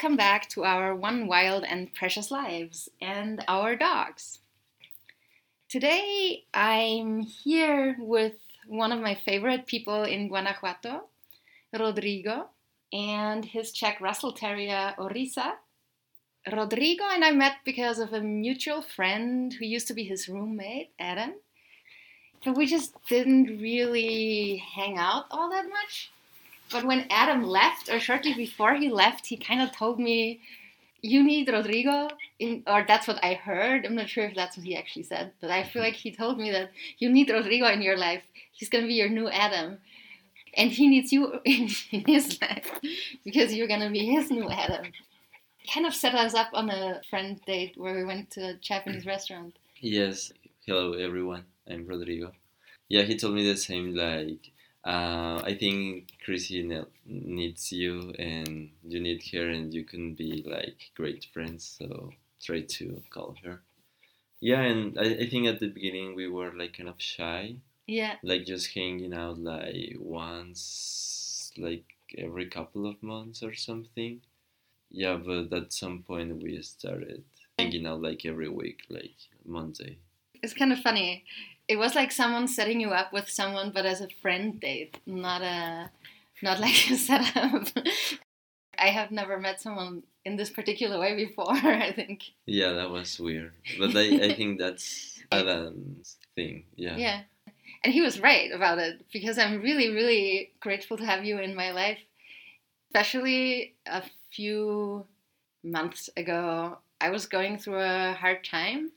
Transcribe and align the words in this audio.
welcome 0.00 0.16
back 0.16 0.48
to 0.48 0.64
our 0.64 0.94
one 0.94 1.26
wild 1.26 1.62
and 1.62 1.92
precious 1.92 2.30
lives 2.30 2.88
and 3.02 3.44
our 3.46 3.76
dogs. 3.76 4.38
Today 5.68 6.44
I'm 6.54 7.20
here 7.20 7.96
with 7.98 8.36
one 8.66 8.92
of 8.92 9.00
my 9.02 9.14
favorite 9.14 9.66
people 9.66 10.04
in 10.04 10.28
Guanajuato, 10.28 11.02
Rodrigo, 11.78 12.48
and 12.94 13.44
his 13.44 13.72
Jack 13.72 14.00
Russell 14.00 14.32
Terrier, 14.32 14.94
Orisa. 14.96 15.56
Rodrigo 16.50 17.04
and 17.04 17.22
I 17.22 17.32
met 17.32 17.56
because 17.66 17.98
of 17.98 18.14
a 18.14 18.22
mutual 18.22 18.80
friend 18.80 19.52
who 19.52 19.66
used 19.66 19.88
to 19.88 19.94
be 19.94 20.04
his 20.04 20.30
roommate, 20.30 20.92
Adam. 20.98 21.34
But 22.42 22.56
we 22.56 22.64
just 22.64 22.94
didn't 23.06 23.60
really 23.60 24.64
hang 24.74 24.96
out 24.96 25.26
all 25.30 25.50
that 25.50 25.68
much. 25.68 26.10
But 26.70 26.84
when 26.84 27.06
Adam 27.10 27.42
left, 27.42 27.88
or 27.88 27.98
shortly 27.98 28.34
before 28.34 28.74
he 28.74 28.88
left, 28.88 29.26
he 29.26 29.36
kind 29.36 29.60
of 29.60 29.72
told 29.72 29.98
me, 29.98 30.40
"You 31.02 31.22
need 31.24 31.48
Rodrigo," 31.48 32.08
in, 32.38 32.62
or 32.66 32.84
that's 32.86 33.08
what 33.08 33.22
I 33.24 33.34
heard. 33.34 33.84
I'm 33.84 33.96
not 33.96 34.08
sure 34.08 34.26
if 34.26 34.34
that's 34.34 34.56
what 34.56 34.66
he 34.66 34.76
actually 34.76 35.02
said, 35.04 35.32
but 35.40 35.50
I 35.50 35.64
feel 35.64 35.82
like 35.82 35.94
he 35.94 36.12
told 36.12 36.38
me 36.38 36.50
that 36.50 36.70
you 36.98 37.10
need 37.10 37.30
Rodrigo 37.30 37.66
in 37.68 37.82
your 37.82 37.96
life. 37.96 38.22
He's 38.52 38.68
gonna 38.68 38.86
be 38.86 38.94
your 38.94 39.08
new 39.08 39.28
Adam, 39.28 39.78
and 40.54 40.70
he 40.70 40.88
needs 40.88 41.12
you 41.12 41.40
in 41.44 41.68
his 42.06 42.40
life 42.40 42.70
because 43.24 43.54
you're 43.54 43.68
gonna 43.68 43.90
be 43.90 44.06
his 44.06 44.30
new 44.30 44.48
Adam. 44.48 44.92
Kind 45.72 45.86
of 45.86 45.94
set 45.94 46.14
us 46.14 46.34
up 46.34 46.50
on 46.52 46.70
a 46.70 47.00
friend 47.10 47.40
date 47.46 47.74
where 47.76 47.94
we 47.94 48.04
went 48.04 48.30
to 48.32 48.40
a 48.50 48.54
Japanese 48.54 49.06
restaurant. 49.14 49.54
Yes. 49.80 50.32
Hello, 50.66 50.92
everyone. 50.92 51.44
I'm 51.68 51.86
Rodrigo. 51.86 52.32
Yeah, 52.88 53.02
he 53.02 53.16
told 53.16 53.34
me 53.34 53.46
the 53.46 53.56
same. 53.56 53.94
Like, 53.94 54.50
uh, 54.90 55.40
I 55.44 55.54
think 55.54 56.08
Chrissy 56.24 56.62
ne- 56.64 56.92
needs 57.06 57.70
you, 57.70 58.12
and 58.18 58.70
you 58.82 58.98
need 59.00 59.22
her, 59.32 59.48
and 59.48 59.72
you 59.72 59.84
can 59.84 60.14
be 60.14 60.44
like 60.46 60.90
great 60.96 61.26
friends. 61.32 61.76
So 61.78 62.10
try 62.42 62.62
to 62.62 62.84
call 63.10 63.36
her. 63.44 63.60
Yeah, 64.40 64.62
and 64.62 64.98
I, 64.98 65.04
I 65.24 65.28
think 65.30 65.46
at 65.46 65.60
the 65.60 65.68
beginning 65.68 66.14
we 66.16 66.26
were 66.28 66.52
like 66.52 66.76
kind 66.76 66.88
of 66.88 67.00
shy, 67.00 67.56
Yeah, 67.86 68.14
like 68.22 68.44
just 68.46 68.74
hanging 68.74 69.14
out 69.14 69.38
like 69.38 69.96
once, 70.00 71.52
like 71.56 71.84
every 72.18 72.46
couple 72.46 72.86
of 72.86 73.00
months 73.02 73.42
or 73.42 73.54
something. 73.54 74.20
Yeah, 74.90 75.18
but 75.24 75.52
at 75.52 75.72
some 75.72 76.02
point 76.02 76.42
we 76.42 76.60
started 76.62 77.22
hanging 77.58 77.86
out 77.86 78.02
like 78.02 78.26
every 78.26 78.48
week, 78.48 78.80
like 78.88 79.14
Monday. 79.44 79.98
it's 80.42 80.54
kind 80.54 80.72
of 80.72 80.80
funny. 80.80 81.24
It 81.70 81.78
was 81.78 81.94
like 81.94 82.10
someone 82.10 82.48
setting 82.48 82.80
you 82.80 82.90
up 82.90 83.12
with 83.12 83.30
someone, 83.30 83.70
but 83.70 83.86
as 83.86 84.00
a 84.00 84.08
friend 84.20 84.58
date, 84.58 84.98
not 85.06 85.40
a, 85.40 85.88
not 86.42 86.58
like 86.58 86.90
a 86.90 86.96
setup. 87.08 87.68
I 88.76 88.88
have 88.88 89.12
never 89.12 89.38
met 89.38 89.60
someone 89.60 90.02
in 90.24 90.34
this 90.34 90.50
particular 90.50 90.98
way 90.98 91.14
before. 91.14 91.52
I 91.54 91.92
think. 91.92 92.24
Yeah, 92.44 92.72
that 92.72 92.90
was 92.90 93.20
weird. 93.20 93.52
But 93.78 93.94
I, 93.94 94.30
I 94.30 94.34
think 94.34 94.58
that's 94.58 95.22
Adam's 95.30 96.16
thing. 96.34 96.64
Yeah. 96.74 96.96
Yeah. 96.96 97.20
And 97.84 97.94
he 97.94 98.00
was 98.00 98.18
right 98.18 98.50
about 98.50 98.78
it 98.78 99.06
because 99.12 99.38
I'm 99.38 99.62
really, 99.62 99.90
really 99.90 100.50
grateful 100.58 100.96
to 100.96 101.06
have 101.06 101.24
you 101.24 101.38
in 101.38 101.54
my 101.54 101.70
life. 101.70 101.98
Especially 102.88 103.76
a 103.86 104.02
few 104.32 105.06
months 105.62 106.10
ago, 106.16 106.78
I 107.00 107.10
was 107.10 107.26
going 107.26 107.58
through 107.58 107.80
a 107.80 108.14
hard 108.14 108.44
time, 108.44 108.90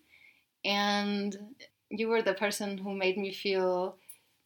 and 0.66 1.38
you 1.94 2.10
were 2.10 2.22
the 2.22 2.34
person 2.36 2.78
who 2.78 2.94
made 2.96 3.18
me 3.18 3.34
feel 3.34 3.98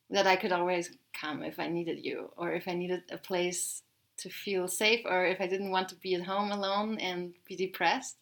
that 0.09 0.27
I 0.27 0.35
could 0.35 0.51
always 0.53 0.91
come 1.13 1.43
if 1.43 1.59
I 1.59 1.67
needed 1.69 2.05
you, 2.05 2.31
or 2.37 2.53
if 2.53 2.67
I 2.67 2.73
needed 2.73 3.03
a 3.11 3.17
place 3.17 3.83
to 4.17 4.29
feel 4.29 4.67
safe, 4.67 5.01
or 5.05 5.25
if 5.25 5.41
I 5.41 5.47
didn't 5.47 5.71
want 5.71 5.89
to 5.89 5.95
be 5.95 6.15
at 6.15 6.23
home 6.23 6.51
alone 6.51 6.99
and 6.99 7.33
be 7.45 7.55
depressed. 7.55 8.17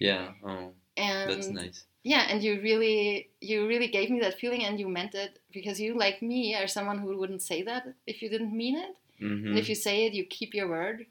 Yeah. 0.00 0.32
Oh, 0.44 0.72
And 0.96 1.30
that's 1.30 1.50
nice. 1.50 1.84
yeah 2.04 2.26
and 2.30 2.42
you 2.42 2.60
really 2.62 3.30
you 3.40 3.66
really 3.68 3.88
gave 3.88 4.10
me 4.10 4.20
that 4.20 4.38
feeling 4.38 4.64
and 4.64 4.78
you 4.80 4.88
meant 4.88 5.14
it 5.14 5.40
because 5.52 5.80
you 5.80 5.94
like 5.98 6.22
me 6.22 6.54
are 6.54 6.68
someone 6.68 6.98
who 6.98 7.16
wouldn't 7.18 7.42
say 7.42 7.62
that 7.62 7.84
if 8.06 8.22
you 8.22 8.28
didn't 8.30 8.56
mean 8.56 8.76
it 8.78 8.94
hmm 9.18 9.46
and 9.48 9.58
if 9.58 9.68
you 9.68 9.74
say 9.74 10.06
it 10.06 10.14
you 10.14 10.24
keep 10.26 10.54
your 10.54 10.68
word 10.68 11.06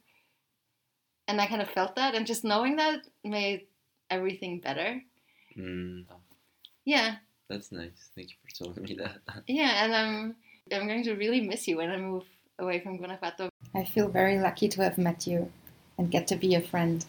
and 1.28 1.42
i 1.42 1.48
kind 1.48 1.62
of 1.62 1.70
felt 1.70 1.96
that 1.96 2.16
and 2.16 2.28
just 2.28 2.44
knowing 2.44 2.76
that 2.78 3.06
made 3.24 3.68
everything 4.10 4.60
better 4.60 5.02
Mm, 5.58 6.06
yeah 6.86 7.18
that's 7.50 7.72
nice. 7.72 8.12
Thank 8.16 8.30
you 8.32 8.36
for 8.44 8.66
telling 8.66 8.84
me 8.84 8.96
that. 8.96 9.18
yeah 9.48 9.84
and 9.84 9.96
i'm 9.96 10.36
i'm 10.74 10.88
going 10.88 11.04
to 11.04 11.14
really 11.16 11.42
miss 11.42 11.68
you 11.68 11.78
when 11.78 11.90
i 11.90 11.98
move 11.98 12.24
away 12.60 12.80
from 12.80 12.98
guanajuato 12.98 13.50
i 13.76 13.84
feel 13.84 14.10
very 14.10 14.40
lucky 14.40 14.68
to 14.68 14.82
have 14.82 14.98
met 14.98 15.28
you 15.28 15.52
and 15.98 16.12
get 16.12 16.28
to 16.28 16.36
be 16.36 16.56
a 16.56 16.62
friend 16.62 17.06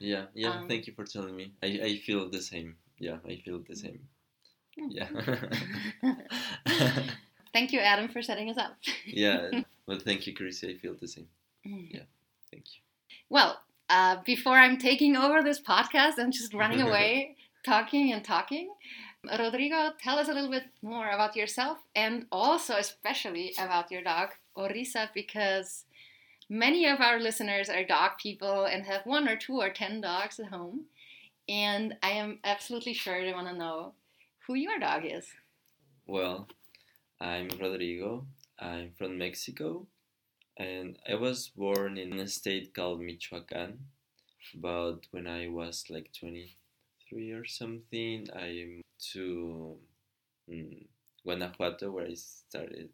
yeah. 0.00 0.24
Yeah. 0.34 0.50
Um, 0.50 0.66
thank 0.66 0.86
you 0.86 0.94
for 0.94 1.04
telling 1.04 1.36
me. 1.36 1.52
I, 1.62 1.66
I 1.84 1.96
feel 1.98 2.28
the 2.28 2.40
same. 2.40 2.76
Yeah, 2.98 3.18
I 3.28 3.36
feel 3.44 3.60
the 3.68 3.76
same. 3.76 4.00
Yeah. 4.76 5.08
thank 7.52 7.72
you 7.72 7.80
adam 7.80 8.08
for 8.08 8.22
setting 8.22 8.48
us 8.48 8.56
up 8.56 8.76
yeah. 9.04 9.62
Well, 9.86 9.98
thank 9.98 10.26
you, 10.26 10.34
Chrissy. 10.34 10.70
I 10.70 10.78
feel 10.78 10.94
the 10.98 11.08
same. 11.08 11.26
Yeah. 11.64 12.04
Thank 12.50 12.64
you. 12.66 12.80
Well, 13.28 13.60
uh, 13.90 14.18
before 14.24 14.56
I'm 14.56 14.78
taking 14.78 15.16
over 15.16 15.42
this 15.42 15.60
podcast 15.60 16.18
and 16.18 16.32
just 16.32 16.54
running 16.54 16.80
away, 16.80 17.36
talking 17.64 18.12
and 18.12 18.24
talking, 18.24 18.72
Rodrigo, 19.24 19.92
tell 19.98 20.18
us 20.18 20.28
a 20.28 20.32
little 20.32 20.50
bit 20.50 20.64
more 20.82 21.10
about 21.10 21.36
yourself 21.36 21.78
and 21.94 22.26
also, 22.32 22.76
especially, 22.76 23.52
about 23.58 23.90
your 23.90 24.02
dog, 24.02 24.30
Orisa, 24.56 25.08
because 25.14 25.84
many 26.48 26.86
of 26.86 27.00
our 27.00 27.20
listeners 27.20 27.68
are 27.68 27.84
dog 27.84 28.12
people 28.20 28.64
and 28.64 28.84
have 28.84 29.04
one 29.04 29.28
or 29.28 29.36
two 29.36 29.60
or 29.60 29.70
ten 29.70 30.00
dogs 30.00 30.40
at 30.40 30.46
home. 30.46 30.86
And 31.48 31.96
I 32.02 32.10
am 32.12 32.38
absolutely 32.44 32.94
sure 32.94 33.24
they 33.24 33.32
want 33.32 33.48
to 33.48 33.54
know 33.54 33.92
who 34.46 34.54
your 34.54 34.78
dog 34.78 35.02
is. 35.04 35.26
Well, 36.06 36.48
I'm 37.20 37.48
Rodrigo. 37.60 38.26
I'm 38.58 38.92
from 38.96 39.18
Mexico, 39.18 39.86
and 40.56 40.98
I 41.08 41.14
was 41.14 41.48
born 41.48 41.98
in 41.98 42.18
a 42.18 42.26
state 42.26 42.74
called 42.74 43.00
Michoacan. 43.00 43.78
But 44.54 45.06
when 45.10 45.26
I 45.26 45.48
was 45.48 45.84
like 45.90 46.10
23 47.10 47.32
or 47.32 47.44
something, 47.44 48.28
I 48.34 48.64
moved 48.76 48.84
to 49.12 49.76
mm, 50.50 50.86
Guanajuato, 51.24 51.90
where 51.90 52.06
I 52.06 52.14
started 52.14 52.90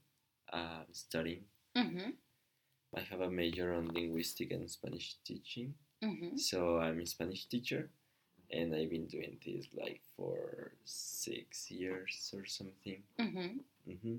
uh, 0.52 0.84
studying. 0.92 1.44
Mm-hmm. 1.76 2.10
I 2.96 3.00
have 3.00 3.20
a 3.20 3.30
major 3.30 3.74
on 3.74 3.88
linguistic 3.94 4.50
and 4.52 4.70
Spanish 4.70 5.16
teaching, 5.24 5.74
Mm-hmm. 6.04 6.36
so 6.36 6.78
I'm 6.78 7.00
a 7.00 7.06
Spanish 7.06 7.46
teacher, 7.46 7.90
and 8.50 8.74
I've 8.74 8.90
been 8.90 9.06
doing 9.06 9.38
this 9.44 9.66
like 9.74 10.00
for 10.16 10.72
six 10.84 11.70
years 11.70 12.32
or 12.36 12.46
something. 12.46 13.02
Mm-hmm. 13.20 13.60
hmm 13.90 14.16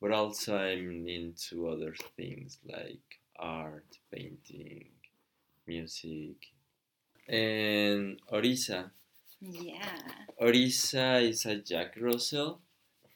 But 0.00 0.12
also, 0.12 0.56
I'm 0.58 1.08
into 1.08 1.68
other 1.68 1.94
things 2.16 2.58
like 2.66 3.20
art, 3.38 3.98
painting, 4.12 4.90
music. 5.66 6.36
And 7.28 8.20
Orisa. 8.32 8.90
Yeah. 9.40 10.00
Orisa 10.40 11.22
is 11.28 11.44
a 11.46 11.56
Jack 11.56 11.94
Russell. 12.00 12.60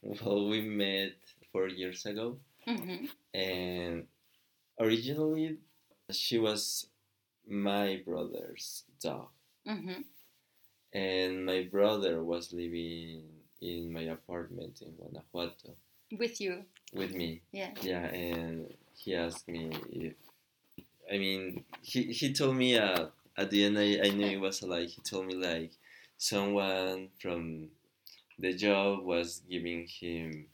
Well, 0.03 0.49
we 0.49 0.63
met 0.63 1.13
four 1.53 1.69
years 1.69 2.07
ago. 2.07 2.39
Mm-hmm. 2.67 3.05
And 3.35 4.07
originally, 4.81 5.59
she 6.11 6.39
was 6.39 6.87
my 7.47 8.01
brother's 8.07 8.85
dog. 9.03 9.29
Mm-hmm. 9.69 10.01
And 10.95 11.45
my 11.45 11.69
brother 11.71 12.25
was 12.25 12.53
living 12.55 13.25
in 13.61 13.93
my 13.93 14.03
apartment 14.03 14.81
in 14.83 14.93
Guanajuato 14.93 15.77
With 16.19 16.41
you. 16.41 16.65
with 16.95 17.15
me. 17.15 17.43
Yeah. 17.53 17.73
Yeah, 17.83 18.07
and 18.07 18.73
he 18.97 19.15
asked 19.15 19.49
me 19.49 19.71
if, 19.93 20.15
I 21.13 21.19
mean, 21.19 21.65
he, 21.83 22.05
he 22.05 22.33
told 22.33 22.57
me 22.57 22.79
uh, 22.79 23.09
at 23.37 23.51
the 23.51 23.65
end, 23.65 23.79
I, 23.79 24.01
I 24.03 24.11
knew 24.11 24.27
it 24.27 24.41
was 24.41 24.63
a 24.63 24.67
lie. 24.67 24.85
He 24.87 25.01
told 25.03 25.27
me 25.27 25.35
like 25.35 25.73
someone 26.21 27.09
from 27.19 27.69
the 28.39 28.53
job 28.53 29.05
was 29.05 29.41
giving 29.49 29.87
him 29.87 30.47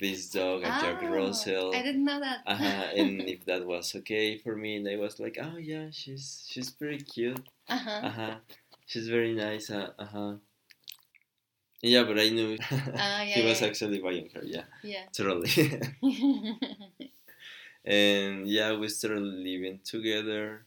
this 0.00 0.30
dog, 0.30 0.62
a 0.62 0.66
Jack 0.80 1.02
Oh, 1.02 1.10
Russell. 1.10 1.74
I 1.74 1.82
didn't 1.82 2.04
know 2.04 2.20
that. 2.20 2.42
Uh-huh, 2.46 2.86
and 2.96 3.22
if 3.22 3.44
that 3.46 3.66
was 3.66 3.94
okay 3.96 4.38
for 4.38 4.56
me, 4.56 4.76
and 4.76 4.88
I 4.88 4.96
was 4.96 5.18
like, 5.18 5.36
oh 5.42 5.56
yeah, 5.58 5.88
she's 5.90 6.46
she's 6.48 6.70
pretty 6.70 7.02
cute. 7.04 7.40
uh-huh. 7.68 8.00
Uh-huh. 8.06 8.34
She's 8.86 9.08
very 9.08 9.34
nice. 9.34 9.70
Uh, 9.70 9.90
uh-huh. 9.98 10.34
Yeah, 11.82 12.04
but 12.04 12.18
I 12.18 12.30
knew 12.30 12.56
Ah, 12.96 13.22
yeah, 13.22 13.34
he 13.34 13.42
was 13.42 13.60
yeah. 13.60 13.66
actually 13.66 13.98
buying 13.98 14.30
her. 14.34 14.42
Yeah, 14.44 14.64
Yeah. 14.82 15.04
totally. 15.12 15.50
and 17.84 18.46
yeah, 18.46 18.76
we 18.76 18.88
started 18.88 19.22
living 19.22 19.80
together. 19.84 20.64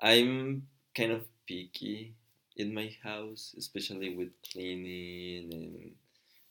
I'm 0.00 0.68
kind 0.94 1.12
of 1.12 1.26
picky 1.46 2.14
in 2.56 2.74
my 2.74 2.90
house, 3.02 3.54
especially 3.58 4.14
with 4.16 4.30
cleaning 4.52 5.52
and 5.52 5.92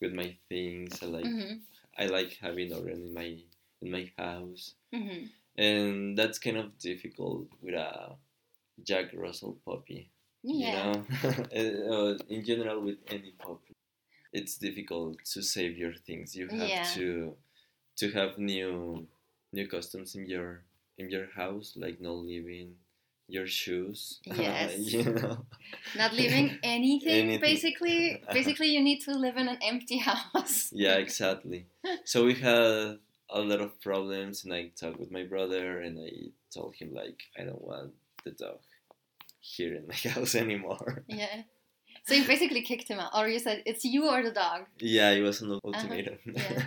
with 0.01 0.13
my 0.13 0.35
things. 0.49 0.99
I 1.03 1.07
like 1.07 1.25
hmm 1.25 1.53
I 1.97 2.05
like 2.07 2.37
having 2.41 2.73
order 2.73 2.89
in 2.91 3.13
my 3.13 3.37
in 3.81 3.91
my 3.91 4.11
house. 4.17 4.75
hmm 4.93 5.25
and 5.57 6.17
that's 6.17 6.39
kind 6.39 6.57
of 6.57 6.77
difficult 6.79 7.47
with 7.61 7.75
a 7.75 8.15
Jack 8.83 9.07
Russell 9.13 9.57
puppy. 9.65 10.09
Yeah. 10.43 10.65
You 10.67 10.71
know, 10.71 11.05
uh, 11.91 12.17
in 12.29 12.43
general 12.45 12.81
with 12.81 12.97
any 13.09 13.31
puppy, 13.39 13.75
it's 14.33 14.57
difficult 14.57 15.23
to 15.33 15.41
save 15.43 15.77
your 15.77 15.93
things. 15.95 16.35
You 16.35 16.47
have 16.49 16.69
Yeah. 16.69 16.83
to 16.95 17.35
to 17.97 18.11
have 18.11 18.37
new 18.37 19.07
new 19.53 19.67
customs 19.67 20.15
in 20.15 20.25
your 20.27 20.63
in 20.97 21.09
your 21.09 21.27
house, 21.35 21.73
like 21.77 22.01
not 22.01 22.17
leaving 22.31 22.75
your 23.27 23.47
shoes. 23.47 24.19
Yes. 24.25 24.77
you 24.93 25.03
know. 25.03 25.45
Not 25.95 26.13
leaving 26.13 26.57
anything, 26.63 27.09
Anything. 27.29 27.41
basically. 27.41 28.21
Basically, 28.33 28.67
you 28.67 28.81
need 28.83 28.99
to 29.01 29.11
live 29.13 29.37
in 29.37 29.47
an 29.47 29.57
empty 29.61 29.97
house. 29.97 30.69
Yeah, 30.71 30.95
exactly. 30.95 31.65
So 32.05 32.25
we 32.25 32.35
had 32.35 32.97
a 33.29 33.41
lot 33.41 33.61
of 33.61 33.79
problems, 33.81 34.43
and 34.43 34.53
I 34.53 34.71
talked 34.79 34.99
with 34.99 35.11
my 35.11 35.23
brother, 35.23 35.79
and 35.81 35.97
I 35.99 36.31
told 36.53 36.75
him 36.75 36.93
like 36.93 37.19
I 37.39 37.43
don't 37.43 37.61
want 37.61 37.93
the 38.25 38.31
dog 38.31 38.59
here 39.39 39.73
in 39.75 39.87
my 39.87 39.95
house 40.11 40.35
anymore. 40.35 41.03
Yeah. 41.07 41.43
So 42.05 42.13
you 42.15 42.25
basically 42.27 42.61
kicked 42.63 42.87
him 42.89 42.99
out, 42.99 43.11
or 43.17 43.27
you 43.29 43.39
said 43.39 43.63
it's 43.65 43.83
you 43.85 44.09
or 44.09 44.21
the 44.23 44.31
dog. 44.31 44.65
Yeah, 44.79 45.11
it 45.11 45.21
was 45.21 45.41
an 45.41 45.59
ultimatum. 45.63 46.17
Uh-huh. 46.27 46.53
yeah. 46.53 46.63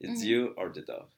it's 0.00 0.22
Mhm. 0.22 0.26
you 0.26 0.54
or 0.56 0.68
the 0.70 0.82
dog. 0.82 1.08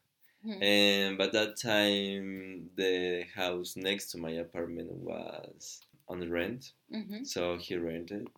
Mhm. 0.44 0.62
And 0.62 1.18
by 1.18 1.28
that 1.28 1.56
time, 1.56 2.68
the 2.76 3.24
house 3.34 3.76
next 3.76 4.10
to 4.10 4.18
my 4.18 4.30
apartment 4.30 4.90
was 4.92 5.80
on 6.08 6.28
rent, 6.30 6.72
hmm 6.90 7.24
so 7.24 7.56
he 7.56 7.76
rented, 7.76 8.28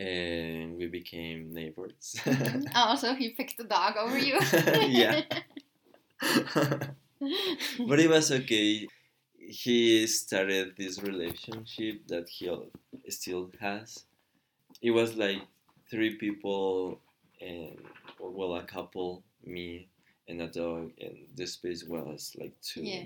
and 0.00 0.76
we 0.76 0.86
became 0.88 1.52
neighbors. 1.52 2.16
Oh, 2.74 2.96
so 2.96 3.14
he 3.14 3.30
picked 3.30 3.56
the 3.56 3.64
dog 3.64 3.96
over 3.96 4.18
you. 4.18 4.38
yeah. 4.82 5.22
but 7.86 8.00
it 8.00 8.10
was 8.10 8.32
okay. 8.32 8.88
He 9.38 10.06
started 10.06 10.74
this 10.76 11.00
relationship 11.02 12.06
that 12.08 12.28
he 12.28 12.50
still 13.08 13.50
has. 13.60 14.04
It 14.82 14.90
was 14.90 15.14
like 15.16 15.42
three 15.90 16.16
people 16.16 17.00
and 17.40 17.78
well, 18.18 18.54
a 18.56 18.64
couple, 18.64 19.22
me 19.44 19.88
and 20.28 20.40
a 20.42 20.48
dog, 20.48 20.92
and 21.00 21.16
this 21.34 21.52
space 21.54 21.84
was 21.84 22.32
like 22.38 22.54
two. 22.62 22.82
Yeah. 22.82 23.02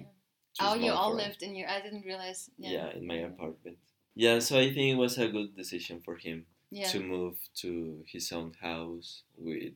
too 0.54 0.60
oh, 0.60 0.74
you 0.74 0.92
all 0.92 1.14
lived 1.14 1.42
in 1.42 1.54
your. 1.54 1.68
I 1.68 1.80
didn't 1.80 2.04
realize. 2.04 2.50
Yeah. 2.58 2.70
Yeah. 2.70 2.88
in 2.96 3.06
my 3.06 3.16
apartment. 3.26 3.78
Yeah, 4.14 4.40
so 4.40 4.58
I 4.58 4.72
think 4.74 4.92
it 4.94 4.98
was 4.98 5.16
a 5.18 5.28
good 5.28 5.54
decision 5.56 6.00
for 6.04 6.16
him 6.16 6.46
Yeah. 6.70 6.88
to 6.88 6.98
move 7.00 7.38
to 7.62 8.02
his 8.06 8.32
own 8.32 8.52
house 8.60 9.22
with 9.36 9.74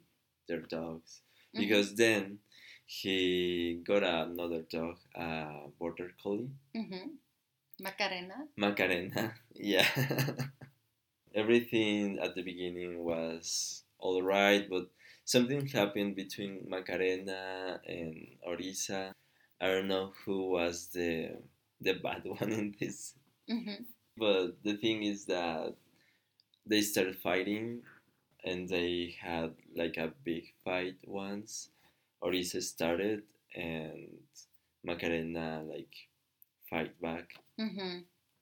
their 0.49 0.61
dogs 0.67 1.23
Mhm. 1.55 1.61
because 1.61 1.95
then 1.95 2.39
he 2.87 3.81
got 3.87 4.03
another 4.03 4.63
dog, 4.63 4.99
a 5.15 5.69
border 5.79 6.11
collie, 6.23 6.51
Mhm. 6.75 7.19
Macarena. 7.81 8.49
Macarena. 8.57 9.35
Yeah. 9.55 9.87
Everything 11.35 12.19
at 12.19 12.35
the 12.35 12.43
beginning 12.43 13.05
was 13.05 13.85
all 13.99 14.23
right, 14.23 14.69
but 14.69 14.91
something 15.33 15.67
happened 15.67 16.15
between 16.17 16.53
Macarena 16.69 17.81
and 17.87 18.15
Orisa. 18.49 19.13
I 19.61 19.67
don't 19.73 19.89
know 19.89 20.13
who 20.25 20.39
was 20.59 20.77
the 20.97 21.11
the 21.81 21.95
bad 22.07 22.23
one 22.41 22.53
in 22.61 22.67
this, 22.81 23.15
hmm 23.49 23.83
but 24.17 24.47
the 24.63 24.77
thing 24.77 25.03
is 25.13 25.25
that 25.27 25.75
they 26.67 26.81
started 26.83 27.17
fighting 27.19 27.83
and 28.45 28.69
they 28.69 29.15
had 29.21 29.51
like 29.83 29.97
a 29.99 30.13
big 30.25 30.45
fight 30.65 30.97
once. 31.07 31.71
Orisa 32.23 32.63
started 32.63 33.23
and 33.55 34.09
Macarena 34.85 35.63
like 35.73 35.95
fight 36.71 36.95
back. 37.01 37.27
hmm 37.59 37.99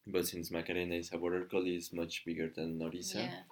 But 0.07 0.27
since 0.27 0.51
Macarena 0.51 0.97
is 0.97 1.13
a 1.13 1.19
border 1.19 1.45
collie, 1.47 1.77
is 1.77 1.93
much 1.93 2.25
bigger 2.27 2.49
than 2.49 2.79
Orisa, 2.81 3.23
Yeah. 3.25 3.43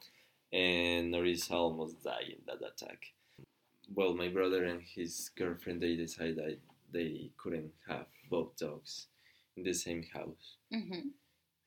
and 0.52 1.14
Orisa 1.14 1.52
almost 1.52 2.02
died 2.04 2.28
in 2.36 2.42
that 2.46 2.62
attack. 2.70 3.00
Well, 3.94 4.14
my 4.14 4.28
brother 4.28 4.64
and 4.64 4.82
his 4.82 5.30
girlfriend 5.36 5.80
they 5.82 5.96
decided 5.96 6.60
they 6.92 7.30
couldn't 7.36 7.72
have 7.88 8.06
both 8.30 8.56
dogs 8.56 9.08
in 9.56 9.62
the 9.64 9.74
same 9.74 10.02
house. 10.04 10.56
hmm 10.72 11.08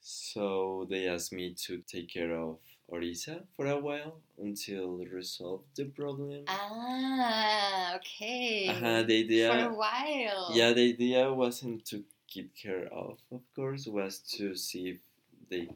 So 0.02 0.88
they 0.90 1.08
asked 1.08 1.34
me 1.34 1.54
to 1.66 1.78
take 1.88 2.10
care 2.10 2.34
of 2.36 2.60
Orisa 2.92 3.44
for 3.56 3.68
a 3.68 3.80
while 3.80 4.20
until 4.38 4.98
resolve 4.98 5.64
the 5.76 5.86
problem. 5.86 6.46
Ah, 6.48 7.96
okay. 7.98 8.68
Uh-huh, 8.70 9.04
the 9.04 9.20
idea, 9.24 9.48
For 9.50 9.72
a 9.72 9.76
while. 9.76 10.52
yeah, 10.54 10.74
the 10.74 10.90
idea 10.94 11.34
wasn't 11.34 11.86
to 11.86 12.04
keep 12.28 12.56
care 12.56 12.88
of, 12.92 13.20
of 13.32 13.42
course, 13.56 13.88
was 13.88 14.20
to 14.38 14.56
see 14.56 14.90
if 14.92 15.00
they 15.50 15.70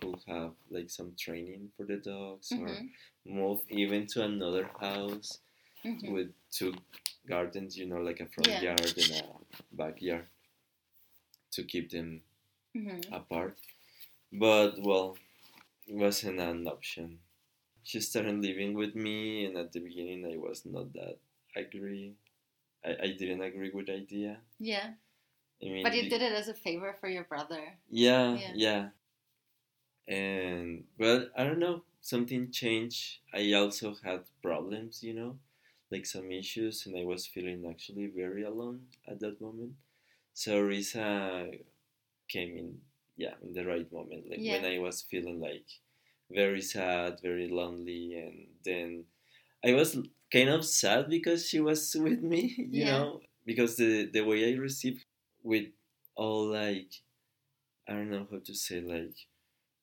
could 0.00 0.20
have 0.26 0.52
like 0.70 0.90
some 0.90 1.12
training 1.18 1.70
for 1.76 1.84
the 1.84 1.96
dogs 1.96 2.52
or 2.52 2.68
Mhm. 2.68 2.90
move 3.24 3.60
even 3.70 4.06
to 4.08 4.22
another 4.24 4.64
house 4.80 5.40
Mhm. 5.86 6.12
with 6.12 6.30
two 6.50 6.74
gardens, 7.26 7.76
you 7.78 7.86
know, 7.86 8.00
like 8.02 8.20
a 8.20 8.26
front 8.26 8.48
Yeah. 8.48 8.62
yard 8.62 8.80
and 8.98 9.10
a 9.22 9.24
backyard 9.72 10.26
to 11.52 11.62
keep 11.64 11.90
them 11.90 12.22
Mhm. 12.74 13.00
apart. 13.12 13.58
But 14.32 14.78
well, 14.80 15.16
it 15.86 15.94
wasn't 15.94 16.40
an 16.40 16.66
option. 16.66 17.20
She 17.84 18.00
started 18.00 18.42
living 18.42 18.74
with 18.74 18.94
me, 18.96 19.44
and 19.46 19.56
at 19.56 19.72
the 19.72 19.80
beginning, 19.80 20.26
I 20.26 20.36
was 20.36 20.66
not 20.66 20.92
that 20.94 21.18
agree. 21.54 22.14
I, 22.84 22.90
I 23.06 23.08
didn't 23.12 23.42
agree 23.42 23.70
with 23.70 23.86
the 23.86 23.94
idea. 23.94 24.40
Yeah. 24.58 24.94
I 25.62 25.64
mean, 25.66 25.82
But 25.84 25.94
you 25.94 26.02
the- 26.02 26.10
did 26.10 26.22
it 26.22 26.32
as 26.32 26.48
a 26.48 26.54
favor 26.54 26.92
for 27.00 27.08
your 27.08 27.24
brother. 27.24 27.78
Yeah, 27.88 28.34
Yeah. 28.36 28.52
yeah. 28.54 28.90
And 30.08 30.86
well, 30.98 31.28
I 31.36 31.44
don't 31.44 31.58
know. 31.58 31.82
Something 32.00 32.50
changed. 32.52 33.18
I 33.32 33.52
also 33.54 33.94
had 33.94 34.24
problems, 34.42 35.02
you 35.02 35.14
know, 35.14 35.38
like 35.90 36.06
some 36.06 36.30
issues, 36.32 36.86
and 36.86 36.96
I 36.98 37.04
was 37.04 37.26
feeling 37.26 37.66
actually 37.70 38.06
very 38.08 38.42
alone 38.44 38.88
at 39.08 39.20
that 39.20 39.40
moment. 39.40 39.74
So 40.34 40.62
Orisa 40.62 41.60
came 42.28 42.56
in, 42.56 42.80
yeah, 43.16 43.34
in 43.42 43.52
the 43.52 43.64
right 43.66 43.90
moment, 43.92 44.28
like 44.30 44.44
when 44.46 44.64
I 44.64 44.78
was 44.78 45.02
feeling 45.02 45.40
like 45.40 45.66
very 46.30 46.62
sad, 46.62 47.20
very 47.22 47.48
lonely, 47.48 48.14
and 48.18 48.48
then 48.64 49.06
I 49.64 49.74
was 49.74 49.98
kind 50.32 50.48
of 50.50 50.64
sad 50.64 51.08
because 51.10 51.48
she 51.48 51.60
was 51.60 51.94
with 52.00 52.22
me, 52.22 52.54
you 52.72 52.84
Yeah. 52.84 52.86
know, 52.86 53.20
because 53.46 53.76
the 53.76 54.06
the 54.06 54.22
way 54.22 54.52
I 54.54 54.58
received 54.58 55.04
with 55.42 55.68
all 56.16 56.46
like 56.48 56.92
I 57.88 57.92
don't 57.94 58.10
know 58.10 58.26
how 58.30 58.38
to 58.38 58.54
say 58.54 58.80
like 58.80 59.16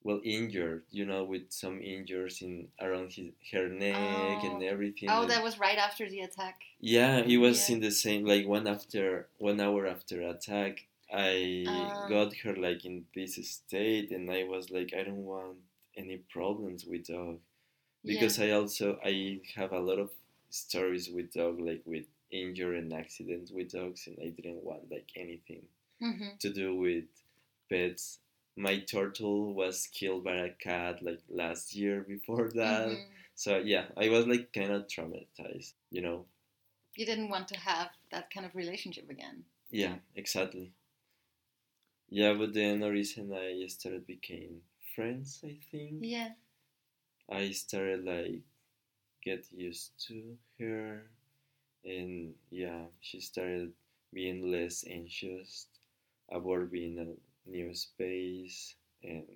well 0.03 0.21
injured, 0.23 0.83
you 0.91 1.05
know, 1.05 1.23
with 1.23 1.51
some 1.51 1.81
injuries 1.81 2.41
in 2.41 2.67
around 2.81 3.13
his, 3.13 3.31
her 3.51 3.67
neck 3.69 4.43
and 4.43 4.61
Oh. 4.63 4.67
everything. 4.73 5.09
Oh, 5.09 5.25
that 5.27 5.43
was 5.43 5.57
right 5.59 5.77
after 5.77 6.09
the 6.09 6.21
attack. 6.21 6.61
yeah, 6.79 7.19
it 7.19 7.37
was 7.37 7.69
Yeah. 7.69 7.75
in 7.75 7.81
the 7.81 7.91
same 7.91 8.25
like 8.25 8.45
one 8.47 8.67
after 8.67 9.27
one 9.37 9.59
hour 9.59 9.87
after 9.87 10.21
attack. 10.21 10.85
I 11.11 11.87
Ah. 11.89 12.07
got 12.07 12.35
her 12.43 12.55
like 12.55 12.85
in 12.85 13.05
this 13.15 13.35
state, 13.49 14.11
and 14.11 14.29
I 14.31 14.43
was 14.43 14.69
like, 14.71 14.93
I 14.93 15.03
don't 15.03 15.23
want 15.25 15.57
any 15.95 16.17
problems 16.17 16.85
with 16.85 17.07
dog 17.07 17.39
because 18.05 18.39
I 18.39 18.51
also 18.51 18.99
I 19.03 19.41
have 19.55 19.71
a 19.73 19.79
lot 19.79 19.99
of 19.99 20.11
stories 20.49 21.09
with 21.09 21.33
dog 21.33 21.59
like 21.59 21.83
with 21.85 22.07
injury 22.31 22.79
and 22.79 22.91
accidents 22.93 23.51
with 23.51 23.71
dogs, 23.71 24.07
and 24.07 24.17
I 24.21 24.29
didn't 24.29 24.63
want 24.63 24.89
like 24.91 25.09
anything 25.15 25.63
hmm 25.99 26.35
to 26.39 26.49
do 26.51 26.75
with 26.75 27.05
pets. 27.69 28.19
My 28.55 28.79
turtle 28.79 29.53
was 29.53 29.87
killed 29.87 30.23
by 30.23 30.35
a 30.35 30.49
cat 30.53 31.01
like 31.01 31.21
last 31.29 31.75
year 31.75 32.01
before 32.01 32.49
that. 32.51 32.89
Mhm. 32.89 33.05
So 33.35 33.57
yeah, 33.57 33.87
I 33.97 34.09
was 34.09 34.27
like 34.27 34.53
kind 34.53 34.71
of 34.71 34.87
traumatized, 34.87 35.73
you 35.89 36.01
know. 36.01 36.25
You 36.95 37.05
didn't 37.05 37.29
want 37.29 37.47
to 37.49 37.57
have 37.57 37.89
that 38.11 38.29
kind 38.31 38.45
of 38.45 38.55
relationship 38.55 39.09
again. 39.09 39.45
Yeah, 39.71 39.95
exactly. 40.15 40.71
Yeah, 42.09 42.33
but 42.33 42.53
then 42.53 42.81
Orisa 42.81 43.17
and 43.17 43.33
I 43.33 43.65
started 43.67 44.05
became 44.05 44.61
friends, 44.95 45.41
I 45.43 45.57
think. 45.71 45.97
Yeah. 46.01 46.33
I 47.29 47.51
started 47.51 48.05
like 48.05 48.41
get 49.23 49.51
used 49.51 49.91
to 50.07 50.37
her 50.59 51.07
and 51.85 52.35
yeah, 52.51 52.85
she 53.01 53.19
started 53.19 53.73
being 54.13 54.51
less 54.51 54.85
anxious 54.87 55.67
about 56.31 56.71
being 56.71 56.99
a 56.99 57.07
new 57.45 57.73
space 57.73 58.75
and 59.03 59.27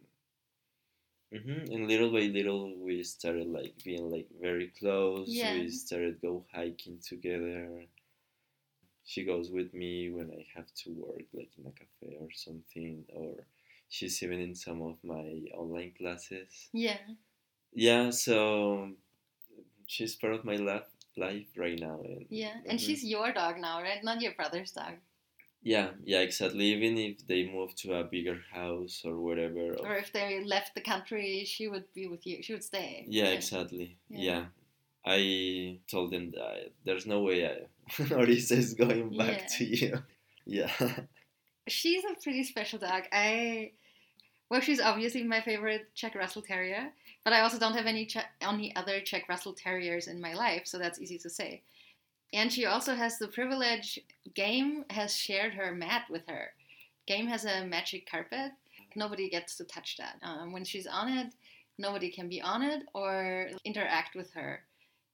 hmm 1.32 1.72
and 1.74 1.88
little 1.88 2.12
by 2.12 2.24
little 2.38 2.76
we 2.80 3.02
started 3.04 3.48
like 3.48 3.74
being 3.84 4.10
like 4.12 4.28
very 4.42 4.68
close. 4.68 5.28
Yeah. 5.30 5.54
We 5.54 5.70
started 5.70 6.22
go 6.22 6.46
hiking 6.54 7.00
together. 7.00 7.86
She 9.06 9.24
goes 9.24 9.50
with 9.50 9.74
me 9.74 10.12
when 10.12 10.30
I 10.32 10.46
have 10.54 10.72
to 10.84 10.92
work 10.92 11.24
like 11.34 11.52
in 11.58 11.66
a 11.66 11.72
cafe 11.72 12.16
or 12.20 12.30
something 12.32 13.06
or 13.10 13.48
she's 13.90 14.22
even 14.22 14.40
in 14.40 14.54
some 14.54 14.82
of 14.84 15.04
my 15.04 15.48
online 15.54 15.94
classes 15.94 16.70
Yeah. 16.74 17.00
yeah 17.74 18.10
so 18.10 18.94
she's 19.88 20.16
part 20.16 20.34
of 20.34 20.46
my 20.46 20.56
life 20.58 20.90
life 21.18 21.48
right 21.58 21.80
now 21.80 22.02
and 22.04 22.28
Yeah. 22.30 22.62
And 22.68 22.80
Mhm. 22.80 22.86
she's 22.86 23.04
your 23.04 23.32
dog 23.34 23.58
now, 23.60 23.82
right? 23.82 24.04
Not 24.04 24.22
your 24.22 24.34
brother's 24.36 24.72
dog. 24.74 25.00
Yeah, 25.64 25.90
yeah, 26.04 26.20
exactly. 26.20 26.66
Even 26.66 26.98
if 26.98 27.26
they 27.28 27.50
move 27.52 27.76
to 27.78 27.96
a 27.96 28.04
bigger 28.04 28.40
house 28.54 29.02
or 29.04 29.18
whatever. 29.20 29.76
Or 29.84 29.96
if 29.98 30.14
they 30.14 30.44
left 30.44 30.76
the 30.76 30.82
country, 30.82 31.44
she 31.46 31.68
would 31.68 31.86
be 31.94 32.08
with 32.08 32.26
you. 32.26 32.42
She 32.42 32.54
would 32.54 32.64
stay. 32.64 33.06
Yeah, 33.08 33.26
exactly. 33.26 33.98
Yeah. 34.10 34.20
Yeah. 34.20 34.46
I 35.06 35.80
told 35.90 36.12
them 36.12 36.32
that 36.32 36.72
there's 36.86 37.06
no 37.06 37.22
way 37.22 37.46
I, 37.46 37.58
Orisa 38.04 38.58
is 38.58 38.74
going 38.74 39.16
back 39.18 39.42
Yeah. 39.42 39.48
to 39.58 39.66
you. 39.66 40.04
Yeah. 40.50 40.72
She's 41.68 42.04
a 42.06 42.16
pretty 42.24 42.44
special 42.46 42.80
dog. 42.80 43.04
I 43.12 43.72
well, 44.50 44.62
she's 44.62 44.80
obviously 44.80 45.24
my 45.24 45.42
favorite 45.42 45.88
Jack 45.94 46.16
Russell 46.16 46.42
Terrier, 46.42 46.94
but 47.26 47.34
I 47.34 47.42
also 47.42 47.60
don't 47.60 47.74
have 47.76 47.86
any 47.86 48.06
Jack, 48.06 48.28
any 48.40 48.74
other 48.78 49.02
Jack 49.02 49.28
Russell 49.28 49.52
Terriers 49.54 50.08
in 50.08 50.22
my 50.22 50.34
life, 50.34 50.62
so 50.64 50.78
that's 50.78 51.02
easy 51.02 51.18
to 51.18 51.30
say. 51.30 51.64
And 52.34 52.52
she 52.52 52.66
also 52.66 52.94
has 52.96 53.18
the 53.18 53.28
privilege. 53.28 54.00
Game 54.34 54.84
has 54.90 55.16
shared 55.16 55.54
her 55.54 55.74
mat 55.74 56.04
with 56.10 56.24
her. 56.28 56.52
Game 57.08 57.28
has 57.28 57.46
a 57.46 57.66
magic 57.66 58.10
carpet. 58.10 58.52
Nobody 58.96 59.30
gets 59.30 59.56
to 59.58 59.64
touch 59.64 59.98
that. 59.98 60.18
Um, 60.24 60.52
when 60.52 60.66
she's 60.66 60.88
on 60.88 61.10
it, 61.10 61.28
nobody 61.78 62.10
can 62.12 62.28
be 62.28 62.42
on 62.42 62.62
it 62.64 62.84
or 62.94 63.50
interact 63.64 64.16
with 64.16 64.32
her. 64.34 64.62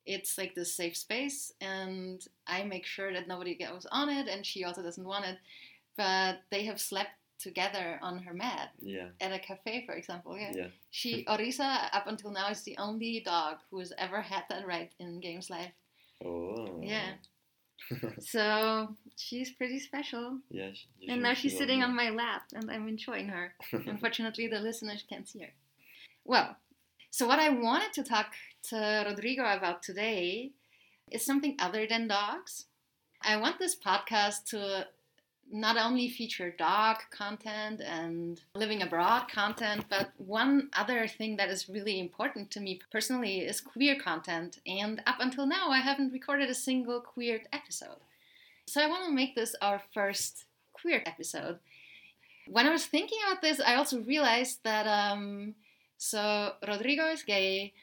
It's 0.06 0.38
like 0.38 0.54
this 0.56 0.74
safe 0.76 0.98
space, 0.98 1.54
and 1.62 2.26
I 2.48 2.64
make 2.64 2.86
sure 2.86 3.14
that 3.14 3.28
nobody 3.28 3.56
goes 3.56 3.86
on 3.92 4.10
it, 4.10 4.28
and 4.28 4.46
she 4.46 4.64
also 4.66 4.82
doesn't 4.84 5.06
want 5.06 5.26
it. 5.26 5.38
But 5.96 6.40
they 6.50 6.66
have 6.66 6.82
slept 6.82 7.12
together 7.40 8.00
on 8.02 8.20
her 8.20 8.34
mat 8.34 8.70
Yeah. 8.82 9.10
at 9.22 9.32
a 9.32 9.40
cafe, 9.40 9.84
for 9.86 9.94
example. 9.94 10.38
Yeah. 10.38 10.52
Yeah. 10.56 10.68
She 10.92 11.24
Orisa 11.28 11.90
up 11.94 12.08
until 12.08 12.32
now 12.32 12.50
is 12.50 12.64
the 12.64 12.78
only 12.78 13.22
dog 13.24 13.58
who 13.70 13.80
has 13.80 13.94
ever 13.98 14.22
had 14.22 14.44
that 14.50 14.66
right 14.66 14.92
in 15.00 15.20
Game's 15.20 15.50
life. 15.50 15.72
Oh. 16.26 16.80
Yeah. 16.82 17.14
So 18.22 18.96
she's 19.18 19.52
pretty 19.52 19.80
special. 19.80 20.40
Yeah. 20.50 20.70
she- 20.74 21.10
And 21.12 21.22
now 21.22 21.34
she's 21.34 21.58
sitting 21.58 21.84
on 21.84 21.96
my 21.96 22.10
lap 22.10 22.44
and 22.54 22.72
I'm 22.72 22.88
enjoying 22.88 23.28
her. 23.28 23.54
Unfortunately, 23.74 24.48
the 24.48 24.60
listeners 24.60 25.04
can't 25.08 25.28
see 25.28 25.40
her. 25.40 25.54
Well, 26.26 26.56
so 27.12 27.28
what 27.28 27.40
I 27.40 27.50
wanted 27.50 27.94
to 27.94 28.04
talk 28.04 28.34
to 28.70 29.04
Rodrigo 29.08 29.44
about 29.44 29.84
today 29.84 30.52
is 31.12 31.26
something 31.26 31.56
other 31.60 31.86
than 31.86 32.08
dogs. 32.08 32.66
I 33.22 33.36
want 33.38 33.60
this 33.60 33.76
podcast 33.76 34.46
to 34.52 34.88
not 35.54 35.78
only 35.78 36.10
feature 36.10 36.50
dog 36.50 36.98
content 37.12 37.80
and 37.80 38.42
living 38.56 38.82
abroad 38.82 39.28
content, 39.30 39.86
but 39.88 40.10
one 40.18 40.70
other 40.74 41.08
thing 41.08 41.38
that 41.38 41.50
is 41.50 41.70
really 41.70 42.00
important 42.00 42.50
to 42.52 42.60
me 42.60 42.80
personally 42.92 43.40
is 43.42 43.62
queer 43.62 43.96
content. 44.00 44.58
And 44.66 45.02
up 45.06 45.18
until 45.20 45.46
now, 45.46 45.70
I 45.70 45.80
haven't 45.80 46.12
recorded 46.12 46.50
a 46.50 46.56
single 46.56 47.00
queer 47.00 47.42
episode. 47.54 48.02
So 48.66 48.82
I 48.82 48.88
want 48.88 49.06
to 49.06 49.12
make 49.12 49.36
this 49.36 49.56
our 49.62 49.80
first 49.94 50.46
queer 50.74 51.04
episode. 51.06 51.60
When 52.48 52.66
I 52.66 52.72
was 52.72 52.88
thinking 52.88 53.20
about 53.28 53.44
this, 53.44 53.62
I 53.62 53.76
also 53.76 54.00
realized 54.00 54.60
that 54.64 54.88
um, 54.88 55.54
so 55.98 56.54
Rodrigo 56.68 57.06
is 57.12 57.22
gay, 57.24 57.74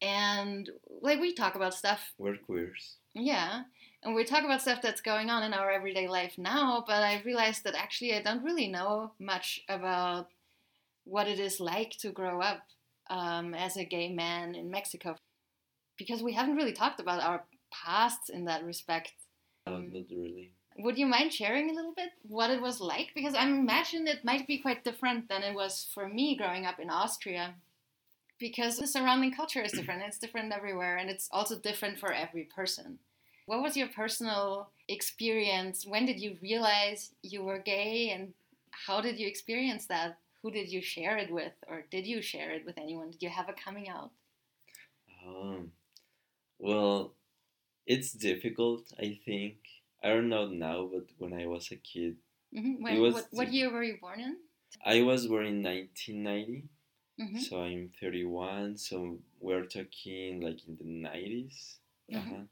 and 0.00 0.70
like 1.02 1.20
we 1.20 1.34
talk 1.34 1.54
about 1.56 1.74
stuff, 1.74 2.14
We're 2.18 2.36
queers. 2.38 2.94
yeah, 3.14 3.64
and 4.02 4.14
we 4.14 4.24
talk 4.24 4.44
about 4.44 4.62
stuff 4.62 4.80
that's 4.80 5.00
going 5.00 5.28
on 5.28 5.42
in 5.42 5.52
our 5.52 5.70
everyday 5.70 6.06
life 6.08 6.38
now. 6.38 6.84
But 6.86 7.02
I 7.02 7.22
realized 7.24 7.64
that 7.64 7.74
actually 7.74 8.14
I 8.14 8.22
don't 8.22 8.44
really 8.44 8.68
know 8.68 9.12
much 9.18 9.60
about 9.68 10.28
what 11.04 11.26
it 11.26 11.40
is 11.40 11.58
like 11.58 11.90
to 11.98 12.10
grow 12.10 12.40
up 12.40 12.62
um, 13.10 13.54
as 13.54 13.76
a 13.76 13.84
gay 13.84 14.12
man 14.12 14.54
in 14.54 14.70
Mexico, 14.70 15.16
because 15.96 16.22
we 16.22 16.34
haven't 16.34 16.56
really 16.56 16.72
talked 16.72 17.00
about 17.00 17.22
our 17.22 17.44
pasts 17.72 18.28
in 18.28 18.44
that 18.44 18.64
respect. 18.64 19.14
Um, 19.66 19.90
not 19.92 20.04
really. 20.10 20.52
would 20.78 20.96
you 20.96 21.06
mind 21.06 21.32
sharing 21.32 21.70
a 21.70 21.74
little 21.74 21.94
bit 21.94 22.10
what 22.22 22.50
it 22.50 22.62
was 22.62 22.80
like? 22.80 23.08
Because 23.14 23.34
I 23.34 23.44
imagine 23.44 24.06
it 24.06 24.24
might 24.24 24.46
be 24.46 24.58
quite 24.58 24.84
different 24.84 25.28
than 25.28 25.42
it 25.42 25.54
was 25.54 25.88
for 25.92 26.08
me 26.08 26.36
growing 26.36 26.66
up 26.66 26.78
in 26.78 26.90
Austria. 26.90 27.54
Because 28.38 28.76
the 28.76 28.86
surrounding 28.86 29.34
culture 29.34 29.62
is 29.62 29.72
different. 29.72 30.04
It's 30.06 30.18
different 30.18 30.52
everywhere, 30.52 30.96
and 30.96 31.10
it's 31.10 31.28
also 31.32 31.58
different 31.58 31.98
for 31.98 32.12
every 32.12 32.44
person. 32.44 33.00
What 33.48 33.62
was 33.62 33.76
your 33.76 33.88
personal 33.88 34.70
experience? 34.88 35.86
When 35.86 36.04
did 36.06 36.20
you 36.20 36.36
realize 36.42 37.14
you 37.22 37.42
were 37.42 37.58
gay, 37.58 38.10
and 38.10 38.34
how 38.86 39.00
did 39.00 39.18
you 39.18 39.26
experience 39.26 39.86
that? 39.86 40.18
Who 40.42 40.50
did 40.50 40.68
you 40.70 40.82
share 40.82 41.16
it 41.18 41.30
with, 41.32 41.54
or 41.66 41.78
did 41.90 42.06
you 42.06 42.22
share 42.22 42.50
it 42.52 42.64
with 42.66 42.78
anyone? 42.78 43.10
Did 43.10 43.22
you 43.22 43.30
have 43.30 43.48
a 43.48 43.54
coming 43.54 43.88
out? 43.88 44.10
Um, 45.26 45.72
well, 46.58 47.14
it's 47.86 48.12
difficult, 48.12 48.92
I 48.98 49.18
think. 49.24 49.56
I 50.04 50.08
don't 50.10 50.28
know 50.28 50.46
now, 50.48 50.90
but 50.92 51.06
when 51.18 51.34
I 51.34 51.46
was 51.46 51.70
a 51.72 51.76
kid, 51.76 52.16
hmm 52.52 52.86
It 52.86 53.00
was- 53.00 53.14
what, 53.14 53.28
what 53.32 53.52
year 53.52 53.70
were 53.72 53.84
you 53.84 53.98
born 54.00 54.20
in? 54.20 54.36
I 54.84 55.02
was 55.02 55.26
born 55.26 55.46
in 55.46 55.62
1990, 55.62 56.68
hmm 57.18 57.38
so 57.38 57.62
I'm 57.62 57.90
31, 58.00 58.76
so 58.78 59.18
we're 59.40 59.66
talking 59.66 60.40
like 60.40 60.66
in 60.68 60.76
the 60.76 60.84
90s. 60.84 61.80
Mhm. 62.10 62.18
Uh-huh. 62.18 62.44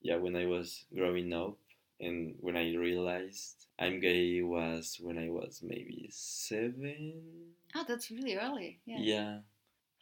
Yeah, 0.00 0.16
when 0.16 0.36
I 0.36 0.46
was 0.46 0.84
growing 0.94 1.32
up, 1.32 1.56
and 2.00 2.36
when 2.40 2.56
I 2.56 2.74
realized 2.74 3.66
I'm 3.78 4.00
gay 4.00 4.42
was 4.42 4.98
when 5.00 5.18
I 5.18 5.28
was 5.28 5.60
maybe 5.62 6.08
seven. 6.12 7.54
Oh, 7.74 7.84
that's 7.86 8.10
really 8.10 8.36
early. 8.36 8.80
Yeah. 8.86 8.98
yeah. 9.00 9.38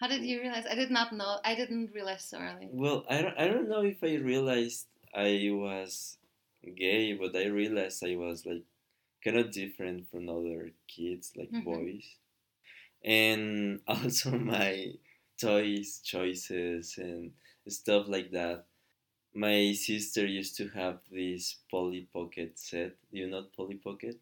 How 0.01 0.09
did 0.09 0.23
you 0.25 0.41
realize? 0.41 0.67
I 0.71 0.75
did 0.75 0.91
not 0.91 1.13
know. 1.13 1.39
I 1.45 1.55
didn't 1.55 1.93
realize 1.95 2.25
so 2.25 2.39
early. 2.39 2.69
Well, 2.71 3.05
I 3.09 3.23
don't, 3.23 3.39
I 3.39 3.49
don't 3.49 3.69
know 3.69 3.83
if 3.83 4.03
I 4.05 4.17
realized 4.17 4.87
I 5.15 5.49
was 5.53 6.19
gay, 6.77 7.15
but 7.15 7.35
I 7.37 7.47
realized 7.47 8.05
I 8.05 8.17
was 8.17 8.45
like 8.47 8.65
kind 9.25 9.39
of 9.39 9.51
different 9.53 10.11
from 10.11 10.29
other 10.29 10.73
kids, 10.89 11.33
like 11.37 11.51
Mhm. 11.51 11.65
boys. 11.65 12.17
And 13.05 13.81
also 13.89 14.39
my 14.39 14.95
toys 15.41 16.01
choices 16.05 16.99
and 16.99 17.33
stuff 17.69 18.09
like 18.09 18.31
that. 18.33 18.67
My 19.37 19.73
sister 19.75 20.27
used 20.27 20.57
to 20.57 20.69
have 20.71 21.01
this 21.13 21.57
Polly 21.71 22.09
Pocket 22.13 22.59
set. 22.59 22.93
Do 23.13 23.19
you 23.19 23.29
know 23.29 23.45
Polly 23.57 23.77
Pocket? 23.77 24.19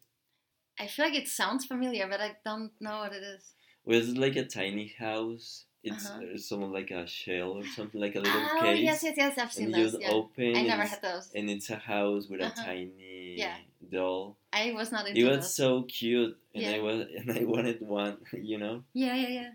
I 0.77 0.87
feel 0.87 1.05
like 1.05 1.15
it 1.15 1.29
sounds 1.29 1.65
familiar, 1.65 2.05
but 2.07 2.19
I 2.19 2.35
don't 2.43 2.71
know 2.81 2.99
what 2.99 3.13
it 3.13 3.23
is. 3.23 3.53
Well, 3.85 3.97
it's 3.99 4.17
like 4.17 4.35
a 4.35 4.43
tiny 4.45 4.89
house. 4.99 5.65
It's 5.83 6.05
Uh-huh. 6.07 6.33
uh 6.33 6.37
something 6.37 6.71
like 6.73 6.91
a 6.91 7.07
shell 7.07 7.51
or 7.59 7.65
something 7.65 8.01
like 8.01 8.15
a 8.15 8.19
little 8.19 8.47
oh 8.51 8.57
case. 8.59 8.83
yes, 8.83 9.03
yes, 9.03 9.15
yes. 9.17 9.37
I've 9.37 9.53
seen 9.53 9.65
and 9.67 9.75
those. 9.75 9.93
you 9.93 9.99
Yeah. 10.01 10.11
open. 10.11 10.55
I 10.55 10.63
never 10.63 10.83
had 10.83 11.01
those. 11.01 11.31
and 11.33 11.49
it's 11.49 11.69
a 11.69 11.77
house 11.77 12.27
with 12.27 12.41
a 12.41 12.47
Uh-huh. 12.47 12.65
tiny 12.65 13.35
Yeah. 13.37 13.57
doll. 13.89 14.35
I 14.51 14.73
was 14.73 14.91
not 14.91 15.07
into 15.07 15.21
It 15.21 15.23
was 15.31 15.41
those. 15.45 15.55
so 15.55 15.83
cute, 15.83 16.35
and 16.55 16.65
I 16.67 16.79
was 16.79 17.07
and 17.19 17.31
I 17.31 17.43
wanted 17.45 17.79
one, 17.81 18.17
you 18.51 18.57
know. 18.57 18.83
Yeah, 18.93 19.15
yeah, 19.15 19.29
yeah. 19.39 19.51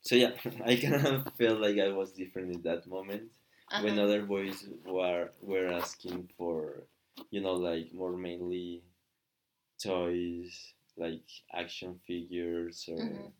So 0.00 0.16
yeah, 0.16 0.32
I 0.70 0.74
kind 0.76 1.06
of 1.06 1.28
felt 1.38 1.60
like 1.60 1.78
I 1.78 1.92
was 1.92 2.10
different 2.12 2.54
in 2.54 2.62
that 2.62 2.86
moment 2.88 3.30
when 3.82 3.98
Uh-huh. 3.98 4.02
other 4.04 4.22
boys 4.24 4.66
were 4.84 5.30
were 5.42 5.66
asking 5.68 6.28
for, 6.38 6.84
you 7.30 7.40
know, 7.40 7.54
like 7.54 7.92
more 7.92 8.16
mainly 8.16 8.82
toys, 9.78 10.74
like 10.96 11.22
action 11.52 12.00
figures 12.06 12.88
or 12.88 13.02
Mhm. 13.04 13.32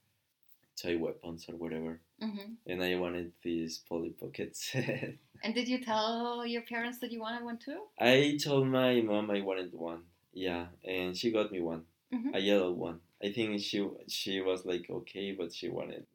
toy 0.76 0.98
weapons 0.98 1.48
or 1.48 1.56
whatever. 1.56 2.00
hmm 2.20 2.54
And 2.66 2.82
I 2.82 2.96
wanted 2.96 3.32
these 3.42 3.78
Polly 3.88 4.10
pockets. 4.10 4.74
And 5.44 5.54
did 5.54 5.68
you 5.68 5.78
tell 5.84 6.44
your 6.46 6.62
parents 6.62 6.98
that 7.00 7.12
you 7.12 7.20
wanted 7.20 7.44
one 7.44 7.58
too? 7.58 7.80
I 8.00 8.38
told 8.42 8.66
my 8.68 9.00
mom 9.02 9.30
I 9.30 9.40
wanted 9.42 9.72
one. 9.74 10.04
Yeah, 10.32 10.66
and 10.84 11.16
she 11.16 11.30
got 11.30 11.52
me 11.52 11.60
one, 11.60 11.86
Mhm. 12.12 12.34
a 12.34 12.40
yellow 12.40 12.72
one. 12.72 13.00
I 13.22 13.32
think 13.32 13.60
she 13.60 13.78
she 14.08 14.40
was 14.40 14.64
like 14.66 14.90
okay, 14.90 15.32
but 15.32 15.52
she 15.54 15.68
wanted 15.68 16.06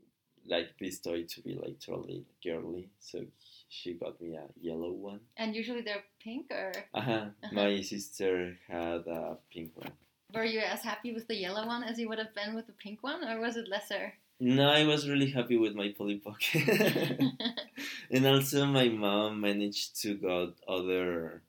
like 0.46 0.70
this 0.80 1.00
toy 1.00 1.24
to 1.24 1.42
be 1.42 1.56
like 1.56 1.80
totally 1.80 2.26
girly, 2.44 2.90
so 3.00 3.26
she 3.72 3.94
got 3.94 4.20
me 4.22 4.36
a 4.36 4.46
yellow 4.60 4.92
one. 4.92 5.22
And 5.38 5.56
usually 5.56 5.82
they're 5.82 6.04
pink, 6.20 6.52
or 6.52 6.72
Uh-huh. 6.94 7.12
Uh-huh. 7.12 7.50
My 7.52 7.82
sister 7.82 8.58
had 8.68 9.02
a 9.08 9.38
pink 9.52 9.72
one. 9.76 9.94
were 10.36 10.44
you 10.56 10.60
as 10.60 10.82
happy 10.92 11.12
with 11.16 11.28
the 11.28 11.36
yellow 11.46 11.66
one 11.66 11.84
as 11.84 11.98
you 12.00 12.08
would 12.10 12.20
have 12.20 12.36
been 12.36 12.54
with 12.54 12.68
the 12.68 12.74
pink 12.84 13.00
one, 13.02 13.24
or 13.24 13.40
was 13.40 13.56
it 13.58 13.68
lesser? 13.68 14.14
No, 14.40 14.68
I 14.70 14.84
was 14.86 15.08
really 15.08 15.30
happy 15.38 15.58
with 15.58 15.74
my 15.82 15.90
Polly 15.98 16.18
Pocket. 16.18 16.66
and 18.12 18.26
also 18.28 18.66
my 18.66 18.90
mom 18.90 19.40
managed 19.42 20.02
to 20.02 20.16
got 20.16 20.54
other 20.68 21.44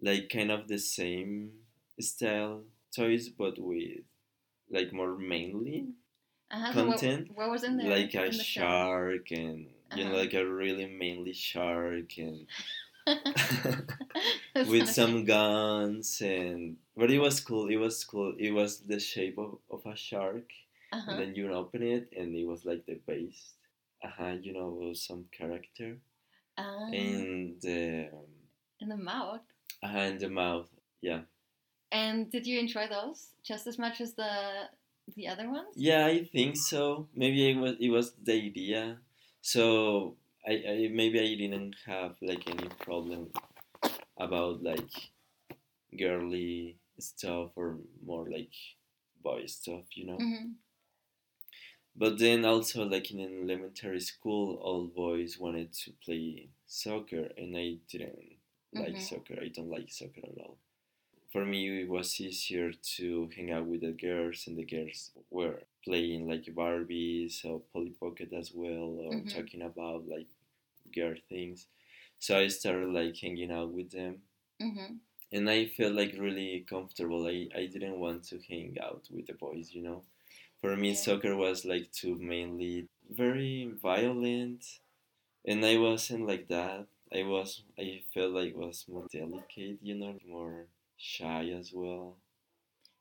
like 0.00 0.28
kind 0.30 0.50
of 0.50 0.68
the 0.68 0.78
same 0.78 1.50
style 2.00 2.62
toys 2.94 3.28
but 3.28 3.58
with 3.58 4.06
like 4.70 4.92
more 4.92 5.16
mainly 5.18 5.78
Uh-huh, 6.50 6.72
so 6.72 6.86
what- 6.86 6.98
Content, 7.00 7.30
what, 7.34 7.50
was 7.50 7.62
in 7.64 7.76
there? 7.76 7.90
like 7.90 8.14
a 8.14 8.30
the 8.30 8.42
shark 8.54 9.26
and 9.32 9.66
you 9.94 10.04
know 10.04 10.10
Uh-huh. 10.10 10.18
like 10.20 10.34
a 10.34 10.46
really 10.46 10.86
mainly 10.86 11.32
shark 11.32 12.18
and 12.18 12.46
with 14.64 14.88
some 14.88 15.24
guns 15.24 16.20
and 16.20 16.76
but 16.96 17.10
it 17.10 17.18
was 17.18 17.40
cool 17.40 17.68
it 17.68 17.76
was 17.76 18.04
cool 18.04 18.34
it 18.38 18.50
was 18.50 18.80
the 18.80 18.98
shape 19.00 19.38
of, 19.38 19.58
of 19.70 19.84
a 19.86 19.96
shark 19.96 20.50
Uh-huh. 20.92 21.10
and 21.10 21.18
then 21.18 21.34
you 21.34 21.52
open 21.52 21.82
it 21.82 22.08
and 22.16 22.34
it 22.34 22.46
was 22.46 22.64
like 22.64 22.84
the 22.86 22.94
base 23.06 23.54
uh-huh 24.04 24.36
you 24.42 24.52
know 24.52 24.92
some 24.94 25.24
character 25.32 25.98
Ah, 26.58 26.86
and 26.92 27.64
um, 27.64 28.26
in 28.80 28.88
the 28.88 28.96
mouth. 28.96 29.42
uh, 29.82 29.88
in 29.98 30.18
the 30.18 30.28
mouth 30.28 30.68
yeah 31.00 31.22
And 31.92 32.30
did 32.30 32.46
you 32.46 32.58
enjoy 32.58 32.88
those 32.88 33.34
just 33.42 33.66
as 33.66 33.78
much 33.78 34.00
as 34.00 34.14
the 34.14 34.68
the 35.14 35.26
other 35.28 35.48
ones? 35.50 35.74
Yeah, 35.76 36.06
I 36.06 36.24
think 36.24 36.56
so. 36.56 37.08
Maybe 37.14 37.50
it 37.50 37.56
was 37.56 37.76
it 37.80 37.88
was 37.88 38.14
the 38.14 38.32
idea. 38.34 39.00
So 39.40 40.16
I, 40.46 40.52
I 40.52 40.88
maybe 40.92 41.18
I 41.20 41.34
didn't 41.34 41.74
have 41.86 42.16
like 42.22 42.48
any 42.48 42.68
problem 42.80 43.30
about 44.18 44.62
like 44.62 44.90
girly 45.98 46.76
stuff 46.98 47.50
or 47.56 47.78
more 48.04 48.28
like 48.30 48.52
boy 49.22 49.46
stuff, 49.46 49.84
you 49.96 50.06
know. 50.06 50.16
hmm 50.18 50.52
But 51.94 52.18
then 52.18 52.46
also 52.46 52.84
like 52.86 53.10
in 53.10 53.20
elementary 53.20 54.00
school, 54.00 54.56
all 54.56 54.86
boys 54.86 55.38
wanted 55.38 55.72
to 55.74 55.92
play 56.02 56.48
soccer, 56.66 57.30
and 57.36 57.54
I 57.56 57.76
didn't 57.90 58.38
like 58.72 58.94
Mhm. 58.94 59.00
soccer. 59.02 59.38
I 59.38 59.48
don't 59.48 59.68
like 59.68 59.90
soccer 59.92 60.22
at 60.24 60.38
all. 60.38 60.56
For 61.30 61.44
me, 61.46 61.82
it 61.82 61.88
was 61.88 62.20
easier 62.20 62.72
to 62.96 63.28
hang 63.36 63.50
out 63.52 63.66
with 63.66 63.82
the 63.82 63.92
girls, 63.92 64.46
and 64.46 64.56
the 64.58 64.64
girls 64.64 65.12
were 65.30 65.62
playing 65.84 66.28
like 66.28 66.44
Barbies 66.46 67.44
or 67.44 67.60
Polly 67.72 67.92
Pocket 68.18 68.32
as 68.34 68.52
well, 68.54 68.98
or 69.00 69.20
Mhm. 69.20 69.24
talking 69.24 69.62
about 69.62 70.08
like 70.08 70.28
girl 70.94 71.14
things. 71.28 71.68
So 72.18 72.38
I 72.38 72.48
started 72.48 72.90
like 72.90 73.16
hanging 73.18 73.52
out 73.52 73.72
with 73.72 73.90
them, 73.92 74.22
hmm 74.60 74.98
and 75.32 75.48
I 75.48 75.66
felt 75.66 75.94
like 75.94 76.12
really 76.18 76.60
comfortable. 76.68 77.26
I, 77.26 77.48
I 77.54 77.66
didn't 77.66 77.98
want 77.98 78.24
to 78.24 78.40
hang 78.40 78.76
out 78.80 79.08
with 79.10 79.26
the 79.26 79.32
boys, 79.34 79.72
you 79.72 79.82
know. 79.82 80.04
For 80.60 80.76
me, 80.76 80.94
Yeah. 80.94 80.94
soccer 80.94 81.36
was 81.36 81.64
like 81.64 81.92
too 81.92 82.16
mainly 82.16 82.88
very 83.10 83.66
violent, 83.82 84.80
and 85.46 85.64
I 85.64 85.78
wasn't 85.78 86.26
like 86.26 86.48
that. 86.48 86.88
I 87.12 87.22
was 87.24 87.64
I 87.78 88.02
felt 88.14 88.32
like 88.32 88.56
was 88.56 88.86
more 88.88 89.06
delicate, 89.12 89.78
you 89.82 89.94
know, 89.96 90.18
more 90.26 90.68
shy 90.98 91.50
as 91.50 91.72
well. 91.72 92.18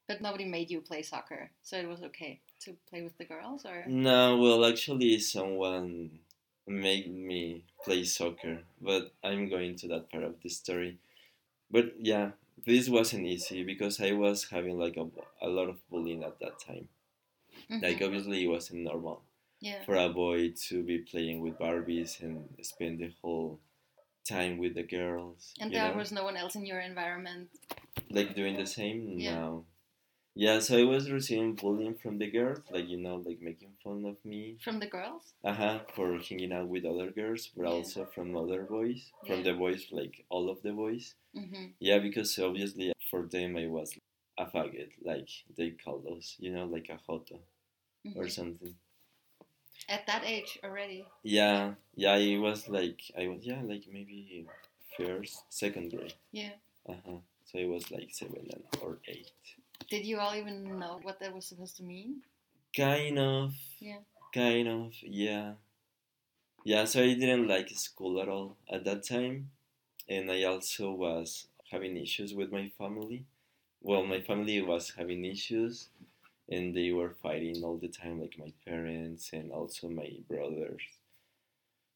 But 0.07 0.21
nobody 0.21 0.43
made 0.43 0.69
you 0.71 0.81
play 0.81 1.03
soccer, 1.03 1.53
so 1.61 1.77
it 1.77 1.87
was 1.87 2.01
okay 2.03 2.41
to 2.61 2.75
play 2.89 3.01
with 3.01 3.17
the 3.17 3.25
girls, 3.25 3.65
or 3.65 3.83
No, 3.87 4.37
well, 4.37 4.65
actually, 4.65 5.19
someone 5.19 6.19
made 6.67 7.13
me 7.13 7.63
play 7.83 8.03
soccer, 8.03 8.59
but 8.81 9.13
I'm 9.23 9.49
going 9.49 9.75
to 9.77 9.87
that 9.89 10.09
part 10.11 10.23
of 10.23 10.35
the 10.41 10.49
story. 10.49 10.97
But 11.71 11.93
yeah, 11.99 12.31
this 12.65 12.89
wasn't 12.89 13.25
easy 13.27 13.63
because 13.63 14.01
I 14.01 14.11
was 14.13 14.49
having 14.49 14.77
like 14.79 14.97
a, 14.97 15.07
a 15.41 15.47
lot 15.49 15.69
of 15.69 15.77
bullying 15.89 16.23
at 16.23 16.39
that 16.39 16.59
time. 16.59 16.89
Like 17.69 17.99
Mhm. 17.99 18.05
obviously 18.05 18.43
it 18.43 18.47
wasn't 18.47 18.83
normal 18.83 19.21
yeah, 19.59 19.83
for 19.85 19.95
a 19.95 20.09
boy 20.09 20.51
to 20.67 20.83
be 20.83 20.99
playing 20.99 21.41
with 21.41 21.57
Barbies 21.59 22.21
and 22.21 22.47
spend 22.61 22.99
the 22.99 23.11
whole 23.21 23.59
time 24.25 24.57
with 24.57 24.75
the 24.75 24.83
girls. 24.83 25.53
and 25.59 25.71
there 25.71 25.91
know? 25.91 25.97
was 25.97 26.11
no 26.11 26.23
one 26.23 26.37
else 26.37 26.55
in 26.55 26.65
your 26.65 26.79
environment. 26.79 27.49
like 28.09 28.35
doing 28.35 28.55
the 28.57 28.65
same 28.65 29.19
Yeah. 29.19 29.35
now. 29.35 29.65
Yeah, 30.39 30.59
so 30.59 30.77
I 30.77 30.83
was 30.83 31.11
receiving 31.11 31.55
bullying 31.55 31.95
from 31.95 32.17
the 32.19 32.29
girls, 32.31 32.59
like 32.69 32.87
you 32.87 32.97
know, 32.97 33.15
like 33.25 33.41
making 33.41 33.73
fun 33.83 34.05
of 34.05 34.23
me. 34.23 34.57
From 34.63 34.79
the 34.79 34.85
girls? 34.87 35.33
Uh-huh, 35.43 35.79
for 35.95 36.17
hanging 36.19 36.53
out 36.53 36.67
with 36.69 36.85
other 36.85 37.09
girls, 37.11 37.47
but 37.55 37.63
Yeah. 37.63 37.69
also 37.75 38.05
from 38.05 38.35
other 38.37 38.63
boys, 38.63 39.11
from 39.25 39.43
the 39.43 39.53
boys, 39.53 39.91
like 39.91 40.25
all 40.29 40.49
of 40.49 40.61
the 40.61 40.71
boys. 40.73 41.15
hmm 41.33 41.67
Yeah, 41.79 41.99
because 41.99 42.37
obviously 42.39 42.93
for 43.11 43.23
them 43.35 43.57
I 43.57 43.67
was 43.67 43.89
a 44.37 44.45
faggot, 44.45 44.91
like 45.01 45.29
they 45.57 45.71
call 45.71 45.99
us, 46.15 46.35
you 46.39 46.51
know, 46.53 46.65
like 46.65 46.89
a 46.89 46.99
joto 47.07 47.39
or 48.15 48.23
hmm 48.25 48.29
something. 48.39 48.75
At 49.89 50.05
that 50.07 50.23
age 50.23 50.59
already. 50.63 51.05
Yeah, 51.23 51.73
yeah, 51.95 52.15
it 52.17 52.37
was 52.37 52.69
like 52.69 53.01
I 53.17 53.27
was 53.27 53.45
yeah, 53.45 53.61
like 53.63 53.85
maybe 53.91 54.45
first, 54.97 55.43
second 55.49 55.91
grade. 55.91 56.13
Yeah. 56.31 56.53
Uh-huh. 56.87 57.19
So 57.45 57.57
it 57.57 57.67
was 57.67 57.89
like 57.91 58.09
seven 58.11 58.47
and, 58.53 58.63
or 58.81 58.99
eight. 59.07 59.31
Did 59.89 60.05
you 60.05 60.19
all 60.19 60.35
even 60.35 60.79
know 60.79 60.99
what 61.01 61.19
that 61.19 61.33
was 61.33 61.45
supposed 61.45 61.75
to 61.77 61.83
mean? 61.83 62.21
Kind 62.75 63.19
of. 63.19 63.53
Yeah. 63.79 63.99
Kind 64.33 64.67
of, 64.67 64.93
yeah. 65.03 65.55
Yeah, 66.63 66.85
so 66.85 67.01
I 67.01 67.15
didn't 67.15 67.47
like 67.47 67.69
school 67.69 68.21
at 68.21 68.29
all 68.29 68.57
at 68.69 68.83
that 68.83 69.01
time. 69.03 69.49
And 70.09 70.31
I 70.31 70.43
also 70.43 70.91
was 70.93 71.47
having 71.71 71.97
issues 71.97 72.33
with 72.33 72.51
my 72.51 72.69
family. 72.77 73.25
Well, 73.81 74.05
my 74.05 74.21
family 74.21 74.61
was 74.61 74.91
having 74.91 75.25
issues 75.25 75.89
and 76.49 76.75
they 76.75 76.91
were 76.91 77.15
fighting 77.23 77.63
all 77.63 77.77
the 77.77 77.89
time, 77.89 78.21
like 78.21 78.37
my 78.39 78.53
parents 78.65 79.31
and 79.33 79.51
also 79.51 79.89
my 79.89 80.11
brothers. 80.27 80.83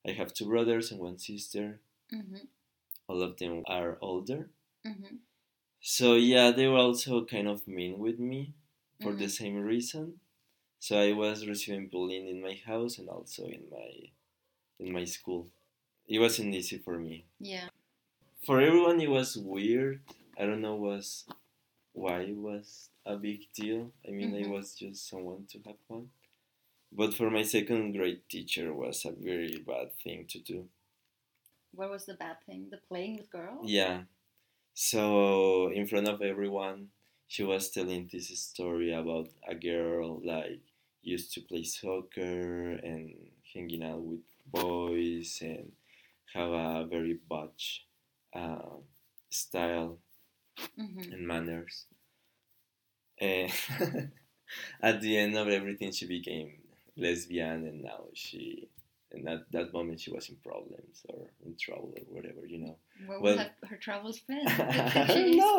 I 0.08 0.12
have 0.12 0.32
two 0.32 0.46
brothers 0.46 0.92
and 0.92 1.00
one 1.00 1.18
sister. 1.18 1.80
hmm 2.12 2.36
All 3.08 3.22
of 3.22 3.38
them 3.38 3.64
are 3.68 3.98
older. 4.02 4.50
hmm 4.84 5.18
So, 5.82 6.14
yeah, 6.16 6.52
they 6.52 6.68
were 6.68 6.78
also 6.78 7.26
kind 7.26 7.48
of 7.48 7.68
mean 7.68 8.00
with 8.00 8.20
me 8.20 8.54
for 9.02 9.14
the 9.14 9.26
Mhm. 9.26 9.32
same 9.32 9.56
reason. 9.58 10.20
So 10.80 10.98
I 11.00 11.12
was 11.14 11.48
receiving 11.48 11.88
bullying 11.90 12.28
in 12.28 12.42
my 12.42 12.56
house 12.56 12.98
and 13.00 13.10
also 13.10 13.46
in 13.48 13.70
my 13.70 14.12
in 14.80 14.92
my 14.92 15.06
school. 15.06 15.52
It 16.08 16.20
wasn't 16.20 16.56
easy 16.56 16.80
for 16.80 16.98
me. 17.00 17.26
Yeah. 17.40 17.70
For 18.44 18.60
everyone, 18.62 19.00
it 19.02 19.10
was 19.10 19.38
weird. 19.38 20.02
I 20.38 20.46
don't 20.46 20.62
know 20.62 20.76
was 20.76 21.26
why 21.94 22.22
it 22.22 22.36
was 22.36 22.90
a 23.06 23.18
big 23.18 23.52
deal. 23.54 23.92
I 24.08 24.12
mean, 24.12 24.34
I 24.36 24.44
Mhm. 24.44 24.52
was 24.52 24.76
just 24.76 25.08
someone 25.08 25.46
to 25.48 25.60
have 25.62 25.80
fun. 25.88 26.12
But 26.92 27.14
for 27.14 27.30
my 27.30 27.44
second 27.44 27.94
grade 27.94 28.28
teacher, 28.30 28.74
was 28.74 29.06
a 29.06 29.12
very 29.12 29.58
bad 29.60 29.94
thing 30.04 30.28
to 30.28 30.40
do. 30.40 30.70
What 31.74 31.90
was 31.90 32.06
the 32.06 32.16
bad 32.16 32.44
thing? 32.46 32.70
The 32.70 32.78
playing 32.78 33.18
with 33.18 33.30
girls? 33.30 33.70
Yeah. 33.70 34.06
So 34.74 35.72
in 35.72 35.88
front 35.88 36.08
of 36.10 36.22
everyone, 36.22 36.90
she 37.28 37.44
was 37.44 37.70
telling 37.70 38.10
this 38.12 38.28
story 38.40 38.92
about 38.94 39.30
a 39.48 39.56
girl 39.56 40.20
like 40.26 40.60
used 41.02 41.34
to 41.34 41.42
play 41.42 41.64
soccer 41.64 42.72
and 42.74 43.16
hanging 43.54 43.84
out 43.84 44.02
with 44.02 44.22
boys 44.46 45.40
and 45.42 45.72
have 46.34 46.52
a 46.52 46.86
very 46.90 47.14
butch 47.30 47.86
uh, 48.34 48.78
style 49.30 50.00
hmm 50.78 51.12
and 51.12 51.28
manners. 51.28 51.86
And 53.20 53.52
at 54.82 55.02
the 55.02 55.18
end 55.18 55.38
of 55.38 55.48
everything, 55.48 55.92
she 55.92 56.08
became 56.08 56.54
lesbian, 56.98 57.66
and 57.68 57.82
now 57.84 58.06
she. 58.14 58.70
And 59.12 59.28
at 59.30 59.52
that 59.52 59.74
moment, 59.74 60.02
she 60.02 60.12
was 60.12 60.30
in 60.30 60.38
problems 60.38 61.04
or 61.10 61.28
in 61.46 61.56
trouble 61.58 61.94
or 61.98 62.16
whatever, 62.16 62.46
you 62.46 62.60
know. 62.60 62.78
Where 63.08 63.20
Well- 63.20 63.38
have 63.38 63.52
her 63.70 63.78
travels 63.78 64.20
been? 64.20 64.46
No, 65.42 65.58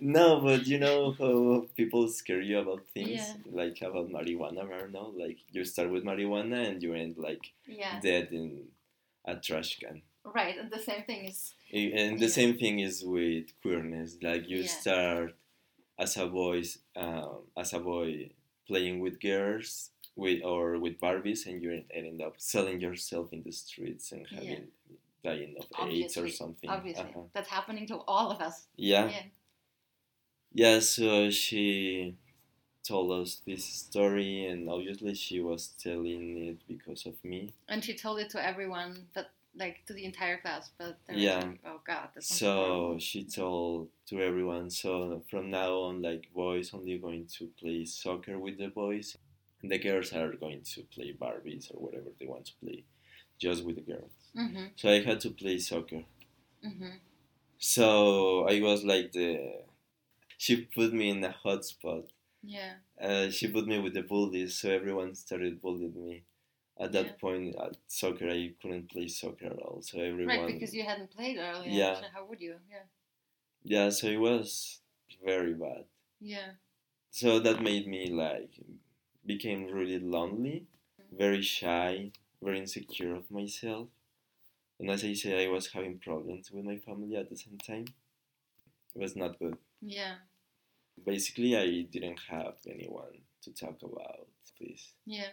no, 0.00 0.40
but 0.40 0.66
you 0.66 0.78
know 0.78 1.12
how 1.12 1.66
people 1.76 2.08
scare 2.08 2.40
you 2.40 2.58
about 2.58 2.86
things, 2.94 3.10
Yeah. 3.10 3.34
like 3.50 3.80
about 3.82 4.08
marijuana. 4.10 4.68
Don't 4.68 4.92
know, 4.92 5.12
like 5.24 5.38
you 5.52 5.64
start 5.64 5.90
with 5.90 6.04
marijuana 6.04 6.66
and 6.68 6.82
you 6.82 6.94
end 6.94 7.16
like 7.18 7.52
Yeah. 7.66 8.00
dead 8.00 8.28
in 8.32 8.68
a 9.24 9.36
trash 9.36 9.78
can. 9.78 10.02
Right. 10.24 10.56
And 10.58 10.70
the 10.70 10.78
same 10.78 11.02
thing 11.04 11.26
is. 11.26 11.54
And 11.72 12.18
the 12.18 12.26
Yeah. 12.26 12.38
same 12.40 12.58
thing 12.58 12.80
is 12.80 13.04
with 13.04 13.46
queerness. 13.62 14.16
Like 14.22 14.48
you 14.48 14.62
start 14.64 15.36
as 15.98 16.16
a 16.16 16.26
boy, 16.26 16.62
um, 16.96 17.38
as 17.56 17.72
a 17.72 17.80
boy 17.80 18.30
playing 18.66 19.00
with 19.00 19.20
girls, 19.20 19.90
with 20.16 20.42
or 20.44 20.78
with 20.78 20.98
Barbies, 21.00 21.46
and 21.46 21.62
you 21.62 21.70
end 21.90 22.20
up 22.20 22.34
selling 22.38 22.80
yourself 22.80 23.32
in 23.32 23.42
the 23.42 23.52
streets 23.52 24.12
and 24.12 24.26
having 24.28 24.68
dying 25.22 25.56
of 25.58 25.88
AIDS 25.88 26.16
or 26.16 26.28
something. 26.28 26.70
Obviously. 26.70 27.04
Uh-huh. 27.04 27.22
That's 27.32 27.48
happening 27.48 27.86
to 27.88 27.96
all 28.06 28.30
of 28.30 28.40
us. 28.40 28.66
Yeah. 28.76 29.08
Yeah. 29.08 29.22
Yeah, 30.52 30.80
so 30.80 31.30
she 31.30 32.16
told 32.82 33.12
us 33.12 33.42
this 33.46 33.64
story, 33.64 34.46
and 34.46 34.68
obviously 34.68 35.14
she 35.14 35.40
was 35.40 35.74
telling 35.78 36.38
it 36.48 36.58
because 36.66 37.04
of 37.06 37.22
me. 37.22 37.52
And 37.68 37.84
she 37.84 37.94
told 37.94 38.18
it 38.18 38.30
to 38.30 38.44
everyone, 38.44 39.06
but 39.14 39.30
like 39.54 39.84
to 39.86 39.92
the 39.92 40.04
entire 40.04 40.38
class. 40.38 40.70
But 40.78 40.98
Yeah. 41.12 41.40
like, 41.40 41.60
oh 41.66 41.80
God. 41.86 42.08
So 42.20 42.96
she 42.98 43.24
told 43.24 43.88
to 44.06 44.20
everyone. 44.22 44.70
So 44.70 45.22
from 45.30 45.50
now 45.50 45.74
on, 45.80 46.00
like 46.02 46.32
boys 46.32 46.72
only 46.72 46.96
going 46.98 47.26
to 47.38 47.48
play 47.60 47.84
soccer 47.84 48.38
with 48.38 48.58
the 48.58 48.68
boys, 48.68 49.16
and 49.62 49.70
the 49.70 49.78
girls 49.78 50.12
are 50.12 50.32
going 50.32 50.62
to 50.74 50.82
play 50.84 51.12
Barbies 51.12 51.70
or 51.74 51.80
whatever 51.84 52.10
they 52.18 52.26
want 52.26 52.46
to 52.46 52.52
play, 52.62 52.84
just 53.38 53.64
with 53.64 53.76
the 53.76 53.82
girls. 53.82 54.12
Mhm. 54.34 54.70
So 54.76 54.88
I 54.90 55.00
had 55.02 55.20
to 55.20 55.30
play 55.30 55.58
soccer. 55.58 56.04
Mhm. 56.64 57.00
So 57.58 58.48
I 58.48 58.60
was 58.60 58.84
like 58.84 59.12
the. 59.12 59.62
She 60.38 60.64
put 60.64 60.92
me 60.92 61.10
in 61.10 61.24
a 61.24 61.32
hot 61.32 61.64
spot. 61.64 62.06
Yeah. 62.42 62.76
uh, 63.00 63.30
she 63.30 63.48
put 63.48 63.66
me 63.66 63.78
with 63.80 63.94
the 63.94 64.02
bullies, 64.02 64.58
so 64.58 64.70
everyone 64.70 65.14
started 65.14 65.60
bullying 65.62 65.96
me. 66.08 66.24
At 66.78 66.92
that 66.92 67.06
Yeah. 67.06 67.12
point, 67.24 67.56
at 67.56 67.76
soccer, 67.86 68.28
I 68.30 68.54
couldn't 68.60 68.90
play 68.90 69.08
soccer 69.08 69.46
at 69.46 69.58
all. 69.66 69.82
So 69.82 70.00
everyone, 70.00 70.36
Right, 70.38 70.54
because 70.54 70.74
you 70.74 70.84
hadn't 70.84 71.10
played 71.10 71.38
earlier. 71.38 71.70
Yeah. 71.70 71.94
So 72.00 72.06
how 72.14 72.24
would 72.26 72.40
you? 72.40 72.56
Yeah. 72.70 72.84
yeah, 73.64 73.88
so 73.90 74.06
it 74.08 74.16
was 74.18 74.80
very 75.24 75.54
bad. 75.54 75.84
Yeah. 76.20 76.52
So 77.10 77.38
that 77.40 77.62
made 77.62 77.86
me 77.86 78.10
like 78.10 78.52
became 79.26 79.66
really 79.66 79.98
lonely, 79.98 80.66
very 81.12 81.42
shy, 81.42 82.12
very 82.42 82.58
insecure 82.60 83.14
of 83.14 83.30
myself, 83.30 83.88
and 84.80 84.90
as 84.90 85.04
I 85.04 85.14
say, 85.14 85.44
I 85.44 85.48
was 85.48 85.68
having 85.72 85.98
problems 85.98 86.50
with 86.52 86.64
my 86.64 86.78
family 86.78 87.16
at 87.16 87.30
the 87.30 87.36
same 87.36 87.58
time. 87.58 87.86
It 88.94 89.00
was 89.00 89.16
not 89.16 89.38
good. 89.38 89.56
Yeah. 89.80 90.16
Basically, 91.04 91.56
I 91.56 91.82
didn't 91.82 92.20
have 92.28 92.56
anyone 92.68 93.22
to 93.42 93.52
talk 93.52 93.82
about 93.82 94.28
this. 94.60 94.92
Yeah. 95.06 95.32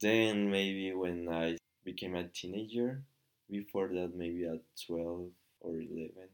Then 0.00 0.50
maybe 0.50 0.92
when 0.92 1.28
I 1.28 1.56
became 1.84 2.14
a 2.16 2.28
teenager, 2.28 3.02
before 3.50 3.88
that, 3.88 4.14
maybe 4.14 4.44
at 4.46 4.60
12 4.86 5.30
or 5.60 5.76
11, 5.76 6.28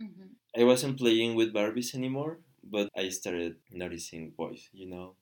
hmm 0.00 0.28
I 0.56 0.64
wasn't 0.64 0.98
playing 0.98 1.34
with 1.36 1.52
Barbies 1.54 1.94
anymore, 1.94 2.40
but 2.64 2.88
I 2.96 3.10
started 3.10 3.56
noticing 3.70 4.30
boys, 4.30 4.68
you 4.72 4.86
know? 4.86 5.14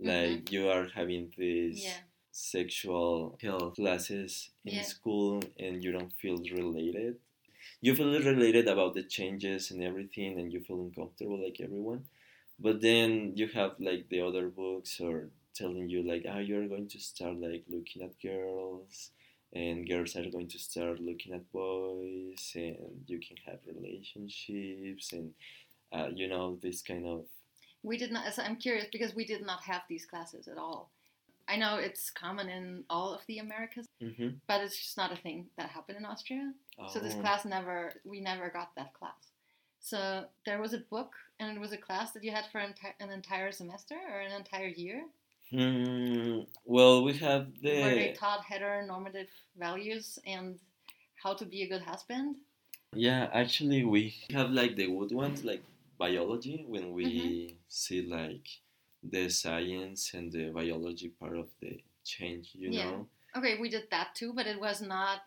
Like 0.00 0.52
you 0.52 0.68
are 0.68 0.88
having 0.88 1.32
this. 1.38 1.84
Yeah. 1.84 2.00
Sexual 2.34 3.38
health 3.40 3.76
classes 3.76 4.50
in 4.64 4.74
Yeah. 4.74 4.82
school 4.82 5.42
and 5.58 5.84
you 5.84 5.92
don't 5.92 6.12
feel 6.22 6.38
related. 6.38 7.14
You 7.80 7.94
feel 7.94 8.12
related 8.32 8.66
about 8.68 8.94
the 8.94 9.04
changes 9.04 9.70
and 9.70 9.82
everything 9.82 10.38
and 10.40 10.52
you 10.52 10.60
feel 10.60 10.80
uncomfortable 10.82 11.38
like 11.42 11.60
everyone. 11.60 12.02
But 12.58 12.80
then 12.80 13.36
you 13.36 13.48
have 13.48 13.72
like 13.80 14.08
the 14.08 14.20
other 14.22 14.48
books 14.48 15.00
or 15.00 15.30
telling 15.54 15.88
you 15.88 16.02
like 16.02 16.24
ah 16.28 16.38
you're 16.38 16.68
going 16.68 16.88
to 16.88 17.00
start 17.00 17.36
like 17.40 17.64
looking 17.68 18.02
at 18.02 18.20
girls 18.20 19.10
and 19.52 19.88
girls 19.88 20.16
are 20.16 20.28
going 20.30 20.48
to 20.48 20.58
start 20.58 20.98
looking 21.00 21.32
at 21.32 21.50
boys 21.52 22.52
and 22.56 23.04
you 23.06 23.20
can 23.20 23.36
have 23.46 23.60
relationships 23.74 25.12
and 25.12 25.32
uh, 25.92 26.08
you 26.14 26.26
know 26.28 26.58
this 26.62 26.82
kind 26.82 27.06
of 27.06 27.24
We 27.82 27.98
did 27.98 28.12
not. 28.12 28.32
So 28.34 28.42
I'm 28.42 28.56
curious 28.56 28.88
because 28.90 29.14
we 29.14 29.24
did 29.24 29.42
not 29.46 29.62
have 29.64 29.82
these 29.88 30.06
classes 30.06 30.48
at 30.48 30.58
all. 30.58 30.90
I 31.46 31.56
know 31.56 31.76
it's 31.76 32.10
common 32.10 32.48
in 32.48 32.84
all 32.88 33.12
of 33.14 33.20
the 33.26 33.38
Americas, 33.38 33.86
Mhm. 34.00 34.40
but 34.46 34.62
it's 34.62 34.76
just 34.78 34.96
not 34.96 35.12
a 35.12 35.16
thing 35.16 35.50
that 35.56 35.68
happened 35.70 35.98
in 35.98 36.04
Austria. 36.04 36.52
So 36.92 36.98
this 37.00 37.14
Oh. 37.14 37.20
class 37.20 37.44
never, 37.44 38.00
we 38.04 38.20
never 38.20 38.48
got 38.50 38.74
that 38.76 38.94
class. 38.94 39.30
So 39.80 40.28
there 40.46 40.60
was 40.60 40.72
a 40.72 40.78
book, 40.78 41.12
and 41.38 41.56
it 41.56 41.60
was 41.60 41.72
a 41.72 41.76
class 41.78 42.12
that 42.12 42.24
you 42.24 42.30
had 42.30 42.46
for 42.50 42.60
enti- 42.60 42.94
an 43.00 43.10
entire 43.10 43.52
semester 43.52 43.94
or 43.96 44.20
an 44.20 44.32
entire 44.32 44.68
year, 44.68 45.06
Hmm, 45.50 46.40
well 46.64 47.04
we 47.04 47.12
have 47.18 47.44
the 47.60 47.80
where 47.82 47.94
they 47.94 48.12
taught 48.12 48.40
heteronormative 48.44 49.28
values 49.56 50.18
and 50.26 50.58
how 51.22 51.34
to 51.34 51.44
be 51.44 51.62
a 51.62 51.68
good 51.68 51.82
husband. 51.82 52.36
yeah 52.94 53.28
actually 53.32 53.84
we 53.84 54.14
have 54.30 54.50
like 54.50 54.74
the 54.76 54.86
good 54.86 55.12
ones 55.12 55.44
like 55.44 55.62
biology 55.98 56.64
when 56.66 56.92
we 56.92 57.04
Mm-hmm. 57.04 57.56
see 57.68 58.02
like 58.02 58.48
the 59.10 59.28
science 59.28 60.14
and 60.14 60.32
the 60.32 60.50
biology 60.50 61.08
part 61.20 61.36
of 61.38 61.48
the 61.60 61.78
change 62.04 62.50
you 62.54 62.70
Yeah. 62.70 62.84
know 62.90 63.08
Okay, 63.36 63.58
we 63.60 63.68
did 63.68 63.88
that 63.90 64.14
too, 64.14 64.32
but 64.32 64.46
it 64.46 64.60
was 64.60 64.80
not. 64.80 65.18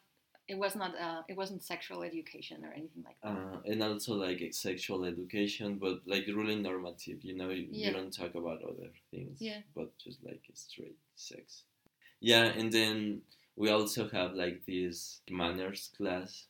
It 0.48 0.58
was 0.58 0.76
not. 0.76 0.96
Uh, 0.96 1.24
it 1.28 1.36
wasn't 1.36 1.62
sexual 1.62 2.04
education 2.04 2.63
or 2.63 2.72
anything 2.72 3.04
like 3.04 3.18
that. 3.22 3.30
uh, 3.30 3.58
and 3.66 3.84
also 3.84 4.13
like 4.16 4.40
sexual 4.54 5.04
education 5.04 5.78
but 5.78 5.96
like 6.06 6.26
really 6.28 6.56
normative 6.56 7.20
you 7.22 7.36
know 7.36 7.50
you, 7.50 7.68
Yeah. 7.70 7.88
you 7.88 7.94
don't 7.94 8.13
talk 8.22 8.34
about 8.36 8.63
other 8.63 8.92
things 9.12 9.42
Yeah. 9.42 9.62
but 9.76 9.90
just 9.98 10.24
like 10.24 10.42
straight 10.54 10.96
sex 11.16 11.63
yeah 12.22 12.46
and 12.60 12.72
then 12.72 13.22
we 13.58 13.70
also 13.70 14.08
have 14.10 14.32
like 14.44 14.66
this 14.66 15.20
manners 15.30 15.90
class 15.98 16.48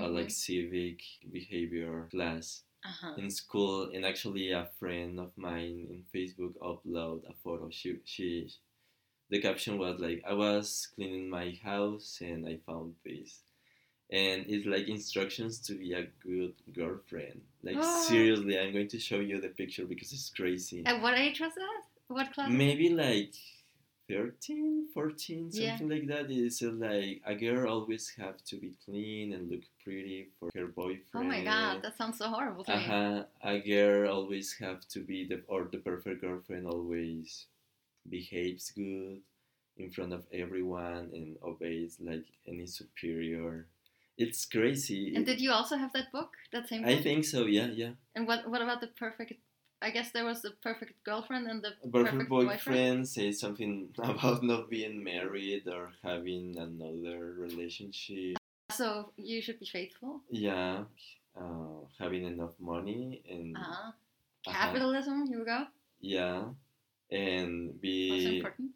or 0.00 0.08
like 0.08 0.30
civic 0.30 1.00
behavior 1.32 2.06
class 2.12 2.62
uh 2.84 2.88
huh. 3.00 3.14
in 3.18 3.30
school 3.30 3.90
and 3.94 4.04
actually 4.04 4.52
a 4.52 4.68
friend 4.78 5.18
of 5.18 5.30
mine 5.36 5.86
in 5.90 6.02
facebook 6.14 6.54
upload 6.62 7.20
a 7.28 7.34
photo 7.44 7.68
she, 7.70 7.96
she 8.04 8.48
the 9.30 9.40
caption 9.40 9.78
was 9.78 9.98
like 9.98 10.22
i 10.28 10.32
was 10.32 10.88
cleaning 10.94 11.28
my 11.28 11.58
house 11.62 12.18
and 12.20 12.46
i 12.48 12.56
found 12.66 12.94
this 13.04 13.40
and 14.10 14.44
it's 14.48 14.64
like 14.66 14.88
instructions 14.88 15.58
to 15.58 15.74
be 15.74 15.92
a 15.92 16.06
good 16.24 16.54
girlfriend 16.74 17.40
like 17.62 17.76
Ah. 17.78 18.00
seriously 18.08 18.58
i'm 18.58 18.72
going 18.72 18.88
to 18.88 18.98
show 18.98 19.18
you 19.20 19.40
the 19.40 19.48
picture 19.48 19.84
because 19.84 20.12
it's 20.12 20.30
crazy 20.30 20.82
At 20.86 21.02
what 21.02 21.18
age 21.18 21.40
was 21.40 21.52
that? 21.54 21.82
What 22.08 22.32
class? 22.32 22.48
maybe 22.50 22.88
like 22.90 23.34
13 24.08 24.88
14 24.94 25.50
Yeah. 25.52 25.76
something 25.76 25.88
like 25.88 26.06
that 26.08 26.30
it's 26.30 26.62
uh, 26.62 26.70
like 26.72 27.20
a 27.26 27.34
girl 27.34 27.68
always 27.68 28.08
have 28.16 28.42
to 28.44 28.56
be 28.56 28.72
clean 28.84 29.32
and 29.34 29.50
look 29.50 29.62
pretty 29.84 30.30
for 30.40 30.50
her 30.54 30.66
boyfriend 30.66 31.06
Oh 31.14 31.22
my 31.24 31.44
god, 31.44 31.82
that 31.82 31.96
sounds 31.96 32.18
so 32.18 32.28
horrible 32.28 32.64
to 32.64 32.72
uh-huh. 32.72 33.24
a 33.42 33.58
girl 33.60 34.10
always 34.10 34.56
have 34.60 34.86
to 34.88 35.00
be 35.00 35.26
the 35.26 35.42
or 35.46 35.68
the 35.70 35.78
perfect 35.78 36.22
girlfriend 36.22 36.66
always 36.66 37.46
behaves 38.08 38.70
good 38.70 39.20
in 39.76 39.90
front 39.90 40.12
of 40.12 40.26
everyone 40.32 41.10
and 41.12 41.36
obeys 41.44 41.98
like 42.00 42.24
any 42.46 42.66
superior 42.66 43.66
it's 44.16 44.44
crazy 44.46 45.14
And 45.14 45.24
did 45.26 45.40
you 45.40 45.52
also 45.52 45.76
have 45.76 45.92
that 45.92 46.10
book? 46.10 46.32
That 46.52 46.68
same 46.68 46.82
book? 46.82 46.90
i 46.90 46.96
think 47.02 47.24
so 47.24 47.46
yeah 47.46 47.68
yeah 47.68 47.92
And 48.14 48.26
what 48.26 48.48
what 48.50 48.62
about 48.62 48.80
the 48.80 48.88
perfect? 48.88 49.32
I 49.80 49.90
guess 49.90 50.10
there 50.10 50.24
was 50.24 50.42
the 50.42 50.50
perfect 50.62 51.02
girlfriend 51.04 51.46
and 51.48 51.62
the 51.62 51.70
perfect, 51.90 52.12
perfect 52.12 52.28
boyfriend, 52.28 52.58
boyfriend. 52.64 53.08
says 53.08 53.38
something 53.38 53.88
about 53.98 54.42
not 54.42 54.68
being 54.68 55.02
married 55.04 55.68
or 55.68 55.90
having 56.02 56.56
another 56.58 57.34
relationship 57.38 58.36
So 58.72 59.12
you 59.16 59.40
should 59.40 59.60
be 59.60 59.66
faithful. 59.66 60.22
yeah 60.30 60.84
uh, 61.40 61.86
having 61.98 62.24
enough 62.24 62.54
money 62.58 63.22
and 63.30 63.56
huh. 63.56 63.92
uh-huh, 64.46 64.52
Capitalism. 64.52 65.26
You 65.30 65.44
go. 65.44 65.66
yeah 66.00 66.44
and 67.10 67.80
be 67.80 68.38
important. 68.38 68.70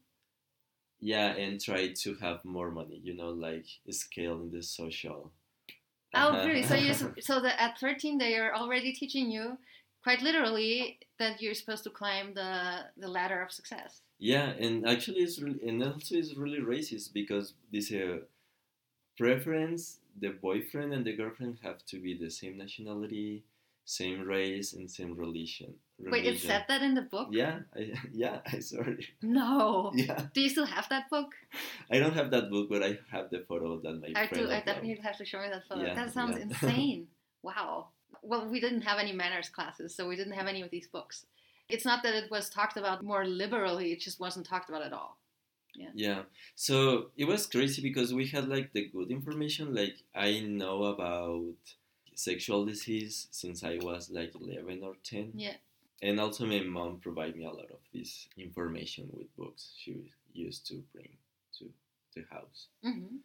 yeah 1.01 1.35
and 1.35 1.61
try 1.61 1.93
to 1.93 2.15
have 2.17 2.45
more 2.45 2.71
money 2.71 3.01
you 3.03 3.15
know 3.15 3.31
like 3.31 3.67
scale 3.91 4.41
in 4.43 4.51
the 4.51 4.62
social 4.62 5.33
Oh, 6.15 6.29
Uh-huh. 6.29 6.47
really? 6.47 6.62
So 6.62 6.75
you 6.75 6.93
so 7.29 7.41
that 7.41 7.57
at 7.61 7.79
thirteen 7.79 8.19
they 8.19 8.37
are 8.37 8.55
already 8.55 8.93
teaching 8.93 9.31
you 9.31 9.57
quite 10.03 10.21
literally 10.23 10.99
that 11.19 11.41
you're 11.43 11.55
supposed 11.55 11.85
to 11.85 11.91
climb 11.91 12.35
the 12.35 12.51
the 13.03 13.09
ladder 13.09 13.41
of 13.43 13.51
success. 13.53 14.03
yeah 14.19 14.49
and 14.65 14.75
actually 14.93 15.21
it's 15.27 15.38
really 15.45 15.61
and 15.69 15.83
also 15.83 16.15
it's 16.21 16.35
really 16.37 16.61
racist 16.75 17.12
because 17.21 17.47
this 17.73 17.91
uh, 17.93 18.19
preference 19.17 19.99
the 20.21 20.29
boyfriend 20.29 20.93
and 20.93 21.05
the 21.05 21.15
girlfriend 21.17 21.59
have 21.62 21.85
to 21.87 21.97
be 22.01 22.12
the 22.17 22.31
same 22.31 22.57
nationality 22.57 23.45
same 23.85 24.21
race 24.23 24.73
and 24.75 24.91
same 24.91 25.15
religion 25.17 25.75
Wait, 25.99 26.25
it 26.27 26.41
said 26.41 26.65
that 26.69 26.83
in 26.83 26.95
the 26.95 27.03
book? 27.03 27.29
yeah 27.31 27.61
I, 27.77 27.93
yeah 28.12 28.38
i 28.47 28.59
saw 28.61 28.81
it 28.83 29.05
No. 29.23 29.91
yeah 29.95 30.27
Do 30.35 30.41
you 30.41 30.49
still 30.49 30.67
have 30.67 30.88
that 30.91 31.11
book? 31.11 31.31
i 31.91 31.99
don't 31.99 32.15
have 32.15 32.31
that 32.31 32.51
book 32.51 32.69
but 32.71 32.83
i 32.83 32.99
have 33.11 33.31
the 33.31 33.41
photo 33.49 33.81
that 33.81 33.95
my 34.01 34.09
I 34.15 34.27
friend 34.27 34.47
do. 34.47 34.51
I 34.51 34.55
uploaded. 34.61 34.65
definitely 34.67 35.01
have 35.03 35.19
to 35.19 35.25
show 35.25 35.41
me 35.41 35.49
that 35.51 35.65
photo. 35.69 35.83
Yeah, 35.85 35.95
that 35.95 36.12
sounds 36.12 36.37
yeah. 36.37 36.43
insane. 36.47 37.09
Wow. 37.43 37.88
Well, 38.22 38.48
we 38.48 38.61
didn't 38.61 38.83
have 38.83 38.98
any 38.98 39.12
manners 39.12 39.48
classes, 39.48 39.94
so 39.94 40.09
we 40.09 40.16
didn't 40.16 40.35
have 40.35 40.46
any 40.46 40.62
of 40.62 40.70
these 40.70 40.87
books. 40.87 41.27
It's 41.68 41.85
not 41.85 42.03
that 42.03 42.14
it 42.14 42.31
was 42.31 42.51
talked 42.51 42.77
about 42.77 43.03
more 43.03 43.25
liberally; 43.25 43.92
it 43.92 44.01
just 44.01 44.20
wasn't 44.20 44.46
talked 44.46 44.68
about 44.68 44.83
at 44.83 44.92
all. 44.92 45.18
Yeah. 45.75 45.90
Yeah. 45.94 46.22
So 46.55 47.11
it 47.16 47.25
was 47.25 47.46
crazy 47.46 47.83
because 47.83 48.12
we 48.12 48.27
had 48.27 48.48
like 48.48 48.72
the 48.72 48.88
good 48.88 49.11
information. 49.11 49.75
Like 49.75 49.96
I 50.14 50.40
know 50.40 50.85
about 50.85 51.55
sexual 52.14 52.64
disease 52.66 53.29
since 53.31 53.64
I 53.64 53.79
was 53.81 54.11
like 54.11 54.33
11 54.35 54.83
or 54.83 54.94
10. 55.03 55.33
Yeah. 55.35 55.55
And 56.03 56.20
also 56.20 56.46
my 56.46 56.61
mom 56.61 56.98
provided 56.98 57.37
me 57.37 57.44
a 57.44 57.51
lot 57.51 57.70
of 57.70 57.79
this 57.94 58.29
information 58.37 59.09
with 59.12 59.35
books 59.37 59.72
she 59.79 60.12
used 60.33 60.66
to 60.66 60.83
bring 60.92 61.16
to 61.59 61.70
the 62.14 62.25
house. 62.31 62.68
hmm 62.83 63.16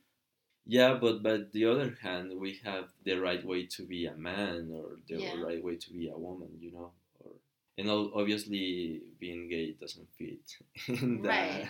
Yeah, 0.67 0.95
but 0.95 1.23
but 1.23 1.53
the 1.53 1.65
other 1.65 1.97
hand, 2.01 2.33
we 2.37 2.59
have 2.65 2.89
the 3.05 3.15
right 3.15 3.43
way 3.45 3.65
to 3.67 3.83
be 3.83 4.05
a 4.05 4.15
man 4.15 4.69
or 4.75 4.97
the 5.07 5.15
Yeah. 5.21 5.41
right 5.41 5.63
way 5.63 5.77
to 5.77 5.89
be 5.93 6.09
a 6.09 6.17
woman, 6.17 6.49
you 6.59 6.71
know. 6.73 6.91
Or 7.21 7.31
and 7.77 7.89
obviously 7.89 9.01
being 9.19 9.47
gay 9.47 9.71
doesn't 9.79 10.09
fit 10.17 10.57
in 11.01 11.21
that. 11.21 11.29
Right. 11.29 11.67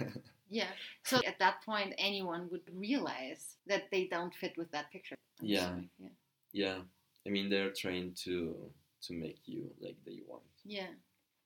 Yeah. 0.50 0.72
So 1.04 1.18
at 1.28 1.38
that 1.40 1.62
point, 1.64 1.94
anyone 2.00 2.50
would 2.52 2.68
realize 2.74 3.58
that 3.68 3.84
they 3.92 4.08
don't 4.08 4.34
fit 4.34 4.58
with 4.58 4.72
that 4.72 4.92
picture. 4.92 5.16
Yeah. 5.42 5.76
Yeah. 6.00 6.10
Yeah, 6.54 6.78
I 7.26 7.30
mean 7.30 7.50
they're 7.50 7.72
trained 7.72 8.16
to 8.26 8.72
to 9.04 9.14
make 9.14 9.42
you 9.46 9.70
like 9.80 9.98
they 10.06 10.22
want. 10.28 10.44
Yeah. 10.66 10.90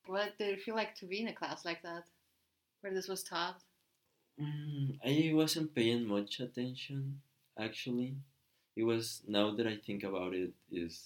What 0.05 0.37
did 0.37 0.49
it 0.55 0.61
feel 0.61 0.75
like 0.75 0.95
to 0.95 1.05
be 1.05 1.19
in 1.19 1.27
a 1.27 1.33
class 1.33 1.65
like 1.65 1.81
that, 1.83 2.05
where 2.79 2.93
this 2.93 3.09
was 3.09 3.23
taught? 3.23 3.61
Mm, 4.39 4.97
I 5.03 5.33
wasn't 5.33 5.75
paying 5.75 6.05
much 6.07 6.39
attention 6.39 7.21
actually. 7.61 8.15
It 8.75 8.83
was 8.83 9.21
now 9.27 9.53
that 9.55 9.67
I 9.67 9.77
think 9.77 10.03
about 10.03 10.33
it, 10.33 10.51
is 10.71 10.99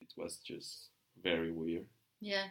it 0.00 0.12
was 0.16 0.38
just 0.44 0.88
very 1.22 1.50
weird. 1.50 1.86
Yeah. 2.20 2.46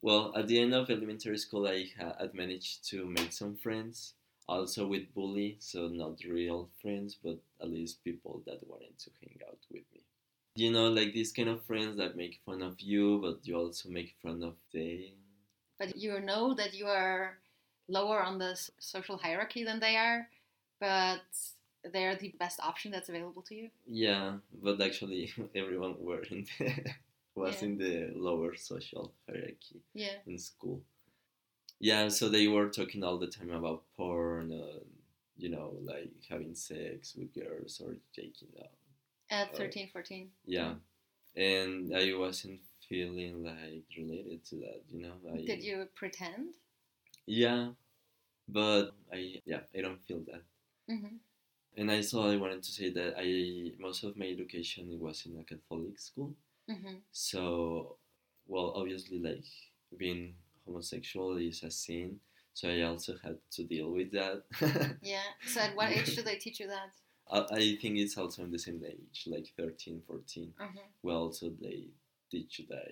Well, 0.00 0.32
at 0.36 0.48
the 0.48 0.60
end 0.60 0.74
of 0.74 0.90
elementary 0.90 1.38
school, 1.38 1.66
I 1.66 1.86
had 1.96 2.34
managed 2.34 2.88
to 2.90 3.06
make 3.06 3.32
some 3.32 3.56
friends, 3.56 4.14
also 4.48 4.86
with 4.86 5.12
bully, 5.14 5.56
so 5.60 5.88
not 5.88 6.24
real 6.24 6.68
friends, 6.80 7.16
but 7.22 7.38
at 7.60 7.70
least 7.70 8.02
people 8.02 8.42
that 8.46 8.66
wanted 8.68 8.98
to 8.98 9.10
hang 9.20 9.38
out 9.48 9.58
with 9.70 9.84
me. 9.94 10.00
You 10.56 10.70
know, 10.72 10.88
like 10.88 11.12
these 11.12 11.32
kind 11.32 11.48
of 11.48 11.64
friends 11.64 11.96
that 11.96 12.16
make 12.16 12.40
fun 12.44 12.62
of 12.62 12.80
you, 12.80 13.20
but 13.22 13.46
you 13.46 13.56
also 13.56 13.88
make 13.88 14.14
fun 14.22 14.42
of 14.42 14.54
them. 14.72 15.14
But 15.78 15.96
you 15.96 16.20
know 16.20 16.54
that 16.54 16.74
you 16.74 16.86
are 16.86 17.38
lower 17.88 18.22
on 18.22 18.38
the 18.38 18.58
social 18.78 19.16
hierarchy 19.16 19.64
than 19.64 19.80
they 19.80 19.96
are, 19.96 20.28
but 20.80 21.22
they're 21.92 22.16
the 22.16 22.34
best 22.38 22.60
option 22.60 22.90
that's 22.92 23.08
available 23.08 23.42
to 23.42 23.54
you. 23.54 23.70
Yeah, 23.86 24.34
but 24.62 24.80
actually 24.80 25.32
everyone 25.54 25.96
weren't. 25.98 26.48
was 27.34 27.62
Yeah. 27.62 27.68
in 27.68 27.78
the 27.78 28.12
lower 28.14 28.54
social 28.56 29.14
hierarchy 29.26 29.80
Yeah. 29.94 30.18
in 30.26 30.38
school. 30.38 30.82
Yeah, 31.80 32.08
so 32.08 32.28
they 32.28 32.46
were 32.46 32.68
talking 32.68 33.02
all 33.02 33.18
the 33.18 33.26
time 33.26 33.50
about 33.50 33.82
porn, 33.96 34.52
and, 34.52 34.84
you 35.36 35.48
know, 35.48 35.74
like 35.82 36.12
having 36.28 36.54
sex 36.54 37.14
with 37.16 37.34
girls 37.34 37.80
or 37.80 37.96
taking 38.14 38.48
out. 38.60 38.76
At 39.30 39.54
Uh, 39.54 39.58
13, 39.58 39.88
14. 39.88 40.30
Yeah, 40.44 40.74
and 41.36 41.96
I 41.96 42.12
wasn't 42.14 42.60
feeling 42.88 43.42
like 43.42 43.84
related 43.96 44.44
to 44.50 44.56
that, 44.56 44.82
you 44.90 45.00
know. 45.00 45.14
I, 45.32 45.38
Did 45.44 45.64
you 45.64 45.88
pretend? 45.94 46.54
Yeah, 47.26 47.72
but 48.48 48.94
I 49.12 49.40
yeah 49.46 49.60
I 49.76 49.80
don't 49.80 50.02
feel 50.06 50.20
that. 50.30 50.42
hmm 50.88 51.16
And 51.76 51.90
I 51.90 52.02
thought 52.02 52.30
I 52.30 52.36
wanted 52.36 52.62
to 52.62 52.70
say 52.72 52.90
that 52.90 53.14
I 53.18 53.72
most 53.80 54.04
of 54.04 54.16
my 54.16 54.26
education 54.26 54.98
was 55.00 55.24
in 55.26 55.38
a 55.40 55.44
Catholic 55.44 55.98
school, 55.98 56.34
hmm 56.68 56.96
so 57.12 57.96
well 58.46 58.72
obviously 58.76 59.18
like 59.20 59.44
being 59.98 60.34
homosexual 60.66 61.36
is 61.38 61.62
a 61.62 61.70
sin, 61.70 62.20
so 62.54 62.68
I 62.70 62.82
also 62.82 63.16
had 63.22 63.38
to 63.52 63.64
deal 63.64 63.90
with 63.90 64.12
that. 64.12 64.44
Yeah. 65.02 65.30
So 65.46 65.60
at 65.60 65.76
what 65.76 65.90
age 65.92 66.14
do 66.14 66.22
they 66.22 66.36
teach 66.36 66.60
you 66.60 66.68
that? 66.68 66.92
I, 67.30 67.38
I 67.56 67.76
think 67.80 67.98
it's 67.98 68.16
also 68.18 68.42
in 68.44 68.50
the 68.52 68.58
same 68.58 68.82
age, 68.86 69.24
like 69.26 69.48
13, 69.58 70.02
14. 70.06 70.52
hmm 70.58 70.78
Well, 71.02 71.32
so 71.32 71.50
they 71.60 71.88
teach 72.30 72.58
you 72.60 72.66
that, 72.70 72.88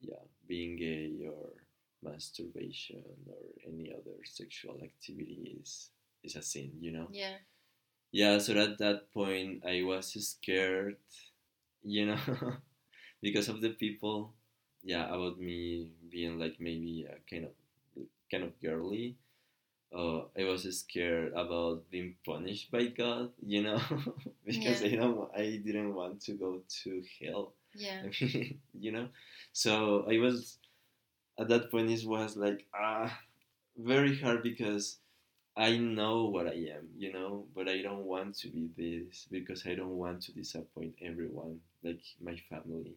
yeah, 0.00 0.24
being 0.46 0.76
gay 0.76 1.12
or 1.26 1.50
masturbation 2.02 3.02
or 3.28 3.42
any 3.66 3.92
other 3.92 4.16
sexual 4.24 4.78
activity 4.82 5.58
is, 5.60 5.90
is 6.24 6.36
a 6.36 6.42
sin, 6.42 6.72
you 6.80 6.92
know? 6.92 7.08
Yeah. 7.12 7.36
Yeah, 8.12 8.38
so 8.38 8.54
at 8.58 8.78
that 8.78 9.12
point 9.12 9.64
I 9.66 9.82
was 9.82 10.12
scared, 10.14 10.96
you 11.84 12.06
know, 12.06 12.18
because 13.22 13.48
of 13.48 13.60
the 13.60 13.70
people, 13.70 14.34
yeah, 14.84 15.06
about 15.08 15.40
me 15.40 15.88
being 16.10 16.38
like 16.38 16.56
maybe 16.60 17.06
a 17.08 17.16
kind 17.30 17.46
of 17.46 17.52
kind 18.30 18.44
of 18.44 18.60
girly. 18.60 19.16
Uh, 19.94 20.24
I 20.38 20.44
was 20.44 20.64
scared 20.78 21.32
about 21.34 21.90
being 21.90 22.16
punished 22.26 22.70
by 22.70 22.86
God, 22.86 23.32
you 23.46 23.62
know, 23.62 23.80
because 24.46 24.82
Yeah. 24.82 24.88
I 24.88 24.96
don't, 24.96 25.30
I 25.36 25.60
didn't 25.64 25.94
want 25.94 26.20
to 26.22 26.34
go 26.34 26.62
to 26.84 27.02
hell. 27.22 27.54
Yeah. 27.74 28.02
I 28.04 28.10
mean, 28.24 28.60
you 28.74 28.92
know, 28.92 29.08
so 29.52 30.04
I 30.10 30.18
was 30.18 30.58
at 31.38 31.48
that 31.48 31.70
point. 31.70 31.90
It 31.90 32.04
was 32.06 32.36
like 32.36 32.66
ah, 32.74 33.10
very 33.76 34.18
hard 34.18 34.42
because 34.42 34.98
I 35.56 35.76
know 35.78 36.26
what 36.26 36.46
I 36.46 36.56
am, 36.76 36.88
you 36.96 37.10
know, 37.12 37.46
but 37.54 37.66
I 37.68 37.80
don't 37.82 38.04
want 38.04 38.36
to 38.40 38.48
be 38.48 38.68
this 38.76 39.26
because 39.30 39.66
I 39.66 39.74
don't 39.74 39.96
want 39.96 40.22
to 40.24 40.32
disappoint 40.32 40.94
everyone, 41.00 41.60
like 41.82 42.02
my 42.20 42.36
family. 42.50 42.96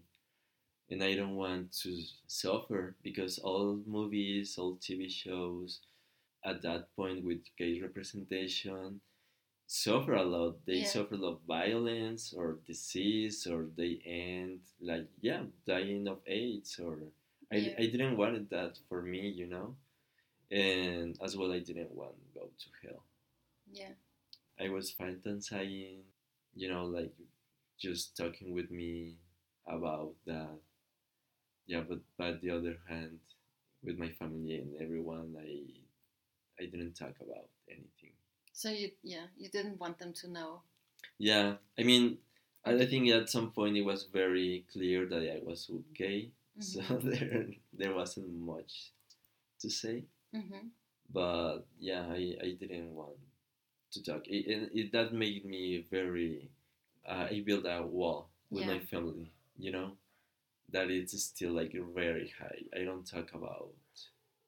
And 0.89 1.04
I 1.04 1.15
don't 1.15 1.36
want 1.36 1.74
to 1.84 2.02
suffer 2.28 2.96
because 3.04 3.39
all 3.39 3.82
movies, 3.86 4.58
all 4.58 4.78
TV 4.78 5.10
shows 5.10 5.82
at 6.46 6.62
that 6.63 6.96
point 6.96 7.24
with 7.26 7.44
gay 7.58 7.82
representation 7.82 9.02
suffer 9.68 10.13
a 10.15 10.24
lot. 10.24 10.65
They 10.65 10.80
Yeah. 10.80 10.86
suffer 10.96 11.15
a 11.15 11.18
lot 11.20 11.34
of 11.36 11.41
violence 11.44 12.34
or 12.34 12.60
disease 12.68 13.48
or 13.48 13.65
they 13.78 14.02
end 14.06 14.62
like, 14.82 15.08
yeah, 15.22 15.46
dying 15.65 16.08
of 16.08 16.22
AIDS 16.28 16.80
or 16.80 17.12
I, 17.52 17.58
Yeah. 17.58 17.76
I 17.80 17.86
didn't 17.88 18.18
want 18.18 18.50
that 18.52 18.80
for 18.89 19.02
me, 19.04 19.30
you 19.30 19.48
know 19.48 19.78
and 20.51 21.17
as 21.23 21.36
well 21.38 21.51
I 21.51 21.60
didn't 21.60 21.91
want 21.95 22.15
to 22.17 22.39
go 22.39 22.45
to 22.47 22.88
hell. 22.88 23.03
Yeah. 23.71 23.93
I 24.60 24.69
was 24.69 24.93
fantasizing, 24.93 26.03
you 26.55 26.69
know, 26.69 26.86
like 26.86 27.13
just 27.79 28.17
talking 28.17 28.53
with 28.53 28.71
me 28.71 29.17
about 29.67 30.13
that. 30.27 30.60
Yeah, 31.67 31.81
but 31.88 31.99
by 32.17 32.34
the 32.34 32.51
other 32.51 32.77
hand, 32.88 33.19
with 33.84 33.97
my 33.97 34.10
family 34.10 34.55
and 34.55 34.75
everyone, 34.81 35.36
I 35.39 35.63
I 36.62 36.65
didn't 36.67 36.93
talk 36.95 37.15
about 37.21 37.49
anything. 37.69 38.13
So 38.53 38.69
you, 38.69 38.91
yeah, 39.03 39.27
you 39.38 39.49
didn't 39.49 39.79
want 39.79 39.99
them 39.99 40.13
to 40.21 40.29
know. 40.29 40.62
Yeah, 41.19 41.55
I 41.79 41.84
mean, 41.84 42.19
I 42.65 42.86
think 42.86 43.10
at 43.10 43.29
some 43.29 43.51
point 43.51 43.77
it 43.77 43.84
was 43.84 44.03
very 44.05 44.65
clear 44.71 45.05
that 45.08 45.23
I 45.38 45.41
was 45.43 45.69
gay, 45.93 46.31
so 46.60 46.81
Mhm. 46.81 47.01
there 47.12 47.47
there 47.73 47.95
wasn't 47.95 48.29
much 48.34 48.93
to 49.62 49.69
say. 49.69 50.05
Hmm 50.36 50.67
but 51.13 51.60
yeah, 51.80 52.06
I, 52.10 52.36
I 52.43 52.58
didn't 52.60 52.93
want 52.95 53.17
to 53.91 54.04
talk. 54.04 54.24
It, 54.28 54.48
and 54.48 54.69
it, 54.74 54.91
that 54.93 55.13
made 55.13 55.45
me 55.45 55.86
very. 55.91 56.50
Uh, 57.08 57.28
I 57.32 57.43
built 57.45 57.65
a 57.67 57.84
wall 57.84 58.30
with 58.52 58.65
my 58.65 58.80
family. 58.80 59.32
You 59.60 59.71
know, 59.71 59.91
that 60.71 60.89
it's 60.91 61.19
still 61.24 61.54
like 61.54 61.76
very 61.95 62.34
high. 62.39 62.63
I 62.80 62.84
don't 62.86 63.06
talk 63.06 63.34
about 63.34 63.69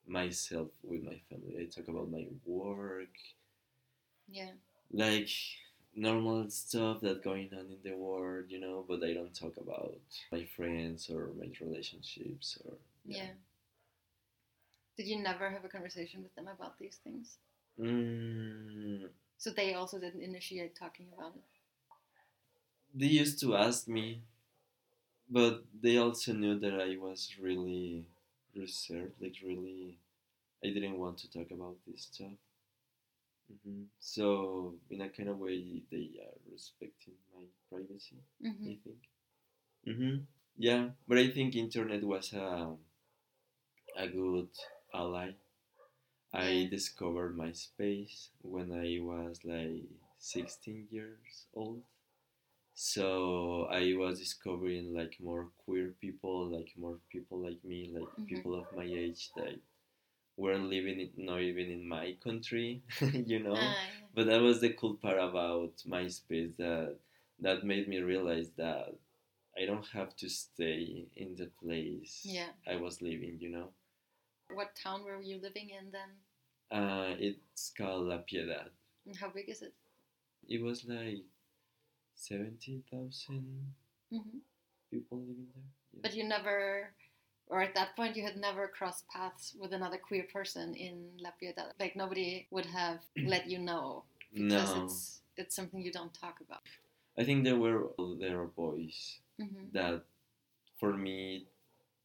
myself 0.08 0.70
with 0.84 1.04
my 1.04 1.20
family. 1.30 1.58
I 1.62 1.66
talk 1.66 1.88
about 1.90 2.12
my 2.12 2.28
work, 2.46 3.16
Yeah. 4.30 4.52
like 4.92 5.30
normal 5.96 6.50
stuff 6.50 7.00
that's 7.02 7.20
going 7.20 7.50
on 7.54 7.68
in 7.72 7.78
the 7.84 7.96
world. 7.96 8.46
You 8.50 8.60
know, 8.60 8.86
but 8.88 9.04
I 9.04 9.14
don't 9.14 9.34
talk 9.34 9.58
about 9.58 9.96
my 10.32 10.46
friends 10.56 11.10
or 11.10 11.30
my 11.40 11.50
relationships 11.62 12.58
or 12.66 12.74
Yeah. 13.06 13.32
Did 14.98 15.08
you 15.08 15.18
never 15.22 15.50
have 15.50 15.64
a 15.64 15.70
conversation 15.70 16.24
with 16.24 16.36
them 16.36 16.48
about 16.50 16.78
these 16.78 16.98
things? 16.98 17.38
Mm, 17.80 19.10
So 19.38 19.52
they 19.52 19.74
also 19.74 20.00
didn't 20.00 20.22
initiate 20.22 20.76
talking 20.76 21.08
about 21.14 21.36
it. 21.36 21.44
they 22.94 23.06
used 23.08 23.40
to 23.40 23.56
ask 23.56 23.88
me, 23.88 24.24
but 25.30 25.64
they 25.82 25.98
also 25.98 26.34
knew 26.34 26.60
that 26.60 26.74
I 26.74 26.98
was 26.98 27.36
really 27.40 28.06
reserved, 28.56 29.14
like 29.22 29.36
really, 29.44 29.98
I 30.64 30.68
didn't 30.70 31.00
want 31.00 31.20
to 31.20 31.32
talk 31.32 31.52
about 31.52 31.78
this 31.88 32.04
stuff. 32.12 32.34
hmm 33.64 33.84
So 34.00 34.76
in 34.90 35.02
a 35.02 35.10
kind 35.10 35.30
of 35.30 35.38
way, 35.40 35.82
they 35.92 36.10
are 36.26 36.38
respecting 36.52 37.16
my 37.34 37.46
privacy. 37.70 38.18
hmm 38.42 38.70
I 38.72 38.78
think. 38.84 39.02
hmm 39.86 40.18
Yeah, 40.58 40.90
but 41.08 41.18
I 41.18 41.30
think 41.32 41.56
internet 41.56 42.04
was 42.04 42.34
a 42.34 42.78
a 43.98 44.08
good 44.08 44.50
ally. 44.98 45.32
I 46.34 46.68
discovered 46.72 47.38
MySpace 47.38 48.30
when 48.42 48.72
I 48.72 49.00
was 49.02 49.44
like 49.44 49.84
16 50.20 50.88
years 50.90 51.48
old. 51.54 51.84
So 52.76 53.66
I 53.72 53.94
was 53.98 54.20
discovering 54.20 54.94
like 54.94 55.18
more 55.20 55.50
queer 55.66 55.96
people, 56.02 56.48
like 56.48 56.72
more 56.78 57.00
people 57.12 57.40
like 57.48 57.64
me, 57.64 57.92
like 57.94 58.10
Mhm. 58.18 58.28
people 58.28 58.54
of 58.56 58.72
my 58.74 58.86
age 58.86 59.32
that 59.38 59.60
weren't 60.38 60.70
living 60.70 61.00
in, 61.02 61.12
not 61.18 61.42
even 61.42 61.72
in 61.72 61.88
my 61.88 62.14
country, 62.28 62.84
you 63.32 63.40
know. 63.40 63.56
Ah, 63.56 63.78
But 64.16 64.28
that 64.28 64.42
was 64.42 64.62
the 64.62 64.74
cool 64.74 64.96
part 64.96 65.20
about 65.20 65.74
MySpace 65.96 66.56
that 66.58 67.00
that 67.40 67.64
made 67.66 67.88
me 67.88 68.00
realize 68.02 68.52
that 68.64 68.96
I 69.58 69.66
don't 69.66 69.88
have 70.00 70.16
to 70.18 70.30
stay 70.30 71.08
in 71.16 71.36
the 71.36 71.48
place 71.64 72.16
Yeah. 72.26 72.52
I 72.68 72.76
was 72.78 73.02
living, 73.02 73.40
you 73.42 73.50
know. 73.50 73.70
What 74.54 74.76
town 74.76 75.04
were 75.04 75.22
you 75.22 75.40
living 75.42 75.70
in 75.70 75.92
then? 75.92 76.10
Uh, 76.72 77.16
it's 77.20 77.72
called 77.78 78.08
La 78.08 78.18
Piedad. 78.20 78.70
And 79.06 79.16
how 79.16 79.30
big 79.30 79.50
is 79.50 79.62
it? 79.62 79.74
It 80.48 80.62
was 80.62 80.86
like 80.86 81.24
70,000 82.16 83.74
hmm 84.12 84.40
people 84.92 85.20
living 85.20 85.48
there. 85.54 85.64
Yeah. 85.94 86.00
But 86.04 86.16
you 86.16 86.24
never, 86.24 86.94
or 87.48 87.62
at 87.62 87.76
that 87.76 87.96
point, 87.96 88.16
you 88.16 88.24
had 88.24 88.38
never 88.38 88.68
crossed 88.68 89.08
paths 89.10 89.56
with 89.60 89.74
another 89.74 89.98
queer 89.98 90.26
person 90.32 90.74
in 90.76 91.10
La 91.20 91.32
Piedad. 91.42 91.74
Like 91.80 91.96
nobody 91.96 92.48
would 92.52 92.66
have 92.66 93.00
let 93.26 93.50
you 93.50 93.60
know 93.60 94.04
because 94.34 94.76
no, 94.76 94.84
it's 94.84 95.22
it's 95.38 95.56
something 95.56 95.82
you 95.82 95.92
don't 95.92 96.14
talk 96.14 96.40
about. 96.42 96.62
I 97.18 97.24
think 97.24 97.44
there 97.44 97.58
were 97.58 97.90
there 98.20 98.40
are 98.42 98.48
boys 98.48 99.20
hmm 99.40 99.66
that 99.74 100.04
for 100.80 100.94
me 100.96 101.48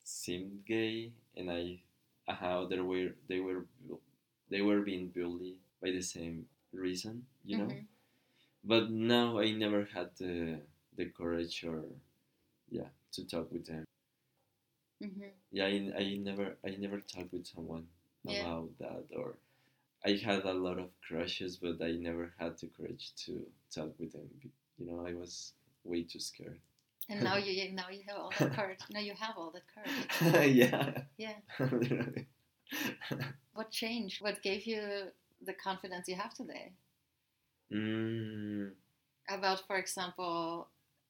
seemed 0.05 0.65
gay, 0.67 1.13
and 1.37 1.51
I 1.51 1.81
how 2.41 2.67
they 2.67 2.81
were 2.81 3.11
they 3.29 3.41
were 3.41 3.67
they 4.51 4.63
were 4.63 4.81
being 4.83 5.09
bullied 5.09 5.59
by 5.83 5.91
the 5.91 6.03
same 6.03 6.47
reason, 6.73 7.27
you 7.45 7.57
know. 7.59 7.67
Mhm. 7.67 7.87
But 8.65 8.91
now 8.91 9.39
I 9.39 9.53
never 9.53 9.85
had 9.87 10.11
the 10.17 10.61
the 10.97 11.07
courage 11.07 11.65
or 11.65 11.85
yeah 12.71 12.91
to 13.13 13.25
talk 13.27 13.53
with 13.53 13.67
them. 13.67 13.85
hmm 15.01 15.33
Yeah, 15.53 15.67
I, 15.67 15.93
I 15.99 16.17
never 16.17 16.57
I 16.65 16.71
never 16.79 17.01
talked 17.01 17.33
with 17.33 17.47
someone 17.47 17.87
Yeah. 18.25 18.43
about 18.43 18.71
that 18.79 19.05
or. 19.17 19.37
I 20.07 20.13
had 20.25 20.45
a 20.45 20.55
lot 20.55 20.79
of 20.79 20.91
crushes, 21.07 21.57
but 21.59 21.83
I 21.83 21.93
never 21.93 22.33
had 22.39 22.59
the 22.59 22.69
courage 22.69 23.13
to 23.27 23.47
talk 23.75 23.93
with 24.01 24.13
them. 24.13 24.29
You 24.79 24.87
know, 24.87 25.07
I 25.07 25.15
was 25.15 25.55
way 25.85 26.05
too 26.05 26.21
scared. 26.21 26.61
And 27.13 27.23
now 27.23 27.37
you 27.47 27.73
now 27.73 27.91
you 27.91 28.03
have 28.09 28.19
all 28.19 28.33
that 28.39 28.55
courage. 28.55 28.81
now 28.91 29.01
you 29.01 29.15
have 29.19 29.37
all 29.37 29.53
that 29.53 29.67
courage. 29.75 30.55
yeah. 30.57 31.03
Yeah. 31.19 31.35
What 33.55 33.71
changed? 33.71 34.23
What 34.23 34.43
gave 34.43 34.67
you 34.67 35.13
the 35.45 35.53
confidence 35.53 36.09
you 36.09 36.17
have 36.17 36.33
today? 36.35 36.73
mm, 37.71 38.71
About, 39.29 39.67
for 39.67 39.77
example, 39.77 40.69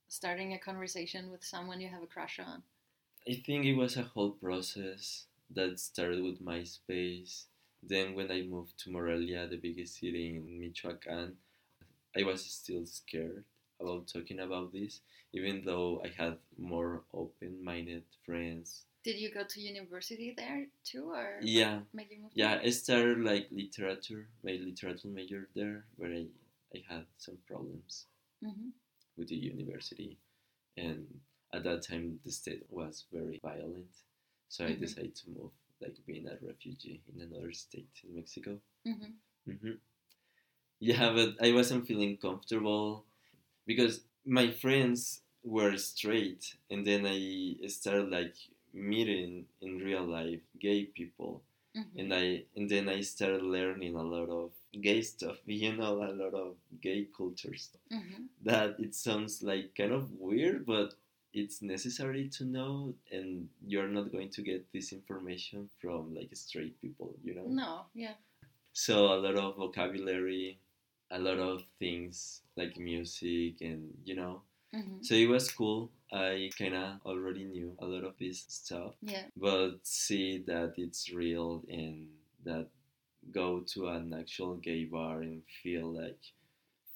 starting 0.08 0.52
a 0.52 0.58
conversation 0.58 1.30
with 1.30 1.44
someone 1.44 1.80
you 1.80 1.88
have 1.88 2.02
a 2.02 2.06
crush 2.06 2.40
on. 2.40 2.62
I 3.28 3.34
think 3.46 3.64
it 3.64 3.74
was 3.74 3.96
a 3.96 4.02
whole 4.02 4.32
process 4.32 5.26
that 5.50 5.78
started 5.78 6.22
with 6.22 6.42
MySpace. 6.44 7.44
Then 7.82 8.14
when 8.14 8.30
I 8.30 8.42
moved 8.42 8.78
to 8.80 8.90
Morelia, 8.90 9.46
the 9.48 9.56
biggest 9.56 9.98
city 10.00 10.36
in 10.36 10.58
Michoacan, 10.58 11.36
I 12.16 12.22
was 12.24 12.44
still 12.44 12.86
scared 12.86 13.44
about 13.82 14.08
talking 14.08 14.40
about 14.40 14.72
this, 14.72 15.00
even 15.32 15.64
though 15.64 16.02
I 16.04 16.08
had 16.08 16.38
more 16.58 17.02
open-minded 17.12 18.04
friends. 18.24 18.86
Did 19.04 19.18
you 19.18 19.30
go 19.34 19.44
to 19.44 19.60
university 19.60 20.32
there 20.36 20.66
too, 20.84 21.10
or 21.10 21.40
Yeah, 21.42 21.80
made 21.92 22.10
you 22.10 22.20
move? 22.22 22.32
yeah. 22.34 22.60
I 22.62 22.70
started 22.70 23.20
like 23.20 23.48
literature, 23.50 24.28
my 24.44 24.52
literature 24.52 25.08
major 25.08 25.48
there, 25.54 25.84
where 25.96 26.12
I, 26.12 26.26
I 26.74 26.78
had 26.88 27.06
some 27.18 27.38
problems 27.48 28.06
hmm 28.42 28.70
with 29.16 29.28
the 29.28 29.36
university, 29.36 30.18
and 30.76 31.06
at 31.54 31.64
that 31.64 31.82
time 31.82 32.20
the 32.24 32.32
state 32.32 32.64
was 32.70 33.06
very 33.12 33.38
violent, 33.42 33.92
so 34.48 34.66
I 34.66 34.70
Mhm. 34.70 34.80
decided 34.80 35.14
to 35.16 35.30
move, 35.30 35.52
like 35.80 35.96
being 36.06 36.28
a 36.28 36.38
refugee 36.42 37.02
in 37.08 37.20
another 37.22 37.52
state 37.52 37.90
in 38.04 38.14
Mexico. 38.16 38.60
hmm 38.84 39.12
hmm 39.46 39.76
Yeah, 40.80 41.12
but 41.14 41.36
I 41.42 41.52
wasn't 41.52 41.86
feeling 41.86 42.18
comfortable 42.18 43.06
because 43.72 43.94
my 44.26 44.48
friends 44.50 45.20
were 45.44 45.76
straight, 45.76 46.42
and 46.70 46.87
then 46.87 47.02
I 47.06 47.20
started 47.68 48.08
like 48.11 48.35
meeting 48.72 49.46
in 49.61 49.78
real 49.78 50.04
life 50.04 50.40
gay 50.61 50.85
people, 50.98 51.42
hmm 51.74 51.82
and 52.00 52.08
I 52.22 52.24
and 52.56 52.66
then 52.74 52.87
I 52.88 53.00
started 53.02 53.42
learning 53.42 53.94
a 53.96 54.02
lot 54.14 54.28
of 54.42 54.50
gay 54.88 55.02
stuff. 55.02 55.38
You 55.62 55.72
know, 55.76 55.92
a 56.08 56.12
lot 56.22 56.35
of 56.46 56.50
gay 56.87 57.00
cultures. 57.18 57.64
hmm 57.90 58.26
That 58.50 58.70
it 58.87 58.94
sounds 58.94 59.42
like 59.50 59.66
kind 59.80 59.92
of 59.92 60.04
weird, 60.28 60.66
but 60.66 60.94
it's 61.40 61.62
necessary 61.62 62.24
to 62.37 62.44
know, 62.44 62.94
and 63.11 63.48
you're 63.72 63.88
not 63.98 64.12
going 64.12 64.30
to 64.37 64.42
get 64.50 64.62
this 64.72 64.92
information 64.92 65.68
from 65.80 66.14
like 66.18 66.30
straight 66.35 66.76
people. 66.80 67.11
You 67.24 67.35
know. 67.37 67.48
No, 67.62 67.72
yeah. 67.94 68.16
So 68.72 68.94
a 69.14 69.18
lot 69.24 69.37
of 69.37 69.56
vocabulary, 69.56 70.58
a 71.12 71.18
lot 71.18 71.38
of 71.38 71.62
things 71.79 72.42
like 72.57 72.77
music 72.79 73.61
and 73.62 73.92
you 74.05 74.16
know. 74.16 74.42
hmm 74.75 74.98
So 75.03 75.14
it 75.14 75.29
was 75.29 75.51
cool. 75.53 75.90
I 76.12 76.51
kind 76.59 76.75
of 76.75 77.01
already 77.07 77.44
knew 77.44 77.77
a 77.81 77.87
lot 77.87 78.05
of 78.05 78.14
this 78.18 78.44
stuff, 78.48 78.94
Yeah. 79.03 79.27
but 79.37 79.81
see 79.87 80.38
that 80.46 80.75
it's 80.79 81.12
real 81.12 81.64
and 81.68 82.09
that 82.44 82.68
go 83.33 83.61
to 83.75 83.88
an 83.88 84.12
actual 84.14 84.57
gay 84.57 84.85
bar 84.85 85.22
and 85.22 85.42
feel 85.62 85.87
like 86.03 86.20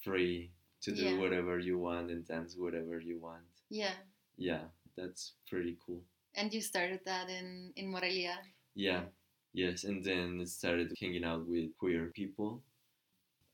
free 0.05 0.51
to 0.83 0.93
do 0.95 1.03
Yeah. 1.05 1.19
whatever 1.19 1.59
you 1.59 1.79
want 1.79 2.11
and 2.11 2.27
dance 2.27 2.57
whatever 2.57 3.01
you 3.01 3.19
want. 3.19 3.45
Yeah. 3.71 3.97
Yeah, 4.37 4.65
that's 4.97 5.33
pretty 5.49 5.77
cool. 5.85 6.03
And 6.35 6.53
you 6.55 6.61
started 6.61 7.01
that 7.05 7.29
in 7.31 7.73
in 7.77 7.89
Morelia. 7.91 8.37
Yeah, 8.75 9.05
yes, 9.53 9.85
and 9.85 10.05
then 10.05 10.47
started 10.47 10.93
hanging 11.01 11.25
out 11.25 11.47
with 11.49 11.77
queer 11.79 12.13
people. 12.13 12.63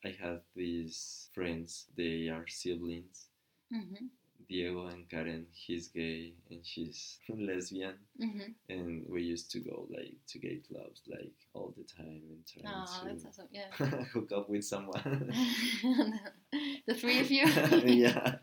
I 0.05 0.11
have 0.21 0.43
these 0.55 1.29
friends, 1.35 1.87
they 1.97 2.29
are 2.29 2.47
siblings, 2.49 3.29
hmm 3.71 4.07
Diego 4.49 4.87
and 4.87 5.09
Karen. 5.09 5.47
He's 5.53 5.89
gay 5.89 6.35
and 6.51 6.65
she's 6.67 7.19
from 7.27 7.47
lesbian, 7.47 7.97
hmm 8.19 8.53
and 8.69 9.05
we 9.09 9.23
used 9.23 9.51
to 9.53 9.61
go 9.61 9.87
like 9.91 10.15
to 10.29 10.39
gay 10.39 10.61
clubs 10.69 11.03
like 11.09 11.33
all 11.55 11.75
the 11.77 11.85
time 11.85 12.23
and 12.31 12.47
trying 12.47 12.67
Oh, 12.75 12.85
to 12.85 13.27
awesome. 13.27 13.49
Yeah. 13.53 13.71
hook 14.13 14.31
up 14.35 14.49
with 14.49 14.65
someone. 14.65 15.03
the 16.87 16.95
three 16.95 17.21
of 17.21 17.31
you. 17.31 17.47
yeah. 17.87 18.37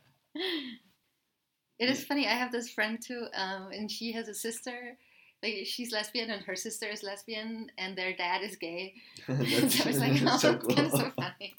It 1.80 1.90
is 1.90 2.04
funny. 2.04 2.28
I 2.28 2.34
have 2.34 2.52
this 2.52 2.70
friend 2.70 3.02
too, 3.02 3.28
um, 3.34 3.72
and 3.72 3.90
she 3.90 4.12
has 4.14 4.28
a 4.28 4.34
sister. 4.36 4.98
Like 5.44 5.66
she's 5.66 5.92
lesbian, 5.92 6.30
and 6.32 6.44
her 6.44 6.56
sister 6.56 6.88
is 6.88 7.04
lesbian, 7.04 7.72
and 7.78 7.98
their 7.98 8.14
dad 8.16 8.42
is 8.44 8.56
gay. 8.56 8.96
That's 9.28 9.78
so 9.78 9.84
I 9.84 9.88
was 9.88 10.00
like, 10.00 10.22
oh, 10.26 10.38
so 10.38 10.52
that's 10.54 10.76
cool. 10.76 10.90
so 10.90 11.12
funny. 11.20 11.56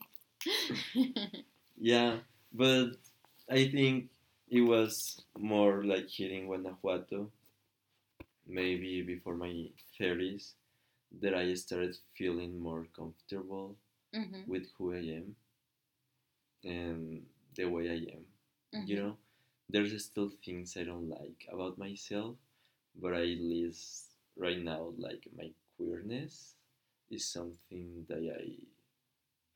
Yeah, 1.78 2.18
but 2.52 2.92
I 3.50 3.68
think 3.68 4.10
it 4.48 4.60
was 4.60 5.20
more 5.38 5.84
like 5.84 6.08
here 6.08 6.30
in 6.30 6.46
Guanajuato, 6.46 7.30
maybe 8.46 9.02
before 9.02 9.34
my 9.36 9.68
30s, 9.98 10.54
that 11.20 11.34
I 11.34 11.54
started 11.54 11.96
feeling 12.16 12.58
more 12.60 12.86
comfortable 12.96 13.76
hmm 14.14 14.42
with 14.46 14.66
who 14.76 14.92
I 14.94 14.98
am 15.18 15.36
and 16.64 17.22
the 17.56 17.64
way 17.66 17.88
I 17.90 18.00
am. 18.16 18.24
You 18.86 18.96
know, 18.96 19.16
there's 19.68 20.04
still 20.04 20.30
things 20.44 20.76
I 20.76 20.84
don't 20.84 21.08
like 21.08 21.46
about 21.52 21.78
myself, 21.78 22.36
but 22.96 23.12
at 23.14 23.26
least 23.26 24.06
right 24.36 24.62
now, 24.62 24.92
like 24.98 25.26
my 25.36 25.50
queerness 25.76 26.54
is 27.10 27.26
something 27.26 28.06
that 28.08 28.18
I. 28.18 28.54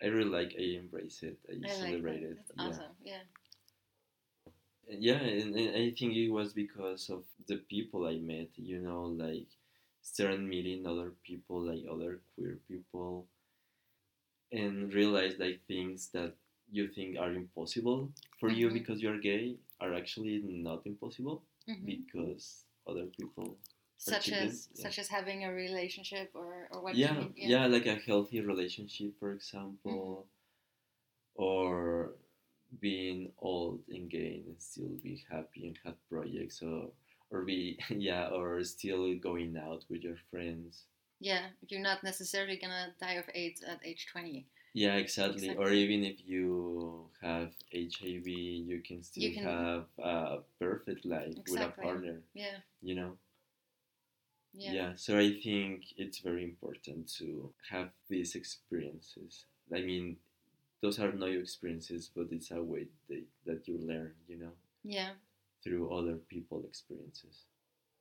I 0.03 0.07
really 0.09 0.31
like. 0.31 0.55
I 0.59 0.63
embrace 0.79 1.23
it. 1.25 1.39
I, 1.49 1.55
I 1.55 1.57
like 1.57 1.71
celebrate 1.71 2.21
that. 2.21 2.31
it. 2.31 2.37
That's 2.37 2.53
yeah. 2.57 2.69
awesome. 2.69 2.93
Yeah. 3.05 3.23
yeah 4.89 5.21
and, 5.21 5.55
and 5.57 5.77
i 5.77 5.91
think 5.99 6.15
it 6.15 6.31
was 6.31 6.53
because 6.53 7.09
of 7.11 7.25
the 7.49 7.57
people 7.57 8.07
i 8.07 8.17
met 8.17 8.49
you 8.57 8.79
know 8.81 9.03
like 9.25 9.49
started 10.03 10.41
meeting 10.41 10.87
other 10.87 11.13
people 11.25 11.61
like 11.63 11.85
other 11.91 12.21
queer 12.35 12.59
people 12.69 13.27
and 14.53 14.93
realize 14.95 15.35
like 15.39 15.61
things 15.67 16.09
that 16.13 16.35
you 16.71 16.89
think 16.89 17.19
are 17.19 17.33
impossible 17.33 18.11
for 18.39 18.49
you 18.51 18.69
Mhm. 18.69 18.73
because 18.75 19.03
you're 19.03 19.19
gay 19.19 19.57
are 19.81 19.95
actually 19.95 20.39
not 20.43 20.87
impossible 20.87 21.43
hmm 21.67 21.85
because 21.85 22.64
other 22.87 23.07
people 23.19 23.57
Such 23.99 24.31
as 24.33 24.69
yeah. 24.75 24.83
such 24.85 24.99
as 24.99 25.09
having 25.09 25.45
a 25.45 25.53
relationship 25.53 26.31
or 26.35 26.69
or 26.73 26.83
what? 26.83 26.95
yeah, 26.97 27.15
you 27.15 27.21
mean? 27.21 27.33
yeah 27.37 27.67
like 27.67 27.87
a 27.87 27.97
healthy 27.97 28.41
relationship 28.41 29.13
for 29.19 29.33
example 29.33 30.27
mm-hmm. 30.27 31.43
or 31.43 32.15
being 32.81 33.31
old 33.39 33.81
and 33.89 34.11
gay 34.11 34.43
and 34.47 34.61
still 34.61 34.91
be 35.03 35.23
happy 35.31 35.67
and 35.69 35.79
have 35.85 35.97
projects 36.11 36.63
or 36.63 36.91
or 37.31 37.43
be 37.43 37.79
yeah 37.91 38.29
or 38.29 38.63
still 38.65 39.15
going 39.17 39.57
out 39.57 39.85
with 39.89 40.03
your 40.03 40.17
friends 40.31 40.85
Yeah, 41.21 41.47
you're 41.69 41.81
not 41.81 42.03
necessarily 42.05 42.57
gonna 42.57 42.95
die 43.01 43.15
of 43.15 43.25
AIDS 43.35 43.63
at 43.63 43.81
age 43.85 44.07
20. 44.13 44.47
Yeah 44.75 44.97
exactly, 44.97 45.55
or 45.57 45.71
even 45.71 46.05
if 46.05 46.19
you 46.27 47.09
have 47.23 47.53
hiv 47.73 48.27
you 48.27 48.83
can 48.87 49.03
still 49.03 49.33
can- 49.33 49.45
have 49.45 49.85
a 49.99 50.39
perfect 50.61 51.05
life 51.07 51.37
with 51.49 51.63
a 51.63 51.69
partner 51.71 52.21
Yeah, 52.35 52.59
you 52.83 52.95
know? 52.97 53.17
Yeah, 54.53 54.73
yeah 54.73 54.93
so 54.97 55.19
i 55.19 55.33
think 55.43 55.83
it's 55.97 56.19
very 56.19 56.45
important 56.45 57.09
to 57.19 57.53
have 57.71 57.91
these 58.09 58.35
experiences. 58.35 59.47
I 59.73 59.81
mean 59.81 60.17
those 60.83 60.99
are 61.01 61.13
new 61.13 61.41
experiences 61.41 62.11
but 62.17 62.29
it's 62.33 62.51
a 62.53 62.63
way 62.63 62.87
that, 63.09 63.25
that 63.47 63.69
you 63.69 63.79
learn 63.79 64.15
you 64.29 64.39
know? 64.39 64.53
Yeah, 64.85 65.13
through 65.63 65.91
other 65.93 66.17
people 66.29 66.65
experiences. 66.67 67.45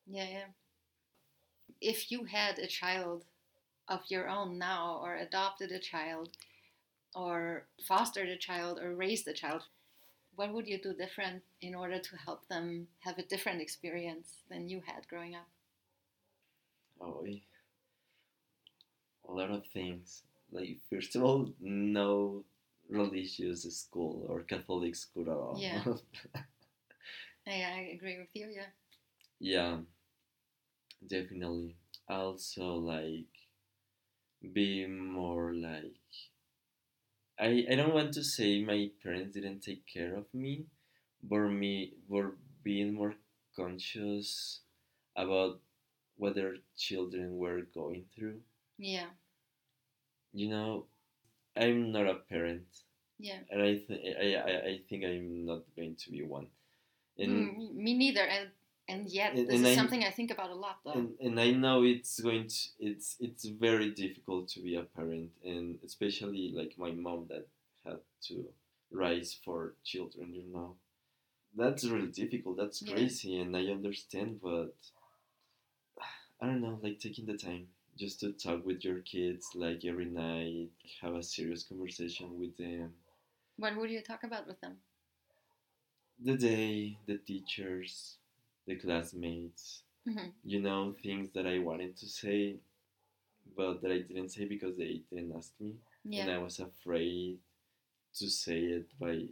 Yeah, 0.07 0.29
yeah. 0.29 0.49
If 1.81 2.11
you 2.11 2.23
had 2.23 2.57
a 2.57 2.65
child 2.65 3.25
of 3.87 4.01
your 4.09 4.29
own 4.29 4.57
now, 4.57 4.99
or 5.03 5.15
adopted 5.15 5.71
a 5.71 5.79
child, 5.79 6.37
or 7.15 7.67
foster 7.87 8.25
the 8.25 8.37
child, 8.37 8.79
or 8.79 8.95
raise 8.95 9.23
the 9.23 9.33
child, 9.33 9.63
what 10.35 10.53
would 10.53 10.67
you 10.67 10.79
do 10.81 10.93
different 10.93 11.43
in 11.61 11.75
order 11.75 11.99
to 11.99 12.17
help 12.17 12.47
them 12.47 12.87
have 12.99 13.17
a 13.19 13.23
different 13.23 13.61
experience 13.61 14.43
than 14.49 14.69
you 14.69 14.81
had 14.81 15.07
growing 15.07 15.35
up? 15.35 15.47
oh 16.99 17.25
a 19.27 19.31
lot 19.31 19.51
of 19.51 19.65
things 19.67 20.23
like 20.51 20.77
first 20.89 21.15
of 21.15 21.23
all 21.23 21.49
no 21.59 22.43
religious 22.89 23.63
school 23.63 24.25
or 24.29 24.41
catholic 24.43 24.95
school 24.95 25.23
at 25.29 25.37
all 25.37 25.57
Yeah. 25.59 25.83
Yeah, 27.45 27.73
I 27.75 27.93
agree 27.95 28.17
with 28.19 28.29
you. 28.33 28.47
Yeah, 28.49 28.69
Yeah, 29.39 29.81
definitely. 31.07 31.75
Also, 32.09 32.75
like, 32.75 33.27
be 34.53 34.85
more 34.87 35.53
like. 35.53 35.95
I, 37.39 37.65
I 37.71 37.75
don't 37.75 37.93
want 37.93 38.13
to 38.13 38.23
say 38.23 38.63
my 38.63 38.89
parents 39.03 39.33
didn't 39.33 39.61
take 39.61 39.85
care 39.87 40.15
of 40.15 40.25
me, 40.33 40.65
but 41.23 41.39
me 41.49 41.93
were 42.07 42.35
being 42.63 42.93
more 42.93 43.15
conscious 43.55 44.61
about 45.15 45.59
what 46.17 46.35
their 46.35 46.55
children 46.77 47.37
were 47.37 47.61
going 47.73 48.05
through. 48.15 48.41
yeah, 48.77 49.07
You 50.33 50.49
know, 50.49 50.85
I'm 51.55 51.91
not 51.91 52.07
a 52.07 52.15
parent, 52.15 52.63
yeah. 53.19 53.39
and 53.49 53.61
I 53.61 53.75
th- 53.77 54.17
I, 54.19 54.35
I, 54.35 54.67
I 54.71 54.81
think 54.89 55.05
I'm 55.05 55.45
not 55.45 55.63
going 55.75 55.95
to 55.95 56.11
be 56.11 56.23
one. 56.23 56.47
And 57.17 57.29
Mm, 57.31 57.75
me 57.75 57.93
neither. 57.95 58.21
And 58.23 58.51
and 58.87 59.09
yet, 59.09 59.33
And- 59.35 59.47
this 59.47 59.55
and 59.55 59.65
is 59.65 59.71
I- 59.71 59.75
something 59.75 60.03
I 60.03 60.11
think 60.11 60.31
about 60.31 60.49
a 60.49 60.55
lot, 60.55 60.79
though. 60.83 60.91
and, 60.93 61.15
and 61.19 61.39
I 61.39 61.51
know 61.51 61.83
it's 61.83 62.19
going 62.19 62.47
to 62.47 62.55
it's 62.79 63.15
it's 63.19 63.45
very 63.45 63.91
difficult 63.91 64.49
to 64.49 64.59
be 64.61 64.75
a 64.75 64.83
parent 64.83 65.31
and 65.43 65.79
especially 65.83 66.51
like 66.55 66.77
my 66.77 66.91
mom 66.91 67.27
that 67.29 67.47
had 67.85 67.99
to 68.27 68.35
raise 68.91 69.33
four 69.33 69.73
children 69.83 70.33
you 70.33 70.43
know 70.53 70.75
that's 71.55 71.83
really 71.85 72.11
difficult 72.11 72.57
that's 72.57 72.81
Yeah. 72.81 72.93
crazy 72.93 73.39
and 73.39 73.55
I 73.55 73.65
understand 73.77 74.39
but 74.41 74.75
I 76.41 76.45
don't 76.47 76.61
know, 76.61 76.77
like 76.83 76.99
taking 76.99 77.25
the 77.25 77.37
time 77.37 77.67
just 77.97 78.19
to 78.19 78.33
talk 78.33 78.65
with 78.65 78.83
your 78.83 78.99
kids, 78.99 79.47
like 79.55 79.85
every 79.85 80.05
night, 80.05 80.69
have 81.01 81.15
a 81.15 81.23
serious 81.23 81.63
conversation 81.63 82.37
with 82.37 82.57
them. 82.57 82.93
What 83.55 83.77
would 83.77 83.89
you 83.91 84.01
talk 84.01 84.23
about 84.25 84.45
with 84.47 84.59
them? 84.59 84.75
The 86.19 86.35
day, 86.35 86.97
the 87.05 87.17
teachers, 87.17 88.17
the 88.67 88.75
classmates, 88.75 89.83
hmm 90.05 90.29
you 90.43 90.59
know, 90.61 90.93
things 91.03 91.31
that 91.33 91.45
I 91.47 91.59
wanted 91.59 91.97
to 91.97 92.07
say, 92.07 92.57
but 93.55 93.81
that 93.81 93.91
I 93.91 93.99
didn't 93.99 94.29
say 94.29 94.45
because 94.45 94.77
they 94.77 95.01
didn't 95.11 95.35
ask 95.35 95.53
me. 95.59 95.75
and 96.15 96.29
I 96.29 96.37
was 96.37 96.59
afraid 96.59 97.39
to 98.15 98.29
say 98.29 98.59
it 98.77 98.87
by 98.99 99.27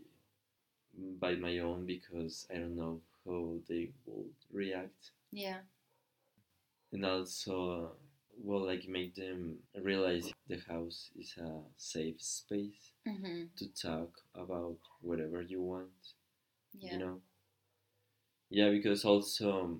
by 1.19 1.36
my 1.36 1.59
own 1.59 1.86
because 1.86 2.47
I 2.49 2.55
don't 2.59 2.75
know 2.75 3.01
how 3.25 3.59
they 3.67 3.91
would 4.05 4.34
react, 4.51 5.11
Yeah. 5.32 5.61
and 6.91 7.05
also 7.05 7.91
well, 8.43 8.65
like 8.65 8.88
make 8.88 9.15
them 9.15 9.57
realize 9.82 10.32
the 10.47 10.59
house 10.67 11.09
is 11.19 11.36
a 11.38 11.61
safe 11.77 12.21
space 12.21 12.93
hmm 13.05 13.47
to 13.57 13.67
talk 13.73 14.11
about 14.36 14.77
whatever 15.01 15.41
you 15.41 15.61
want, 15.61 16.13
Yeah. 16.73 16.91
you 16.91 16.97
know. 16.99 17.21
Yeah, 18.51 18.69
because 18.69 19.03
also, 19.05 19.79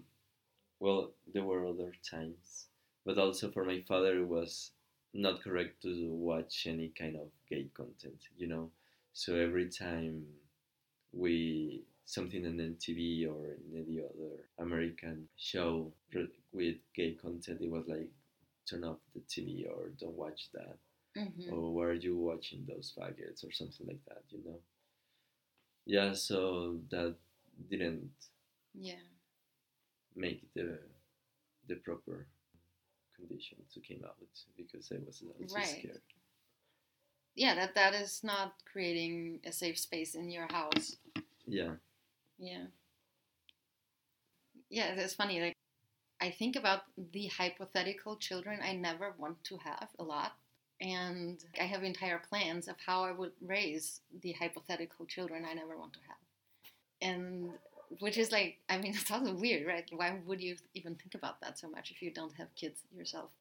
well, 0.80 1.14
there 1.34 1.44
were 1.46 1.68
other 1.68 1.94
times, 2.10 2.68
but 3.06 3.18
also 3.20 3.52
for 3.52 3.66
my 3.66 3.82
father 3.82 4.20
it 4.20 4.28
was 4.28 4.72
not 5.14 5.44
correct 5.44 5.82
to 5.84 6.12
watch 6.14 6.68
any 6.68 6.90
kind 6.90 7.16
of 7.18 7.30
gay 7.50 7.70
content, 7.76 8.22
you 8.38 8.48
know. 8.48 8.72
So 9.14 9.36
every 9.36 9.70
time 9.70 10.26
we 11.14 11.84
something 12.06 12.46
on 12.48 12.60
MTV 12.62 13.28
or 13.28 13.46
in 13.48 13.86
any 13.88 14.00
other 14.02 14.50
American 14.60 15.28
show 15.38 15.94
with 16.54 16.78
gay 16.96 17.14
content, 17.16 17.62
it 17.62 17.72
was 17.72 17.88
like 17.88 18.10
turn 18.70 18.84
off 18.86 19.00
the 19.16 19.22
TV 19.22 19.66
or 19.68 19.90
don't 20.00 20.18
watch 20.18 20.50
that, 20.54 20.78
hmm 21.16 21.52
or 21.52 21.74
why 21.74 21.86
are 21.86 21.94
you 21.94 22.18
watching 22.18 22.66
those 22.68 22.94
faggots 22.98 23.46
or 23.48 23.52
something 23.52 23.88
like 23.88 24.04
that, 24.08 24.24
you 24.30 24.40
know. 24.46 24.60
Yeah, 25.86 26.14
so 26.14 26.80
that 26.90 27.16
didn't 27.70 28.12
Yeah. 28.74 28.96
make 30.16 30.54
the 30.54 30.80
the 31.68 31.76
proper 31.76 32.28
condition 33.16 33.58
to 33.74 33.80
came 33.82 34.04
out 34.06 34.18
because 34.58 34.92
I 34.92 34.98
was 35.06 35.24
also 35.42 35.56
Right. 35.56 35.80
scared. 35.80 36.02
Yeah. 37.36 37.56
That 37.56 37.76
that 37.76 37.94
is 37.94 38.24
not 38.24 38.54
creating 38.66 39.42
a 39.46 39.52
safe 39.52 39.78
space 39.80 40.16
in 40.16 40.30
your 40.30 40.48
house. 40.52 40.98
Yeah, 41.46 41.76
Yeah. 42.38 42.68
Yeah, 44.70 44.94
it's 44.94 45.14
funny. 45.14 45.42
Like, 45.42 45.58
I 46.22 46.32
think 46.32 46.56
about 46.56 46.84
the 46.98 47.28
hypothetical 47.28 48.16
children 48.18 48.60
I 48.64 48.74
never 48.74 49.14
want 49.18 49.44
to 49.46 49.58
have 49.58 49.90
a 50.00 50.04
lot. 50.04 50.34
And 50.82 51.44
I 51.60 51.64
have 51.66 51.84
entire 51.84 52.20
plans 52.20 52.68
of 52.68 52.76
how 52.86 53.04
I 53.04 53.12
would 53.12 53.34
raise 53.42 54.02
the 54.22 54.34
hypothetical 54.34 55.06
children 55.06 55.46
I 55.46 55.54
never 55.54 55.78
want 55.78 55.94
to 55.94 56.00
have. 56.08 56.18
And 57.02 57.52
which 58.00 58.18
is 58.18 58.32
like, 58.32 58.58
I 58.70 58.78
mean, 58.78 58.94
it's 58.96 59.12
also 59.12 59.34
weird, 59.34 59.68
right? 59.68 59.88
Why 59.92 60.20
would 60.26 60.42
you 60.42 60.56
even 60.74 60.96
think 60.96 61.16
about 61.16 61.40
that 61.42 61.60
so 61.60 61.70
much 61.70 61.92
if 61.92 62.02
you 62.02 62.12
don't 62.12 62.34
have 62.36 62.54
kids 62.56 62.82
yourself? 62.96 63.32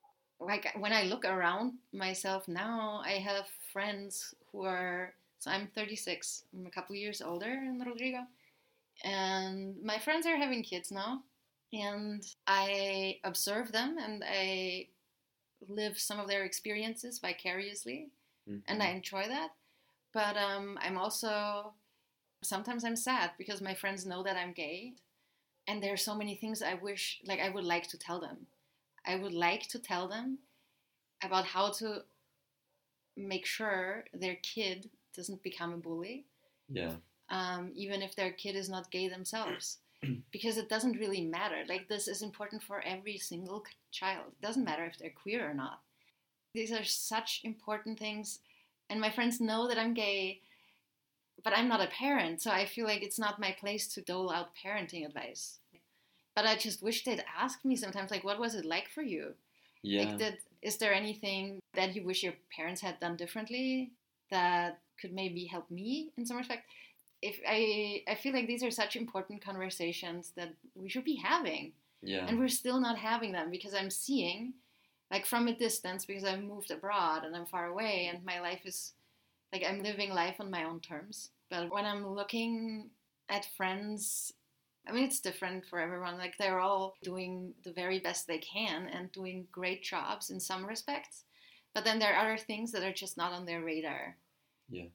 Like, 0.40 0.66
when 0.78 0.92
I 0.92 1.02
look 1.04 1.24
around 1.24 1.74
myself 1.92 2.48
now, 2.48 3.02
I 3.04 3.12
have 3.12 3.46
friends 3.72 4.34
who 4.52 4.64
are, 4.64 5.14
so 5.38 5.50
I'm 5.50 5.68
36, 5.74 6.44
I'm 6.54 6.66
a 6.66 6.70
couple 6.70 6.96
years 6.96 7.20
older 7.22 7.48
than 7.48 7.82
Rodrigo 7.86 8.20
and 9.04 9.76
my 9.82 9.98
friends 9.98 10.26
are 10.26 10.36
having 10.36 10.62
kids 10.62 10.90
now 10.90 11.22
and 11.72 12.26
i 12.46 13.18
observe 13.24 13.72
them 13.72 13.96
and 13.98 14.24
i 14.28 14.86
live 15.68 15.98
some 15.98 16.18
of 16.20 16.28
their 16.28 16.44
experiences 16.44 17.18
vicariously 17.18 18.08
and 18.68 18.82
i 18.82 18.86
Mhm. 18.86 18.96
enjoy 18.96 19.26
that 19.28 19.50
but 20.12 20.36
um, 20.36 20.78
i'm 20.82 20.98
also 20.98 21.74
sometimes 22.42 22.84
i'm 22.84 22.96
sad 22.96 23.30
because 23.38 23.60
my 23.60 23.74
friends 23.74 24.06
know 24.06 24.22
that 24.22 24.36
i'm 24.36 24.52
gay 24.52 24.92
and 25.66 25.82
there 25.82 25.92
are 25.92 25.98
so 25.98 26.14
many 26.14 26.34
things 26.34 26.62
i 26.62 26.74
wish 26.74 27.20
like 27.26 27.40
i 27.40 27.48
would 27.48 27.64
like 27.64 27.86
to 27.86 27.98
tell 27.98 28.20
them 28.20 28.46
i 29.06 29.16
would 29.16 29.34
like 29.34 29.66
to 29.68 29.78
tell 29.78 30.08
them 30.08 30.38
about 31.22 31.44
how 31.44 31.70
to 31.70 32.02
make 33.16 33.44
sure 33.44 34.04
their 34.14 34.36
kid 34.42 34.88
doesn't 35.14 35.42
become 35.42 35.72
a 35.72 35.76
bully 35.76 36.24
yeah, 36.70 36.92
um, 37.28 37.72
even 37.74 38.00
if 38.02 38.14
their 38.14 38.32
kid 38.32 38.56
is 38.56 38.68
not 38.68 38.90
gay 38.90 39.08
themselves, 39.08 39.78
because 40.32 40.56
it 40.56 40.68
doesn't 40.68 40.98
really 40.98 41.20
matter. 41.20 41.64
Like 41.68 41.88
this 41.88 42.08
is 42.08 42.22
important 42.22 42.62
for 42.62 42.80
every 42.82 43.18
single 43.18 43.64
child. 43.90 44.26
It 44.28 44.46
doesn't 44.46 44.64
matter 44.64 44.84
if 44.84 44.98
they're 44.98 45.10
queer 45.10 45.48
or 45.48 45.54
not. 45.54 45.80
These 46.54 46.72
are 46.72 46.84
such 46.84 47.40
important 47.44 47.98
things, 47.98 48.38
and 48.88 49.00
my 49.00 49.10
friends 49.10 49.40
know 49.40 49.68
that 49.68 49.78
I'm 49.78 49.94
gay, 49.94 50.40
but 51.42 51.56
I'm 51.56 51.68
not 51.68 51.80
a 51.80 51.86
parent, 51.86 52.40
so 52.42 52.50
I 52.50 52.66
feel 52.66 52.86
like 52.86 53.02
it's 53.02 53.18
not 53.18 53.40
my 53.40 53.52
place 53.58 53.86
to 53.94 54.02
dole 54.02 54.30
out 54.30 54.50
parenting 54.64 55.06
advice. 55.06 55.58
But 56.34 56.46
I 56.46 56.56
just 56.56 56.82
wish 56.82 57.04
they'd 57.04 57.24
ask 57.38 57.64
me 57.64 57.76
sometimes, 57.76 58.10
like, 58.10 58.24
what 58.24 58.38
was 58.38 58.54
it 58.54 58.64
like 58.64 58.88
for 58.88 59.02
you? 59.02 59.34
yeah. 59.82 60.04
Like, 60.04 60.18
did 60.18 60.38
is 60.62 60.76
there 60.76 60.92
anything 60.92 61.58
that 61.74 61.94
you 61.94 62.04
wish 62.04 62.22
your 62.22 62.34
parents 62.54 62.80
had 62.80 63.00
done 63.00 63.16
differently 63.16 63.92
that 64.30 64.78
could 65.00 65.12
maybe 65.12 65.46
help 65.46 65.70
me 65.70 66.10
in 66.16 66.26
some 66.26 66.36
respect? 66.36 66.64
If 67.22 67.40
I 67.46 68.02
I 68.08 68.14
feel 68.14 68.32
like 68.32 68.46
these 68.46 68.62
are 68.62 68.70
such 68.70 68.96
important 68.96 69.44
conversations 69.44 70.32
that 70.36 70.54
we 70.74 70.88
should 70.88 71.04
be 71.04 71.16
having, 71.16 71.72
yeah, 72.02 72.26
and 72.26 72.38
we're 72.38 72.48
still 72.48 72.80
not 72.80 72.98
having 72.98 73.32
them 73.32 73.50
because 73.50 73.74
I'm 73.74 73.90
seeing, 73.90 74.54
like 75.10 75.26
from 75.26 75.48
a 75.48 75.54
distance, 75.54 76.04
because 76.04 76.24
I've 76.24 76.42
moved 76.42 76.70
abroad 76.70 77.24
and 77.24 77.34
I'm 77.34 77.46
far 77.46 77.66
away, 77.66 78.10
and 78.12 78.24
my 78.24 78.40
life 78.40 78.62
is 78.64 78.92
like 79.52 79.64
I'm 79.66 79.82
living 79.82 80.10
life 80.10 80.36
on 80.40 80.50
my 80.50 80.64
own 80.64 80.80
terms. 80.80 81.30
But 81.50 81.72
when 81.72 81.84
I'm 81.84 82.06
looking 82.06 82.90
at 83.28 83.46
friends 83.56 84.32
I 84.88 84.92
mean, 84.92 85.04
it's 85.04 85.20
different 85.20 85.66
for 85.66 85.78
everyone. 85.78 86.16
Like, 86.16 86.36
they're 86.38 86.58
all 86.58 86.94
doing 87.02 87.52
the 87.64 87.72
very 87.72 87.98
best 87.98 88.26
they 88.26 88.38
can 88.38 88.88
and 88.88 89.12
doing 89.12 89.46
great 89.52 89.82
jobs 89.82 90.30
in 90.30 90.40
some 90.40 90.64
respects. 90.64 91.24
But 91.74 91.84
then 91.84 91.98
there 91.98 92.14
are 92.14 92.24
other 92.24 92.38
things 92.38 92.72
that 92.72 92.82
are 92.82 92.92
just 92.92 93.16
not 93.16 93.32
on 93.32 93.44
their 93.44 93.62
radar. 93.62 94.16
Yeah. 94.68 94.86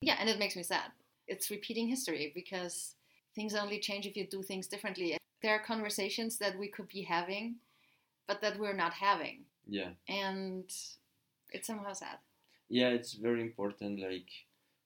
Yeah, 0.00 0.16
and 0.20 0.28
it 0.28 0.38
makes 0.38 0.56
me 0.56 0.62
sad. 0.62 0.90
It's 1.26 1.50
repeating 1.50 1.88
history 1.88 2.32
because 2.34 2.94
things 3.34 3.54
only 3.54 3.78
change 3.78 4.06
if 4.06 4.16
you 4.16 4.26
do 4.26 4.42
things 4.42 4.66
differently. 4.66 5.16
There 5.42 5.54
are 5.54 5.64
conversations 5.64 6.38
that 6.38 6.58
we 6.58 6.68
could 6.68 6.88
be 6.88 7.02
having, 7.02 7.56
but 8.26 8.40
that 8.42 8.58
we're 8.58 8.76
not 8.76 8.92
having. 8.92 9.44
yeah. 9.66 9.90
And 10.08 10.70
it's 11.50 11.66
somehow 11.66 11.92
sad. 11.92 12.18
Yeah, 12.68 12.90
it's 12.90 13.14
very 13.14 13.42
important. 13.42 14.00
Like, 14.00 14.28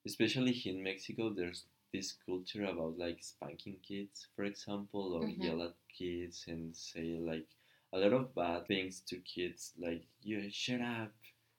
especially 0.06 0.52
here 0.52 0.74
in 0.74 0.82
Mexico, 0.82 1.30
there's 1.30 1.66
this 1.92 2.12
culture 2.26 2.64
about 2.64 2.98
like 2.98 3.22
spanking 3.22 3.76
kids, 3.86 4.26
for 4.34 4.44
example, 4.44 5.12
or 5.14 5.26
Mhm. 5.26 5.40
yell 5.42 5.62
at 5.62 5.74
kids 5.88 6.44
and 6.48 6.74
say 6.76 7.18
like 7.20 7.46
a 7.92 7.98
lot 7.98 8.12
of 8.12 8.34
bad 8.34 8.66
things 8.66 9.00
to 9.00 9.16
kids, 9.20 9.72
like 9.78 10.06
"you 10.22 10.50
shut 10.50 10.80
up, 10.80 11.12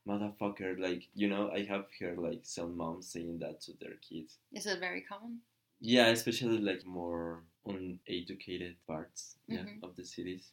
motherfucker." 0.07 0.77
Like, 0.79 1.07
you 1.13 1.29
know, 1.29 1.51
I 1.51 1.63
have 1.63 1.87
heard 1.99 2.17
like 2.17 2.43
some 2.45 2.75
moms 2.75 3.07
saying 3.09 3.39
that 3.39 3.61
to 3.61 3.73
their 3.73 3.95
kids. 3.97 4.39
Is 4.51 4.65
it 4.65 4.79
very 4.79 5.01
common? 5.01 5.41
Yeah, 5.81 6.07
especially 6.07 6.59
like 6.59 6.85
more 6.85 7.43
uneducated 7.65 8.75
parts 8.87 9.35
yeah, 9.47 9.63
Mhm. 9.65 9.83
of 9.83 9.95
the 9.95 10.05
cities. 10.05 10.51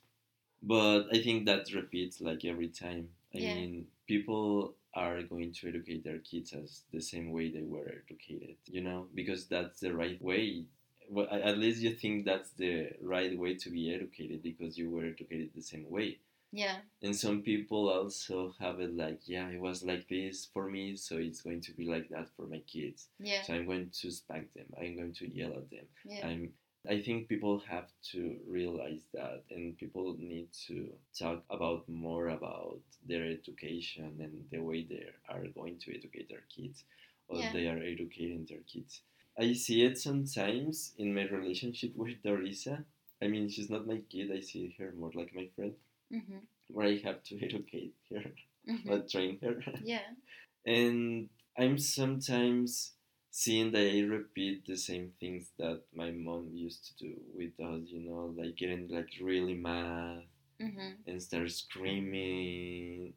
But 0.63 1.09
I 1.13 1.23
think 1.23 1.47
that 1.47 1.73
repeats 1.75 2.21
like 2.21 2.45
every 2.45 2.69
time. 2.69 3.15
I 3.35 3.39
Yeah. 3.39 3.55
mean, 3.55 3.89
people 4.07 4.77
are 4.95 5.23
going 5.23 5.53
to 5.53 5.69
educate 5.69 6.05
their 6.05 6.19
kids 6.19 6.53
as 6.53 6.83
the 6.93 7.01
same 7.01 7.31
way 7.31 7.51
they 7.51 7.63
were 7.63 7.89
educated, 7.89 8.57
you 8.67 8.81
know, 8.81 9.07
because 9.15 9.47
that's 9.47 9.81
the 9.81 9.95
right 9.95 10.21
way. 10.23 10.65
Well, 11.09 11.29
at 11.31 11.59
least 11.59 11.81
you 11.81 11.95
think 11.95 12.25
that's 12.25 12.51
the 12.51 12.91
right 13.03 13.37
way 13.37 13.55
to 13.57 13.71
be 13.71 13.95
educated 13.95 14.43
because 14.43 14.79
you 14.79 14.91
were 14.91 15.05
educated 15.05 15.51
the 15.55 15.63
same 15.63 15.91
way. 15.91 16.19
Yeah. 16.53 16.77
And 17.03 17.15
some 17.15 17.43
people 17.43 17.89
also 17.89 18.55
have 18.59 18.81
it 18.81 18.97
like, 18.97 19.21
yeah, 19.25 19.49
it 19.49 19.61
was 19.61 19.85
like 19.85 20.09
this 20.09 20.49
for 20.53 20.69
me, 20.69 20.97
so 20.97 21.17
it's 21.17 21.43
going 21.43 21.61
to 21.63 21.73
be 21.73 21.87
like 21.89 22.09
that 22.11 22.29
for 22.37 22.47
my 22.47 22.59
kids. 22.59 23.09
Yeah. 23.21 23.43
So 23.43 23.55
I'm 23.55 23.67
going 23.67 23.91
to 24.01 24.11
spank 24.11 24.53
them. 24.55 24.67
I'm 24.81 24.97
going 24.97 25.13
to 25.15 25.33
yell 25.33 25.53
at 25.53 25.71
them. 25.71 25.87
Yeah. 26.05 26.27
I'm 26.27 26.51
I 26.89 27.01
think 27.01 27.29
people 27.29 27.59
have 27.61 27.89
to 28.13 28.37
realize 28.47 29.03
that 29.15 29.45
and 29.51 29.77
people 29.79 30.17
need 30.19 30.49
to 30.69 30.93
talk 31.19 31.43
about 31.51 31.89
more 31.89 32.29
about 32.29 32.81
their 33.07 33.25
education 33.27 34.17
and 34.21 34.45
the 34.51 34.59
way 34.61 34.85
they 34.85 35.07
are 35.29 35.47
going 35.49 35.79
to 35.81 35.95
educate 35.97 36.29
their 36.29 36.45
kids 36.55 36.85
or 37.29 37.41
Yeah. 37.41 37.53
they 37.53 37.67
are 37.69 37.79
educating 37.79 38.45
their 38.47 38.63
kids. 38.73 39.03
I 39.39 39.53
see 39.55 39.85
it 39.85 39.99
sometimes 39.99 40.93
in 40.99 41.15
my 41.15 41.25
relationship 41.29 41.95
with 41.97 42.23
Orisa. 42.25 42.85
I 43.23 43.29
mean, 43.29 43.49
she's 43.49 43.71
not 43.71 43.87
my 43.87 43.99
kid, 44.11 44.31
I 44.33 44.41
see 44.41 44.75
her 44.79 44.93
more 44.93 45.13
like 45.15 45.35
my 45.35 45.49
friend, 45.57 45.75
hmm 46.11 46.39
where 46.69 46.87
I 46.87 46.97
have 47.05 47.23
to 47.25 47.35
educate 47.49 47.95
her 48.11 48.25
hmm 48.67 48.91
or 48.91 49.01
train 49.01 49.39
her. 49.43 49.63
Yeah. 49.85 50.07
and 50.67 51.29
I'm 51.59 51.79
sometimes 51.79 52.93
seeing 53.31 53.73
that 53.73 53.87
I 53.93 54.01
repeat 54.03 54.67
the 54.67 54.77
same 54.77 55.13
things 55.21 55.51
that 55.59 55.83
my 55.95 56.11
mom 56.11 56.51
used 56.53 56.87
to 56.89 57.05
do 57.05 57.15
with 57.35 57.59
us, 57.61 57.83
you 57.87 58.01
know, 58.01 58.35
like 58.37 58.57
getting 58.57 58.89
like 58.89 59.11
really 59.21 59.55
mad 59.55 60.25
Mm-hmm. 60.63 60.91
and 61.07 61.23
start 61.23 61.51
screaming 61.51 63.15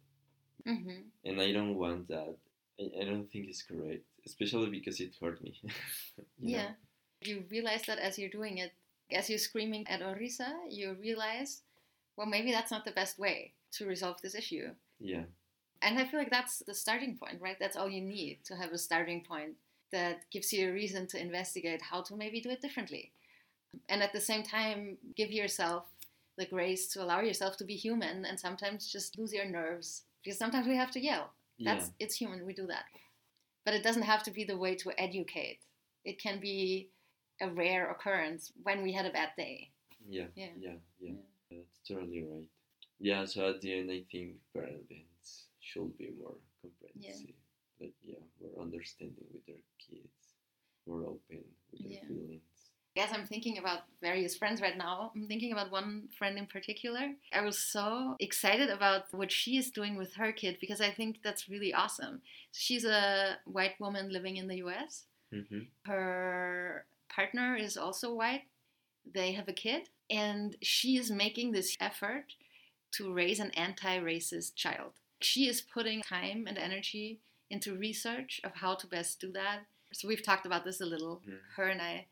Mm-hmm. 0.68 1.02
and 1.26 1.42
i 1.42 1.52
don't 1.52 1.76
want 1.76 2.08
that 2.08 2.36
i, 2.80 2.84
I 3.02 3.04
don't 3.06 3.30
think 3.32 3.48
it's 3.50 3.64
correct 3.64 4.04
especially 4.26 4.70
because 4.70 5.00
it 5.02 5.12
hurt 5.22 5.44
me 5.44 5.60
you 6.40 6.52
know? 6.52 6.58
Yeah. 6.58 6.72
You 7.22 7.44
realize 7.50 7.84
that 7.88 8.00
as 8.00 8.18
you're 8.20 8.30
doing 8.30 8.58
it, 8.58 8.74
as 9.12 9.30
you're 9.30 9.40
screaming 9.40 9.88
at 9.88 10.02
Orisa, 10.02 10.52
you 10.70 10.94
realize, 11.00 11.62
well, 12.18 12.28
maybe 12.28 12.52
that's 12.52 12.72
not 12.72 12.86
the 12.86 12.92
best 12.92 13.18
way 13.20 13.54
to 13.74 13.86
resolve 13.88 14.22
this 14.22 14.36
issue. 14.36 14.70
yeah 15.00 15.24
And 15.82 16.00
I 16.00 16.06
feel 16.06 16.20
like 16.20 16.32
that's 16.32 16.60
the 16.60 16.74
starting 16.74 17.18
point, 17.18 17.42
right? 17.42 17.58
That's 17.60 17.76
all 17.78 17.90
you 17.90 18.02
need 18.02 18.40
to 18.46 18.56
have 18.56 18.72
a 18.72 18.78
starting 18.78 19.24
point 19.24 19.56
that 19.94 20.26
gives 20.32 20.52
you 20.52 20.70
a 20.70 20.74
reason 20.74 21.08
to 21.08 21.22
investigate 21.22 21.82
how 21.82 22.02
to 22.04 22.18
maybe 22.18 22.42
do 22.42 22.50
it 22.50 22.62
differently. 22.62 23.12
And 23.90 24.04
at 24.04 24.12
the 24.14 24.20
same 24.22 24.44
time, 24.44 24.98
give 25.16 25.32
yourself 25.32 25.86
the 26.38 26.46
grace 26.46 26.88
to 26.94 27.04
allow 27.04 27.22
yourself 27.22 27.58
to 27.58 27.64
be 27.72 27.76
human 27.76 28.26
and 28.26 28.38
sometimes 28.40 28.92
just 28.92 29.18
lose 29.18 29.32
your 29.34 29.46
nerves 29.46 30.04
because 30.24 30.38
sometimes 30.40 30.68
we 30.68 30.76
have 30.76 30.92
to 30.92 31.00
yell. 31.00 31.32
yeah 31.58 31.76
That's 31.76 31.92
it's 32.00 32.16
human, 32.16 32.46
we 32.46 32.54
do 32.54 32.68
that. 32.68 32.86
But 33.66 33.76
it 33.76 33.84
doesn't 33.84 34.04
have 34.14 34.24
to 34.24 34.32
be 34.32 34.44
the 34.44 34.58
way 34.58 34.76
to 34.84 34.92
educate. 34.98 35.60
It 36.04 36.20
can 36.22 36.40
be 36.40 36.90
a 37.42 37.48
rare 37.50 37.90
occurrence 37.92 38.52
when 38.64 38.84
we 38.84 38.92
had 38.98 39.06
a 39.06 39.12
bad 39.20 39.30
day. 39.38 39.70
yeah 40.18 40.28
Yeah. 40.36 40.54
yeah 40.66 40.78
yeah 41.00 41.12
Yeah. 41.50 41.58
that's 41.64 41.80
totally 41.88 42.24
right 42.32 42.50
yeah 43.10 43.26
so 43.26 43.40
at 43.52 43.60
the 43.62 43.72
end 43.78 43.90
i 43.92 44.02
think 44.12 44.28
parents 44.54 45.30
should 45.68 45.92
be 45.98 46.10
more 46.22 46.38
comprehensive 46.62 47.36
like 47.82 47.96
yeah 48.12 48.24
more 48.42 48.56
understanding 48.66 49.28
with 49.34 49.46
their 49.48 49.64
kids 49.94 50.36
more 50.88 51.04
open 51.04 51.44
with 51.72 51.82
their 51.84 51.92
Yeah. 51.92 52.08
feelings 52.08 52.42
As 52.96 53.12
I'm 53.12 53.26
thinking 53.26 53.58
about 53.58 53.82
various 54.02 54.36
friends 54.36 54.62
right 54.62 54.78
now, 54.78 55.12
I'm 55.16 55.28
thinking 55.28 55.52
about 55.52 55.72
one 55.72 56.10
friend 56.18 56.38
in 56.38 56.46
particular. 56.46 57.16
I 57.32 57.42
was 57.42 57.58
so 57.58 58.16
excited 58.20 58.70
about 58.70 59.12
what 59.12 59.32
she 59.32 59.58
is 59.58 59.72
doing 59.72 59.96
with 59.96 60.14
her 60.14 60.32
kid 60.32 60.58
because 60.62 60.80
I 60.80 60.92
think 60.92 61.24
that's 61.24 61.50
really 61.50 61.74
awesome. 61.74 62.22
She's 62.52 62.86
a 62.86 63.40
white 63.46 63.80
woman 63.80 64.12
living 64.12 64.38
in 64.38 64.48
the 64.48 64.58
US. 64.58 65.06
mm-hmm. 65.34 65.62
Her 65.88 66.86
partner 67.10 67.56
is 67.56 67.78
also 67.78 68.14
white. 68.14 68.44
They 69.12 69.32
have 69.34 69.48
a 69.48 69.54
kid, 69.54 69.90
and 70.10 70.56
she 70.62 70.98
is 70.98 71.10
making 71.12 71.52
this 71.52 71.76
effort 71.80 72.36
to 72.92 73.12
raise 73.14 73.40
an 73.40 73.52
anti 73.52 73.98
racist 74.00 74.56
child. 74.56 74.94
She 75.20 75.48
is 75.48 75.62
putting 75.62 76.02
time 76.04 76.46
and 76.48 76.58
energy 76.58 77.20
into 77.50 77.76
research 77.76 78.42
of 78.44 78.54
how 78.56 78.76
to 78.76 78.88
best 78.88 79.20
do 79.20 79.32
that. 79.32 79.66
So 79.94 80.08
we've 80.08 80.24
talked 80.24 80.46
about 80.46 80.64
this 80.66 80.82
a 80.82 80.86
little, 80.86 81.22
Mhm. 81.28 81.40
her 81.56 81.68
and 81.68 81.82
I. 81.82 82.08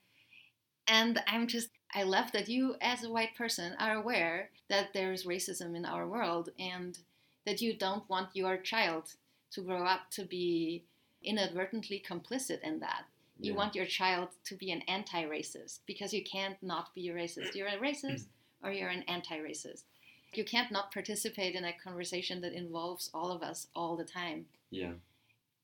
And 0.87 1.21
I'm 1.27 1.47
just, 1.47 1.69
I 1.93 2.03
love 2.03 2.31
that 2.31 2.49
you, 2.49 2.75
as 2.81 3.03
a 3.03 3.09
white 3.09 3.35
person, 3.35 3.73
are 3.79 3.95
aware 3.95 4.51
that 4.67 4.93
there's 4.93 5.25
racism 5.25 5.75
in 5.75 5.85
our 5.85 6.07
world 6.07 6.49
and 6.59 6.97
that 7.45 7.61
you 7.61 7.73
don't 7.73 8.07
want 8.09 8.35
your 8.35 8.57
child 8.57 9.15
to 9.51 9.61
grow 9.61 9.83
up 9.85 10.09
to 10.11 10.23
be 10.25 10.83
inadvertently 11.23 11.99
complicit 12.05 12.61
in 12.61 12.79
that. 12.79 13.05
You 13.39 13.51
Yeah. 13.53 13.57
want 13.57 13.75
your 13.75 13.85
child 13.85 14.29
to 14.45 14.55
be 14.55 14.71
an 14.71 14.81
anti 14.83 15.23
racist 15.23 15.79
because 15.85 16.13
you 16.13 16.23
can't 16.23 16.61
not 16.61 16.93
be 16.93 17.09
a 17.09 17.13
racist. 17.13 17.55
You're 17.55 17.67
a 17.67 17.77
racist 17.77 18.27
or 18.63 18.71
you're 18.71 18.89
an 18.89 19.03
anti 19.03 19.37
racist. 19.39 19.83
You 20.33 20.45
can't 20.45 20.71
not 20.71 20.91
participate 20.93 21.55
in 21.55 21.65
a 21.65 21.73
conversation 21.73 22.41
that 22.41 22.53
involves 22.53 23.09
all 23.13 23.31
of 23.31 23.41
us 23.43 23.67
all 23.75 23.95
the 23.97 24.05
time. 24.05 24.47
yeah 24.69 24.93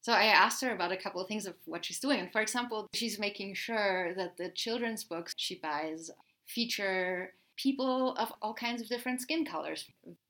So 0.08 0.14
I 0.14 0.28
asked 0.28 0.62
her 0.62 0.72
about 0.72 0.94
a 0.94 0.96
couple 0.96 1.20
of 1.20 1.28
things 1.28 1.46
of 1.46 1.56
what 1.66 1.84
she's 1.84 2.00
doing. 2.00 2.22
And 2.22 2.32
for 2.32 2.40
example, 2.40 2.88
she's 2.94 3.20
making 3.20 3.56
sure 3.56 4.14
that 4.14 4.38
the 4.38 4.48
children's 4.48 5.04
books 5.04 5.34
she 5.36 5.56
buys 5.56 6.10
feature 6.46 7.34
people 7.58 8.16
of 8.16 8.32
all 8.42 8.54
kinds 8.54 8.82
of 8.82 8.88
different 8.88 9.20
skin 9.20 9.44
colors. 9.44 9.84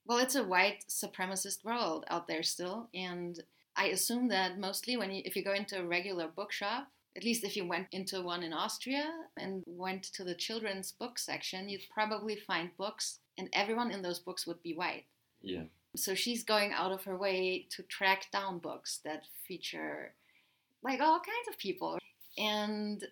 Well, 0.07 0.17
it's 0.17 0.33
a 0.33 0.43
white 0.43 0.85
supremacist 0.89 1.63
world 1.63 2.05
out 2.07 2.27
there 2.27 2.41
still, 2.41 2.89
and 2.95 3.39
I 3.75 3.89
assume 3.89 4.29
that 4.29 4.57
mostly 4.57 4.97
when 4.97 5.11
you, 5.11 5.21
if 5.25 5.35
you 5.35 5.43
go 5.43 5.53
into 5.53 5.79
a 5.79 5.85
regular 5.85 6.27
bookshop, 6.27 6.87
at 7.15 7.23
least 7.23 7.43
if 7.43 7.55
you 7.55 7.67
went 7.67 7.85
into 7.91 8.23
one 8.23 8.41
in 8.41 8.53
Austria 8.53 9.13
and 9.37 9.61
went 9.67 10.05
to 10.05 10.23
the 10.23 10.33
children's 10.33 10.91
book 10.91 11.19
section, 11.19 11.69
you'd 11.69 11.87
probably 11.93 12.35
find 12.35 12.75
books, 12.77 13.19
and 13.37 13.47
everyone 13.53 13.91
in 13.91 14.01
those 14.01 14.17
books 14.17 14.47
would 14.47 14.63
be 14.63 14.73
white. 14.73 15.05
yeah 15.43 15.65
So 15.97 16.15
she's 16.15 16.43
going 16.43 16.71
out 16.73 16.91
of 16.91 17.03
her 17.05 17.17
way 17.17 17.67
to 17.71 17.83
track 17.83 18.27
down 18.31 18.59
books 18.59 18.99
that 19.03 19.23
feature 19.47 20.13
like 20.83 20.99
all 21.01 21.19
kinds 21.19 21.47
of 21.49 21.57
people. 21.57 21.97
And 22.37 23.03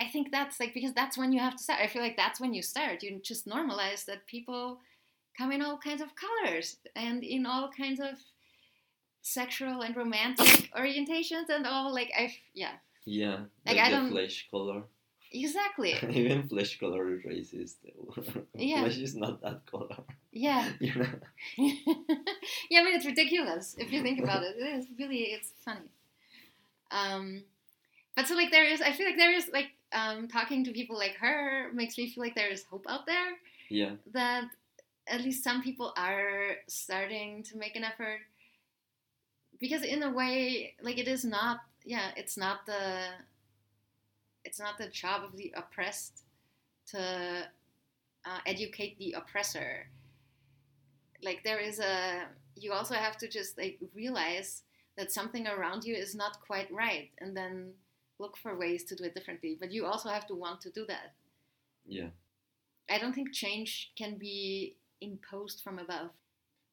I 0.00 0.06
think 0.06 0.30
that's 0.32 0.58
like 0.60 0.72
because 0.72 0.94
that's 0.94 1.18
when 1.18 1.32
you 1.32 1.40
have 1.40 1.56
to 1.56 1.62
start. 1.62 1.80
I 1.80 1.86
feel 1.88 2.02
like 2.02 2.16
that's 2.16 2.40
when 2.40 2.54
you 2.54 2.62
start. 2.62 3.02
You 3.02 3.20
just 3.22 3.46
normalize 3.46 4.04
that 4.06 4.26
people 4.26 4.78
come 5.36 5.52
in 5.52 5.62
all 5.62 5.78
kinds 5.78 6.00
of 6.00 6.08
colors 6.14 6.76
and 6.96 7.22
in 7.24 7.44
all 7.46 7.70
kinds 7.76 8.00
of 8.00 8.14
sexual 9.22 9.82
and 9.82 9.96
romantic 9.96 10.70
orientations 10.76 11.48
and 11.48 11.66
all 11.66 11.92
like 11.94 12.10
I 12.18 12.34
yeah, 12.54 12.72
yeah 13.04 13.38
Like, 13.66 13.76
like 13.76 13.78
I 13.78 13.90
the 13.90 13.96
don't- 13.96 14.10
flesh 14.10 14.48
color 14.50 14.82
exactly. 15.32 15.94
even 16.10 16.48
flesh 16.48 16.78
color 16.78 17.14
is 17.14 17.22
racist 17.22 17.76
Yeah. 18.54 18.80
flesh 18.82 18.98
is 18.98 19.14
not 19.14 19.40
that 19.42 19.66
color 19.66 19.96
Yeah. 20.32 20.68
you 20.80 20.94
know 20.94 21.08
yeah, 21.56 22.80
I 22.80 22.84
mean 22.84 22.94
it's 22.94 23.06
ridiculous 23.06 23.74
if 23.78 23.92
you 23.92 24.02
think 24.02 24.20
about 24.20 24.42
it. 24.42 24.56
It 24.58 24.78
is 24.78 24.86
really 24.98 25.24
it's 25.36 25.52
funny. 25.64 25.90
Um, 26.90 27.44
but 28.16 28.26
so 28.28 28.34
like 28.34 28.50
there 28.50 28.64
is, 28.64 28.80
I 28.82 28.92
feel 28.92 29.06
like 29.06 29.16
there 29.16 29.32
is 29.32 29.48
like 29.52 29.70
um, 29.92 30.28
talking 30.28 30.64
to 30.64 30.72
people 30.72 30.96
like 30.96 31.14
her 31.16 31.70
makes 31.72 31.96
me 31.98 32.08
feel 32.10 32.22
like 32.22 32.34
there 32.34 32.50
is 32.50 32.64
hope 32.64 32.86
out 32.88 33.06
there 33.06 33.32
yeah 33.70 33.92
that 34.12 34.44
at 35.06 35.20
least 35.22 35.42
some 35.44 35.62
people 35.62 35.92
are 35.96 36.56
starting 36.68 37.42
to 37.44 37.56
make 37.56 37.76
an 37.76 37.84
effort 37.84 38.20
because 39.60 39.82
in 39.82 40.02
a 40.02 40.10
way 40.10 40.74
like 40.82 40.98
it 40.98 41.08
is 41.08 41.24
not 41.24 41.58
yeah 41.84 42.10
it's 42.16 42.36
not 42.36 42.66
the 42.66 43.08
it's 44.52 44.60
not 44.60 44.76
the 44.76 44.88
job 44.88 45.24
of 45.24 45.34
the 45.34 45.50
oppressed 45.56 46.24
to 46.88 47.48
uh, 48.26 48.38
educate 48.44 48.98
the 48.98 49.12
oppressor. 49.12 49.86
Like 51.22 51.42
there 51.42 51.58
is 51.58 51.80
a 51.80 52.26
you 52.54 52.74
also 52.74 52.92
have 52.94 53.16
to 53.16 53.28
just 53.28 53.56
like 53.56 53.78
realize 53.94 54.62
that 54.98 55.10
something 55.10 55.46
around 55.46 55.84
you 55.84 55.94
is 55.94 56.14
not 56.14 56.38
quite 56.46 56.70
right 56.70 57.08
and 57.18 57.34
then 57.34 57.70
look 58.18 58.36
for 58.36 58.58
ways 58.58 58.84
to 58.84 58.94
do 58.94 59.04
it 59.04 59.14
differently. 59.14 59.56
But 59.58 59.72
you 59.72 59.86
also 59.86 60.10
have 60.10 60.26
to 60.26 60.34
want 60.34 60.60
to 60.60 60.70
do 60.70 60.84
that. 60.86 61.14
Yeah. 61.86 62.10
I 62.90 62.98
don't 62.98 63.14
think 63.14 63.32
change 63.32 63.92
can 63.96 64.18
be 64.18 64.76
imposed 65.00 65.62
from 65.62 65.78
above. 65.78 66.10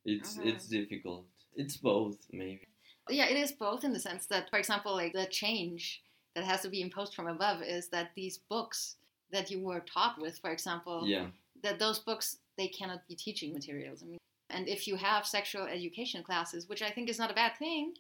it's 0.04 0.38
Uh-huh. 0.38 0.50
it's 0.50 0.68
difficult. 0.68 1.28
It's 1.56 1.78
both 1.78 2.18
maybe. 2.34 2.68
Yeah, 3.10 3.28
it 3.30 3.38
is 3.38 3.54
both 3.54 3.86
in 3.86 3.94
the 3.94 4.00
sense 4.02 4.26
that, 4.26 4.50
for 4.50 4.60
example, 4.60 4.94
like 4.94 5.14
the 5.14 5.28
change 5.28 6.02
that 6.40 6.48
has 6.48 6.62
to 6.62 6.70
be 6.70 6.82
imposed 6.82 7.14
from 7.14 7.28
above 7.28 7.62
is 7.62 7.90
that 7.90 8.12
these 8.16 8.40
books 8.50 8.96
that 9.32 9.52
you 9.52 9.60
were 9.60 9.82
taught 9.82 10.20
with, 10.20 10.40
for 10.40 10.52
example, 10.52 11.04
yeah 11.06 11.28
that 11.64 11.80
those 11.80 12.00
books 12.00 12.38
they 12.58 12.68
cannot 12.68 13.08
be 13.08 13.16
teaching 13.16 13.54
materials. 13.54 14.04
I 14.04 14.06
mean, 14.06 14.20
and 14.50 14.68
if 14.68 14.88
you 14.88 14.96
have 14.96 15.26
sexual 15.26 15.66
education 15.66 16.24
classes, 16.24 16.68
which 16.68 16.82
I 16.82 16.90
think 16.90 17.10
is 17.10 17.20
not 17.20 17.32
a 17.32 17.36
bad 17.36 17.58
thing, 17.58 17.94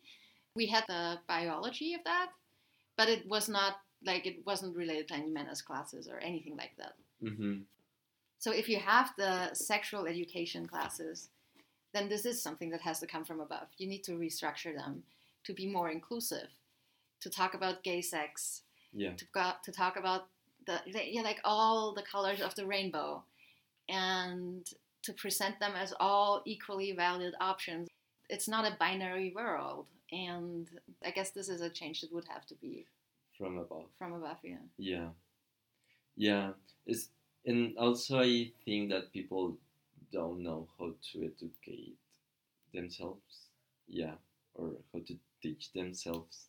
we 0.55 0.65
had 0.65 0.83
the 0.87 1.19
biology 1.27 1.93
of 1.93 2.03
that, 2.05 2.31
but 2.97 3.09
it 3.09 3.27
was 3.27 3.47
not 3.47 3.77
like 4.05 4.25
it 4.25 4.45
wasn't 4.45 4.75
related 4.75 5.07
to 5.09 5.15
any 5.15 5.29
manners 5.29 5.61
classes 5.61 6.07
or 6.07 6.19
anything 6.19 6.57
like 6.57 6.71
that. 6.77 6.93
mm-hmm. 7.23 7.59
So 8.39 8.51
if 8.51 8.69
you 8.69 8.79
have 8.79 9.11
the 9.17 9.53
sexual 9.53 10.07
education 10.07 10.65
classes, 10.65 11.27
then 11.93 12.07
this 12.07 12.25
is 12.25 12.41
something 12.41 12.69
that 12.69 12.81
has 12.81 12.99
to 13.01 13.07
come 13.07 13.25
from 13.25 13.41
above. 13.41 13.67
You 13.77 13.87
need 13.87 14.03
to 14.05 14.13
restructure 14.13 14.73
them 14.73 15.03
to 15.43 15.53
be 15.53 15.67
more 15.67 15.89
inclusive, 15.89 16.47
to 17.21 17.29
talk 17.29 17.53
about 17.53 17.83
gay 17.83 18.01
sex, 18.01 18.63
yeah 18.93 19.13
to 19.15 19.25
go, 19.33 19.51
to 19.63 19.71
talk 19.71 19.97
about 19.97 20.27
the 20.65 20.79
yeah, 20.85 21.21
like 21.21 21.39
all 21.43 21.93
the 21.93 22.03
colors 22.03 22.41
of 22.41 22.55
the 22.55 22.65
rainbow, 22.65 23.23
and 23.87 24.67
to 25.03 25.13
present 25.13 25.59
them 25.59 25.73
as 25.75 25.93
all 25.99 26.41
equally 26.45 26.91
valid 26.91 27.33
options. 27.39 27.87
It's 28.29 28.47
not 28.47 28.71
a 28.71 28.77
binary 28.77 29.33
world, 29.35 29.87
and 30.11 30.67
I 31.03 31.11
guess 31.11 31.31
this 31.31 31.49
is 31.49 31.61
a 31.61 31.69
change 31.69 32.01
that 32.01 32.13
would 32.13 32.27
have 32.27 32.45
to 32.47 32.55
be 32.55 32.85
from 33.37 33.57
above 33.57 33.87
from 33.97 34.13
above. 34.13 34.37
Yeah. 34.43 34.57
Yeah, 34.77 35.07
yeah. 36.15 36.51
It's 36.85 37.09
and 37.45 37.77
also 37.77 38.19
I 38.19 38.51
think 38.65 38.91
that 38.91 39.11
people 39.11 39.57
don't 40.11 40.43
know 40.43 40.67
how 40.77 40.93
to 41.11 41.23
educate 41.23 41.97
themselves. 42.73 43.47
Yeah, 43.87 44.15
or 44.53 44.73
how 44.93 44.99
to 44.99 45.17
teach 45.41 45.71
themselves. 45.73 46.45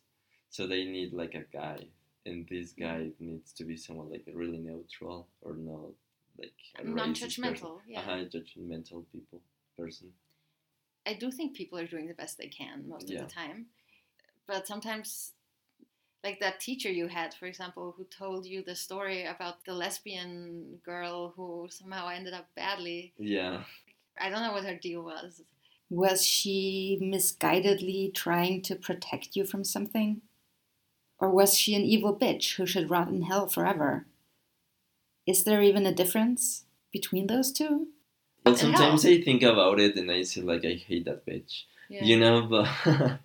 So 0.51 0.67
they 0.67 0.85
need 0.85 1.13
like 1.13 1.33
a 1.33 1.45
guy, 1.51 1.79
and 2.27 2.47
this 2.47 2.73
guide 2.73 3.13
needs 3.19 3.53
to 3.53 3.63
be 3.63 3.77
someone 3.77 4.11
like 4.11 4.25
really 4.33 4.59
neutral 4.59 5.27
or 5.41 5.55
not 5.55 5.93
like 6.37 6.53
a 6.79 6.83
Non-judgmental, 6.85 7.41
person. 7.51 7.69
yeah. 7.87 7.99
Uh-huh, 8.01 8.25
judgmental 8.25 9.05
people 9.11 9.41
person. 9.77 10.13
I 11.05 11.13
do 11.13 11.31
think 11.31 11.55
people 11.55 11.79
are 11.79 11.87
doing 11.87 12.07
the 12.07 12.13
best 12.13 12.37
they 12.37 12.47
can 12.47 12.87
most 12.87 13.09
Yeah. 13.09 13.21
of 13.21 13.27
the 13.27 13.33
time. 13.33 13.67
But 14.47 14.67
sometimes, 14.67 15.33
like 16.23 16.39
that 16.41 16.59
teacher 16.59 16.91
you 16.91 17.07
had, 17.07 17.33
for 17.33 17.45
example, 17.47 17.93
who 17.97 18.05
told 18.05 18.45
you 18.45 18.63
the 18.63 18.75
story 18.75 19.25
about 19.25 19.65
the 19.65 19.73
lesbian 19.73 20.79
girl 20.85 21.33
who 21.35 21.67
somehow 21.71 22.09
ended 22.09 22.33
up 22.33 22.47
badly. 22.55 23.13
Yeah, 23.17 23.63
I 24.19 24.29
don't 24.29 24.43
know 24.43 24.51
what 24.53 24.65
her 24.65 24.75
deal 24.75 25.01
was. 25.01 25.41
Was 25.91 26.25
she 26.25 26.97
misguidedly 27.01 28.13
trying 28.15 28.63
to 28.63 28.75
protect 28.75 29.35
you 29.35 29.45
from 29.45 29.63
something? 29.63 30.21
Or 31.21 31.29
was 31.29 31.57
she 31.57 31.75
an 31.75 31.83
evil 31.83 32.13
bitch 32.17 32.55
who 32.55 32.65
should 32.65 32.89
rot 32.89 33.07
in 33.09 33.21
hell 33.21 33.47
forever? 33.47 34.07
Is 35.27 35.43
there 35.43 35.61
even 35.61 35.85
a 35.85 35.93
difference 35.93 36.65
between 36.91 37.27
those 37.27 37.51
two? 37.51 37.87
Well, 38.43 38.55
sometimes? 38.57 39.05
I 39.05 39.21
think 39.21 39.43
about 39.43 39.79
it 39.79 39.95
and 39.95 40.09
I 40.11 40.23
say 40.23 40.41
like 40.41 40.65
I 40.65 40.73
hate 40.73 41.05
that 41.05 41.25
bitch, 41.27 41.63
Yeah. 41.89 42.03
you 42.03 42.19
know. 42.19 42.41
But 42.49 42.67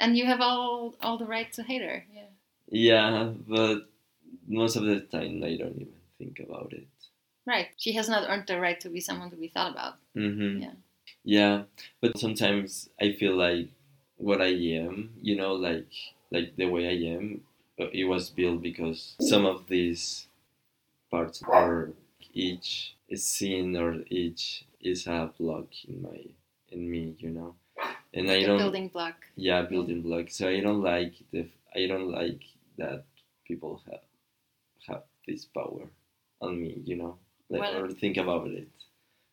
and 0.00 0.16
you 0.16 0.26
have 0.26 0.40
all 0.40 0.94
all 1.02 1.18
the 1.18 1.26
right 1.26 1.52
to 1.54 1.62
hate 1.64 1.82
her. 1.82 2.06
Yeah. 2.14 2.30
yeah, 2.70 3.32
but 3.48 3.90
most 4.46 4.76
of 4.76 4.84
the 4.84 5.00
time 5.00 5.42
I 5.42 5.56
don't 5.56 5.74
even 5.82 5.98
think 6.18 6.38
about 6.38 6.72
it. 6.72 6.86
Right. 7.44 7.68
She 7.76 7.94
has 7.94 8.08
not 8.08 8.28
earned 8.30 8.46
the 8.46 8.60
right 8.60 8.78
to 8.80 8.88
be 8.90 9.00
someone 9.00 9.30
to 9.30 9.36
be 9.36 9.48
thought 9.48 9.72
about. 9.72 9.94
hmm 10.14 10.58
Yeah. 10.62 10.76
Yeah, 11.24 11.62
but 12.00 12.16
sometimes 12.18 12.90
I 13.00 13.12
feel 13.12 13.34
like 13.34 13.70
what 14.18 14.40
I 14.40 14.52
am, 14.78 15.10
you 15.20 15.34
know, 15.36 15.54
like 15.54 15.90
like 16.30 16.56
the 16.56 16.66
way 16.66 16.86
I 16.88 17.14
am, 17.14 17.42
it 17.78 18.04
was 18.04 18.30
built 18.30 18.62
because 18.62 19.14
some 19.20 19.46
of 19.46 19.66
these 19.68 20.26
parts 21.10 21.42
are 21.42 21.90
each 22.34 22.94
is 23.08 23.24
seen 23.24 23.76
or 23.76 24.02
each 24.10 24.64
is 24.80 25.06
a 25.06 25.30
block 25.38 25.66
in 25.86 26.02
my 26.02 26.20
in 26.70 26.90
me, 26.90 27.14
you 27.18 27.30
know, 27.30 27.54
and 28.12 28.30
I 28.30 28.42
don't. 28.42 28.58
building 28.58 28.88
block. 28.88 29.26
Yeah, 29.36 29.62
building 29.62 30.02
block. 30.02 30.30
So 30.30 30.48
I 30.48 30.60
don't 30.60 30.82
like 30.82 31.14
the 31.32 31.48
I 31.74 31.86
don't 31.86 32.10
like 32.10 32.42
that 32.76 33.04
people 33.46 33.82
have 33.90 34.00
have 34.86 35.02
this 35.26 35.44
power 35.46 35.88
on 36.40 36.60
me, 36.60 36.80
you 36.84 36.96
know, 36.96 37.18
like 37.48 37.60
Well- 37.60 37.84
or 37.84 37.90
think 37.90 38.16
about 38.16 38.48
it. 38.48 38.68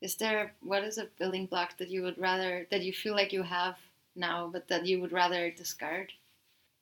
Is 0.01 0.15
there 0.15 0.53
what 0.61 0.83
is 0.83 0.97
a 0.97 1.05
building 1.17 1.47
block 1.47 1.77
that 1.77 1.89
you 1.89 2.03
would 2.03 2.17
rather 2.17 2.67
that 2.69 2.83
you 2.83 2.93
feel 2.93 3.15
like 3.15 3.33
you 3.33 3.43
have 3.43 3.77
now, 4.15 4.49
but 4.51 4.67
that 4.67 4.85
you 4.85 4.99
would 5.01 5.11
rather 5.11 5.49
discard? 5.49 6.13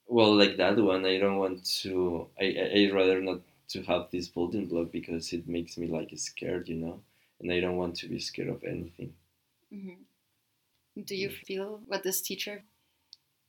Well, 0.07 0.33
like 0.37 0.55
that 0.57 0.77
one, 0.77 1.05
I 1.05 1.17
don't 1.19 1.39
want 1.39 1.65
to. 1.81 2.29
I 2.39 2.45
I 2.45 2.71
I'd 2.73 2.93
rather 2.93 3.19
not 3.21 3.41
to 3.69 3.83
have 3.83 4.11
this 4.11 4.29
building 4.29 4.67
block 4.67 4.91
because 4.93 5.33
it 5.33 5.45
makes 5.47 5.77
me 5.77 5.87
like 5.87 6.17
scared, 6.17 6.69
you 6.69 6.75
know, 6.77 7.03
and 7.41 7.51
I 7.51 7.59
don't 7.59 7.75
want 7.77 7.97
to 7.97 8.07
be 8.07 8.19
scared 8.19 8.47
of 8.49 8.63
anything. 8.63 9.15
hmm 9.69 10.03
Do 10.99 11.15
you 11.15 11.29
feel 11.29 11.77
what 11.85 12.01
this 12.01 12.19
teacher, 12.19 12.65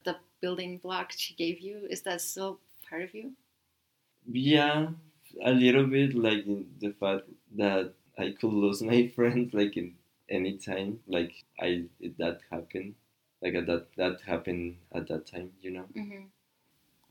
the 0.04 0.20
building 0.40 0.78
block 0.78 1.12
she 1.12 1.34
gave 1.34 1.60
you, 1.60 1.86
is 1.86 2.02
that 2.02 2.20
still 2.22 2.60
part 2.82 3.02
of 3.02 3.14
you? 3.14 3.36
Yeah, 4.30 4.92
a 5.40 5.52
little 5.52 5.86
bit 5.86 6.14
like 6.14 6.44
in 6.44 6.76
the 6.78 6.92
fact 6.92 7.28
that 7.52 7.94
I 8.18 8.32
could 8.32 8.52
lose 8.52 8.82
my 8.82 9.06
friends 9.16 9.54
like 9.54 9.76
in 9.78 9.96
any 10.28 10.58
time, 10.58 11.02
like 11.06 11.44
I 11.58 11.88
it, 12.00 12.18
that 12.18 12.42
happened, 12.50 12.96
like 13.40 13.54
at 13.54 13.64
that 13.66 13.94
that 13.96 14.20
happened 14.22 14.80
at 14.92 15.08
that 15.08 15.26
time, 15.26 15.56
you 15.62 15.70
know. 15.70 15.88
hmm 15.94 16.24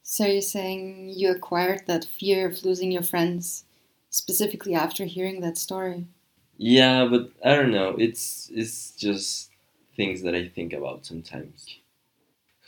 So 0.03 0.27
you're 0.27 0.41
saying 0.43 1.09
you 1.09 1.31
acquired 1.31 1.87
that 1.87 2.05
fear 2.05 2.45
of 2.47 2.63
losing 2.63 2.91
your 2.91 3.01
friends 3.01 3.65
specifically 4.11 4.75
after 4.75 5.05
hearing 5.05 5.41
that 5.41 5.57
story? 5.57 6.05
Yeah, 6.57 7.05
but 7.09 7.31
I 7.45 7.55
don't 7.55 7.71
know. 7.71 7.95
It's 7.97 8.49
it's 8.49 8.95
just 8.95 9.51
things 9.95 10.21
that 10.23 10.33
I 10.35 10.47
think 10.47 10.73
about 10.73 11.05
sometimes. 11.05 11.77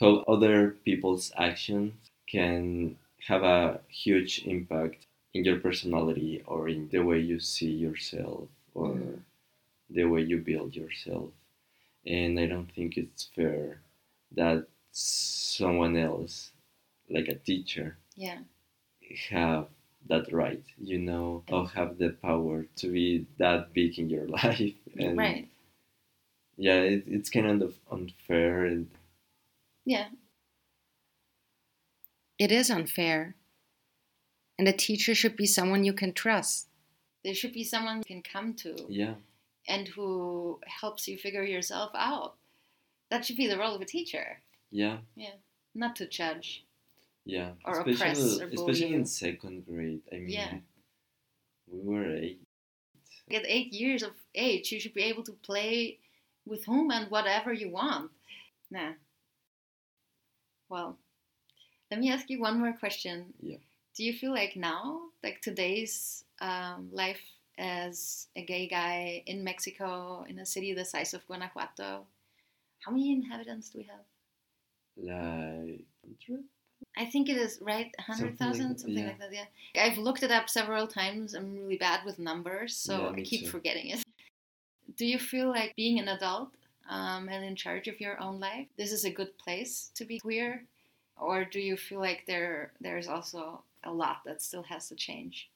How 0.00 0.18
other 0.34 0.72
people's 0.84 1.32
actions 1.36 1.94
can 2.28 2.98
have 3.28 3.42
a 3.44 3.82
huge 3.88 4.46
impact 4.46 5.06
in 5.34 5.44
your 5.44 5.60
personality 5.60 6.42
or 6.46 6.68
in 6.68 6.88
the 6.90 7.00
way 7.04 7.20
you 7.20 7.40
see 7.40 7.72
yourself 7.72 8.48
or 8.74 8.94
Mhm. 8.94 9.24
the 9.90 10.04
way 10.04 10.22
you 10.22 10.38
build 10.38 10.76
yourself. 10.76 11.32
And 12.06 12.40
I 12.40 12.46
don't 12.46 12.72
think 12.72 12.96
it's 12.96 13.24
fair 13.26 13.82
that 14.32 14.68
someone 14.92 15.96
else, 15.96 16.52
like 17.10 17.28
a 17.28 17.34
teacher, 17.34 17.96
Yeah. 18.16 18.38
have 19.30 19.68
that 20.08 20.32
right, 20.32 20.62
you 20.78 20.98
know, 20.98 21.42
or 21.50 21.68
have 21.70 21.98
the 21.98 22.10
power 22.10 22.66
to 22.76 22.88
be 22.92 23.26
that 23.38 23.72
big 23.72 23.98
in 23.98 24.08
your 24.10 24.26
life. 24.42 24.74
And 24.98 25.16
right. 25.18 25.48
yeah, 26.56 26.80
it, 26.80 27.04
it's 27.06 27.30
kind 27.30 27.62
of 27.62 27.74
unfair. 27.90 28.64
And 28.64 28.88
Yeah. 29.84 30.08
It 32.38 32.52
is 32.52 32.70
unfair. 32.70 33.34
And 34.58 34.68
a 34.68 34.72
teacher 34.72 35.14
should 35.14 35.36
be 35.36 35.46
someone 35.46 35.84
you 35.84 35.92
can 35.92 36.12
trust. 36.12 36.68
There 37.24 37.34
should 37.34 37.52
be 37.52 37.64
someone 37.64 37.98
you 37.98 38.04
can 38.04 38.22
come 38.22 38.54
to 38.54 38.86
yeah, 38.88 39.14
and 39.68 39.88
who 39.88 40.60
helps 40.66 41.08
you 41.08 41.18
figure 41.18 41.42
yourself 41.42 41.90
out. 41.94 42.36
That 43.10 43.24
should 43.24 43.36
be 43.36 43.46
the 43.48 43.58
role 43.58 43.74
of 43.74 43.80
a 43.80 43.84
teacher, 43.84 44.40
Yeah. 44.70 44.98
yeah, 45.16 45.34
not 45.74 45.96
to 45.96 46.06
judge. 46.06 46.64
Yeah. 47.26 47.50
Or 47.64 47.80
oppress 47.80 48.18
especially, 48.18 48.42
or 48.42 48.48
especially 48.54 48.94
in 48.94 49.04
second 49.04 49.66
grade. 49.66 50.00
I 50.10 50.16
mean, 50.16 50.28
Yeah. 50.30 50.54
we 51.66 51.80
were 51.80 52.16
eight. 52.16 52.40
At 53.30 53.44
eight 53.46 53.72
years 53.72 54.02
of 54.02 54.12
age, 54.34 54.70
you 54.70 54.78
should 54.80 54.94
be 54.94 55.02
able 55.02 55.24
to 55.24 55.32
play 55.32 55.98
with 56.46 56.64
whom 56.64 56.90
and 56.92 57.10
whatever 57.10 57.52
you 57.52 57.68
want. 57.70 58.12
Nah. 58.70 58.92
Well, 60.68 60.98
let 61.90 62.00
me 62.00 62.10
ask 62.12 62.30
you 62.30 62.40
one 62.40 62.58
more 62.60 62.72
question. 62.72 63.34
Yeah. 63.42 63.58
Do 63.96 64.04
you 64.04 64.12
feel 64.12 64.32
like 64.32 64.54
now, 64.56 65.00
like 65.24 65.40
today's 65.40 66.24
um, 66.40 66.88
life 66.92 67.20
as 67.58 68.28
a 68.36 68.42
gay 68.44 68.68
guy 68.68 69.22
in 69.26 69.42
Mexico, 69.42 70.24
in 70.28 70.38
a 70.38 70.46
city 70.46 70.72
the 70.72 70.84
size 70.84 71.14
of 71.14 71.26
Guanajuato, 71.26 72.06
how 72.84 72.92
many 72.92 73.12
inhabitants 73.12 73.70
do 73.70 73.78
we 73.78 73.84
have? 73.84 74.04
Like, 74.96 75.80
100? 76.02 76.44
I 76.96 77.04
think 77.04 77.28
it 77.28 77.36
is 77.36 77.58
right, 77.60 77.94
hundred 77.98 78.38
thousand, 78.38 78.70
that, 78.70 78.80
something 78.80 78.98
yeah. 78.98 79.08
like 79.08 79.18
that. 79.18 79.32
Yeah, 79.32 79.44
I've 79.84 79.98
looked 79.98 80.22
it 80.22 80.30
up 80.30 80.48
several 80.48 80.86
times. 80.86 81.34
I'm 81.34 81.54
really 81.54 81.76
bad 81.76 82.04
with 82.04 82.18
numbers, 82.18 82.74
so 82.76 82.92
Yeah, 83.02 83.10
I 83.10 83.22
keep 83.22 83.44
too. 83.44 83.50
forgetting 83.50 83.88
it. 83.90 84.02
Do 84.96 85.04
you 85.04 85.18
feel 85.18 85.48
like 85.48 85.74
being 85.76 85.98
an 85.98 86.08
adult 86.08 86.52
um, 86.88 87.28
and 87.28 87.44
in 87.44 87.54
charge 87.56 87.86
of 87.88 88.00
your 88.00 88.18
own 88.20 88.40
life, 88.40 88.68
this 88.78 88.92
is 88.92 89.04
a 89.04 89.10
good 89.10 89.36
place 89.36 89.90
to 89.94 90.04
be 90.04 90.20
queer, 90.20 90.64
or 91.20 91.44
do 91.44 91.60
you 91.60 91.76
feel 91.76 92.00
like 92.00 92.24
there 92.26 92.72
there's 92.80 93.08
also 93.08 93.62
a 93.84 93.92
lot 93.92 94.22
that 94.24 94.40
still 94.40 94.62
has 94.62 94.88
to 94.88 94.94
change? 94.94 95.50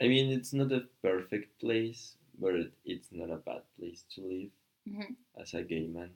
I 0.00 0.08
mean, 0.08 0.32
it's 0.32 0.52
not 0.52 0.72
a 0.72 0.86
perfect 1.02 1.58
place, 1.60 2.16
but 2.38 2.54
it's 2.84 3.08
not 3.12 3.30
a 3.30 3.36
bad 3.36 3.62
place 3.78 4.04
to 4.14 4.20
live 4.22 4.50
Mhm. 4.88 5.16
as 5.36 5.54
a 5.54 5.62
gay 5.62 5.86
man. 5.86 6.10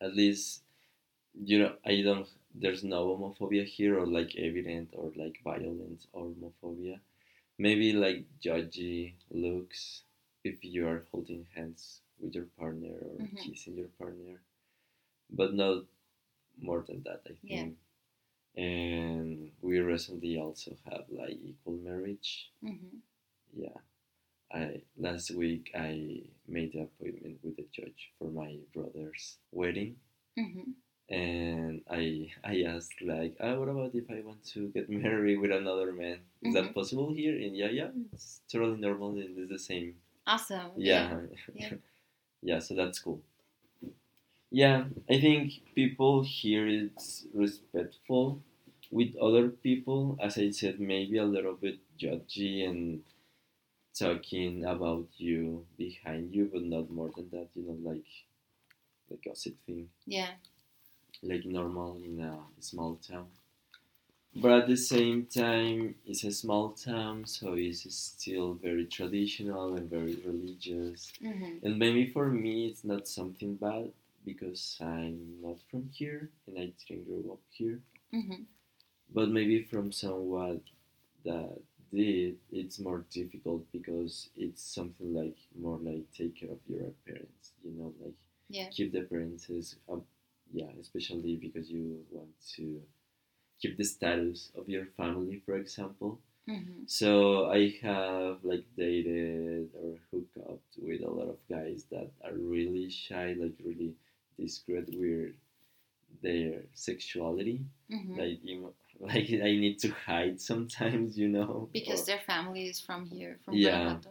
At 0.00 0.14
least, 0.14 0.62
you 1.34 1.58
know, 1.60 1.76
I 1.84 2.02
don't. 2.02 2.28
There's 2.54 2.84
no 2.84 3.08
homophobia 3.16 3.64
here, 3.64 3.98
or 3.98 4.06
like 4.06 4.34
evident, 4.36 4.90
or 4.94 5.12
like 5.16 5.40
violence 5.44 6.06
or 6.12 6.26
homophobia. 6.30 7.00
Maybe 7.58 7.92
like 7.92 8.26
judgy 8.40 9.14
looks 9.30 10.04
if 10.44 10.64
you 10.64 10.86
are 10.88 11.04
holding 11.12 11.46
hands 11.54 12.00
with 12.20 12.34
your 12.34 12.46
partner 12.58 12.94
or 13.00 13.24
Mhm. 13.24 13.36
kissing 13.36 13.76
your 13.76 13.90
partner, 13.98 14.40
but 15.30 15.54
not 15.54 15.84
more 16.60 16.82
than 16.86 17.02
that. 17.04 17.22
I 17.26 17.34
Yeah. 17.42 17.64
think. 17.64 17.76
And 18.56 19.52
we 19.62 19.80
recently 19.80 20.38
also 20.38 20.76
have 20.90 21.04
like 21.10 21.38
equal 21.42 21.76
marriage 21.78 22.50
hmm 22.62 23.02
yeah 23.54 23.78
i 24.52 24.80
last 24.98 25.30
week 25.32 25.70
i 25.74 26.22
made 26.48 26.74
an 26.74 26.82
appointment 26.82 27.38
with 27.42 27.56
the 27.56 27.66
judge 27.72 28.10
for 28.18 28.30
my 28.30 28.58
brother's 28.74 29.38
wedding 29.52 29.96
hmm 30.36 30.72
and 31.08 31.82
i 31.90 32.30
i 32.44 32.62
asked 32.62 33.00
like 33.02 33.34
oh, 33.40 33.58
what 33.60 33.68
about 33.68 33.94
if 33.94 34.08
i 34.10 34.20
want 34.24 34.42
to 34.44 34.68
get 34.68 34.88
married 35.04 35.38
with 35.40 35.50
another 35.52 35.92
man 35.92 36.18
is 36.42 36.54
that 36.54 36.64
Mhm. 36.64 36.74
possible 36.74 37.12
here 37.12 37.36
and 37.36 37.56
yeah 37.56 37.70
yeah 37.70 37.90
it's 38.12 38.40
totally 38.50 38.78
normal 38.80 39.10
and 39.10 39.36
it's 39.38 39.50
the 39.50 39.58
same 39.58 39.94
Awesome. 40.26 40.70
yeah 40.76 41.16
Yeah. 41.54 41.74
yeah 42.42 42.58
so 42.60 42.74
that's 42.74 42.98
cool 42.98 43.20
yeah 44.50 44.84
i 45.10 45.18
think 45.20 45.52
people 45.74 46.22
here 46.22 46.66
is 46.66 47.26
respectful 47.34 48.40
with 48.90 49.16
other 49.16 49.48
people 49.48 50.16
as 50.20 50.38
i 50.38 50.50
said 50.50 50.78
maybe 50.80 51.16
a 51.18 51.24
little 51.24 51.54
bit 51.54 51.78
judgy 51.98 52.68
and 52.68 53.02
talking 53.98 54.64
about 54.64 55.06
you 55.18 55.66
behind 55.76 56.34
you 56.34 56.48
but 56.52 56.62
not 56.62 56.90
more 56.90 57.10
than 57.16 57.28
that 57.30 57.48
you 57.54 57.62
know 57.66 57.78
like 57.90 58.06
the 59.10 59.16
gossip 59.24 59.54
thing 59.66 59.88
Yeah. 60.06 60.32
Like 61.22 61.44
normal 61.44 61.96
in 62.04 62.20
a 62.20 62.38
small 62.60 62.96
town 62.96 63.28
but 64.36 64.50
at 64.52 64.68
the 64.68 64.76
same 64.76 65.26
time 65.26 65.94
it's 66.06 66.24
a 66.24 66.30
small 66.32 66.70
town 66.70 67.24
so 67.26 67.54
it's 67.54 67.82
still 67.94 68.54
very 68.54 68.84
traditional 68.86 69.74
and 69.76 69.88
very 69.90 70.16
religious 70.26 71.12
hmm 71.20 71.56
and 71.64 71.78
maybe 71.78 72.06
for 72.10 72.28
me, 72.28 72.66
it's 72.66 72.84
not 72.84 73.06
something 73.06 73.54
bad 73.54 73.90
because 74.24 74.76
I'm 74.80 75.18
not 75.42 75.58
from 75.70 75.88
here 75.92 76.28
and 76.46 76.58
I 76.58 76.72
didn't 76.88 77.06
grow 77.06 77.34
up 77.34 77.40
here. 77.50 77.78
hmm 78.12 78.42
But 79.14 79.28
maybe 79.30 79.62
from 79.62 79.92
someone 79.92 80.60
that 81.24 81.60
did, 81.92 82.38
it's 82.52 82.78
more 82.80 83.04
difficult 83.10 83.70
because 83.72 84.30
it's 84.36 84.62
something 84.62 85.14
like 85.14 85.36
more 85.60 85.78
like 85.78 86.04
take 86.16 86.36
care 86.36 86.50
of 86.52 86.58
your 86.68 86.90
parents. 87.06 87.52
You 87.64 87.72
know, 87.78 87.94
like 88.02 88.14
Yeah. 88.48 88.68
keep 88.70 88.92
the 88.92 89.02
up. 89.88 90.04
Yeah, 90.52 90.70
especially 90.80 91.36
because 91.36 91.70
you 91.70 92.04
want 92.10 92.30
to 92.56 92.82
keep 93.60 93.76
the 93.78 93.84
status 93.84 94.50
of 94.56 94.68
your 94.68 94.86
family, 94.96 95.42
for 95.46 95.56
example. 95.56 96.20
hmm 96.46 96.84
So 96.86 97.50
I 97.50 97.74
have 97.82 98.38
like 98.44 98.64
dated 98.76 99.70
or 99.82 99.96
hooked 100.10 100.36
up 100.50 100.60
with 100.78 101.02
a 101.02 101.10
lot 101.10 101.28
of 101.34 101.38
guys 101.48 101.84
that 101.90 102.10
are 102.24 102.34
really 102.34 102.90
shy, 102.90 103.34
like 103.38 103.54
really 103.64 103.94
discreet 104.38 104.88
with 104.98 105.34
their 106.22 106.62
sexuality. 106.74 107.60
hmm 107.90 108.18
Like 108.18 108.40
you, 108.44 108.72
like 109.00 109.28
I 109.32 109.52
need 109.64 109.78
to 109.80 109.90
hide 110.06 110.40
sometimes, 110.40 111.16
you 111.18 111.28
know. 111.28 111.68
Because 111.72 112.02
or- 112.02 112.06
their 112.06 112.20
family 112.26 112.66
is 112.68 112.80
from 112.80 113.06
here, 113.06 113.38
from 113.44 113.54
Yeah. 113.56 113.84
Guanajuato. 113.84 114.10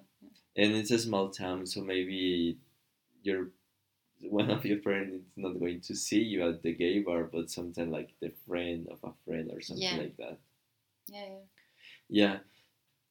and 0.55 0.71
it's 0.75 0.91
a 0.91 0.99
small 0.99 1.29
town, 1.29 1.65
so 1.65 1.81
maybe 1.81 2.57
your 3.23 3.49
one 4.29 4.49
of 4.49 4.65
your 4.65 4.81
friends 4.81 5.13
is 5.15 5.23
not 5.37 5.59
going 5.59 5.81
to 5.81 5.95
see 5.95 6.21
you 6.21 6.47
at 6.47 6.61
the 6.63 6.73
gay 6.73 6.99
bar, 6.99 7.23
but 7.25 7.49
sometimes 7.51 7.91
like 7.91 8.11
the 8.21 8.31
friend 8.47 8.87
of 8.91 8.99
a 9.03 9.13
friend 9.25 9.49
or 9.53 9.61
something 9.61 9.97
Yeah. 9.97 9.97
like 9.97 10.17
that. 10.17 10.37
Yeah, 11.07 11.25
yeah. 11.25 11.39
Yeah, 12.09 12.39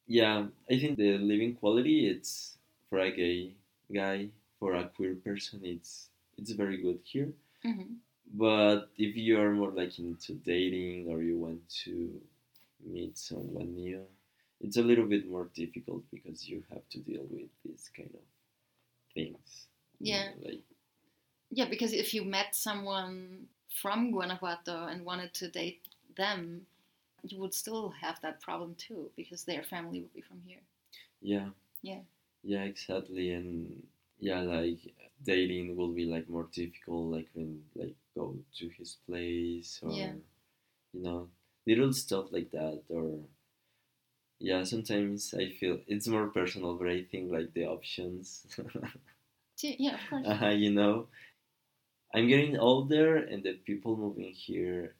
yeah. 0.07 0.47
I 0.69 0.79
think 0.79 0.97
the 0.97 1.17
living 1.17 1.55
quality 1.55 2.07
it's 2.07 2.57
for 2.89 2.99
a 2.99 3.11
gay 3.11 3.55
guy, 3.93 4.29
for 4.59 4.75
a 4.75 4.89
queer 4.89 5.15
person, 5.15 5.61
it's 5.63 6.09
it's 6.37 6.51
very 6.51 6.77
good 6.81 6.99
here. 7.03 7.33
hmm 7.63 8.01
But 8.33 8.89
if 8.97 9.15
you 9.17 9.39
are 9.39 9.51
more 9.51 9.71
like 9.71 9.99
into 9.99 10.33
dating 10.35 11.07
or 11.09 11.21
you 11.21 11.37
want 11.37 11.67
to 11.85 12.21
meet 12.85 13.17
someone 13.17 13.75
new, 13.75 14.05
it's 14.61 14.77
a 14.77 14.83
little 14.83 15.05
bit 15.05 15.27
more 15.29 15.49
difficult 15.55 16.03
because 16.11 16.47
you 16.49 16.63
have 16.71 16.87
to 16.91 16.99
deal 16.99 17.25
with 17.29 17.49
these 17.65 17.89
kind 17.95 18.11
of 18.13 18.21
things. 19.13 19.67
you 19.99 20.11
Yeah. 20.11 20.23
know, 20.23 20.33
like 20.49 20.63
Yeah, 21.51 21.65
because 21.65 21.93
if 21.93 22.13
you 22.13 22.23
met 22.23 22.55
someone 22.55 23.47
from 23.69 24.11
Guanajuato 24.11 24.85
and 24.87 25.05
wanted 25.05 25.33
to 25.35 25.49
date 25.49 25.81
them, 26.15 26.65
you 27.23 27.39
would 27.39 27.53
still 27.53 27.89
have 27.89 28.19
that 28.21 28.41
problem 28.41 28.75
too, 28.75 29.11
because 29.15 29.43
their 29.43 29.63
family 29.63 30.01
would 30.01 30.13
be 30.13 30.21
from 30.21 30.41
here. 30.47 30.61
yeah. 31.21 31.49
Yeah. 31.81 32.01
Yeah, 32.43 32.63
exactly. 32.63 33.31
And 33.33 33.83
yeah, 34.19 34.41
like 34.41 34.79
dating 35.23 35.75
will 35.75 35.93
be 35.93 36.05
like 36.05 36.29
more 36.29 36.47
difficult 36.53 37.11
like 37.11 37.29
when 37.33 37.63
like 37.75 37.95
go 38.15 38.35
to 38.59 38.69
his 38.69 38.97
place 39.07 39.79
or 39.83 39.91
Yeah. 39.93 40.13
you 40.93 41.01
know, 41.03 41.29
little 41.67 41.93
stuff 41.93 42.31
like 42.31 42.51
that 42.51 42.83
or 42.89 43.19
yeah, 44.39 44.63
sometimes 44.63 45.33
I 45.37 45.49
feel 45.49 45.79
it's 45.87 46.07
more 46.07 46.27
personal, 46.27 46.75
but 46.75 46.87
I 46.87 47.03
think 47.03 47.31
like 47.31 47.53
the 47.53 47.65
options 47.65 48.45
Yeah, 49.61 49.93
of 49.95 50.09
course. 50.09 50.25
uh, 50.27 50.47
you 50.49 50.71
know. 50.71 51.07
I'm 52.13 52.27
getting 52.27 52.57
older 52.57 53.17
and 53.17 53.43
the 53.43 53.53
people 53.53 53.95
moving 53.97 54.31
here 54.33 54.95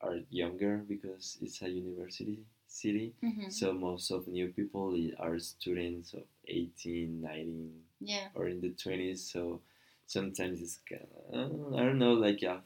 are 0.00 0.18
younger 0.30 0.78
because 0.78 1.38
it's 1.42 1.62
a 1.62 1.68
university 1.70 2.44
city. 2.66 3.14
hmm 3.22 3.48
So 3.50 3.72
most 3.72 4.10
of 4.10 4.28
new 4.28 4.48
people 4.48 4.94
are 5.18 5.38
students 5.38 6.14
of 6.14 6.24
18, 6.48 7.20
19, 7.22 7.82
Yeah, 8.00 8.28
or 8.34 8.48
in 8.48 8.60
the 8.60 8.70
20s. 8.70 9.22
So 9.32 9.62
sometimes 10.06 10.60
it's 10.62 10.80
kind 10.88 11.06
of, 11.32 11.74
I 11.78 11.82
don't 11.84 11.98
know, 11.98 12.14
like 12.14 12.42
a 12.42 12.62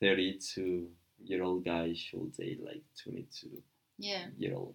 32 0.00 0.90
year 1.24 1.42
old 1.42 1.64
guy 1.64 1.94
should 1.94 2.32
date 2.36 2.62
like 2.64 2.82
22 3.02 3.62
yeah, 3.98 4.26
year 4.38 4.54
old 4.56 4.74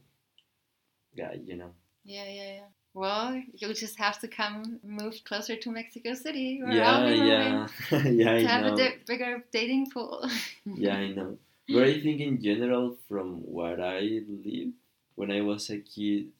guy, 1.16 1.40
you 1.44 1.56
know? 1.58 1.74
yeah, 2.04 2.26
yeah, 2.30 2.52
yeah. 2.54 2.68
Well, 2.94 3.42
you'll 3.56 3.74
just 3.74 3.98
have 4.00 4.20
to 4.20 4.28
come 4.28 4.80
move 4.84 5.16
closer 5.24 5.56
to 5.56 5.72
Mexico 5.72 6.14
City, 6.14 6.62
where 6.62 6.74
yeah, 6.74 7.10
yeah, 7.10 7.68
yeah, 7.92 8.40
to 8.40 8.46
I 8.48 8.52
have 8.52 8.66
know. 8.66 8.74
a 8.74 8.78
di- 8.78 8.98
bigger 9.08 9.44
dating 9.52 9.92
pool. 9.92 10.28
yeah, 10.66 10.96
I 10.98 11.08
know. 11.14 11.38
But 11.70 11.84
I 11.84 12.02
think 12.02 12.20
in 12.20 12.42
general, 12.42 12.98
from 13.08 13.44
where 13.46 13.80
I 13.80 14.02
live 14.28 14.74
when 15.16 15.32
I 15.32 15.40
was 15.42 15.70
a 15.70 15.78
kid 15.80 16.32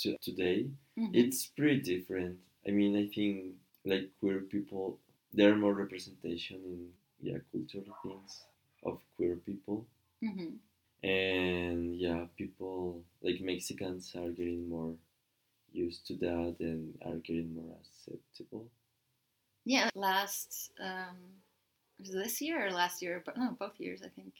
to 0.00 0.16
today, 0.22 0.66
Mhm. 0.96 1.10
it's 1.12 1.46
pretty 1.46 1.80
different. 1.80 2.38
I 2.66 2.70
mean, 2.70 2.96
I 2.96 3.06
think 3.14 3.56
like 3.84 4.08
queer 4.20 4.40
people, 4.40 4.98
there 5.34 5.52
are 5.52 5.56
more 5.56 5.74
representation 5.74 6.56
in 6.64 6.92
yeah 7.20 7.38
cultural 7.52 7.92
things 8.02 8.44
of 8.82 9.00
queer 9.16 9.36
people, 9.44 9.84
Mhm. 10.22 10.56
and 11.02 11.96
yeah, 11.96 12.26
people 12.36 13.04
like 13.22 13.40
Mexicans 13.40 14.14
are 14.16 14.30
getting 14.30 14.68
more 14.68 14.94
used 15.72 16.06
to 16.08 16.16
that 16.16 16.56
and 16.60 16.98
are 17.04 17.16
getting 17.16 17.54
more 17.54 17.76
acceptable. 17.80 18.70
Yeah, 19.64 19.90
last 19.94 20.72
um, 20.80 21.16
was 21.98 22.12
this 22.12 22.40
year 22.40 22.66
or 22.66 22.70
last 22.70 23.02
year? 23.02 23.22
But 23.24 23.36
no, 23.36 23.52
both 23.58 23.78
years 23.80 24.02
I 24.02 24.08
think. 24.08 24.34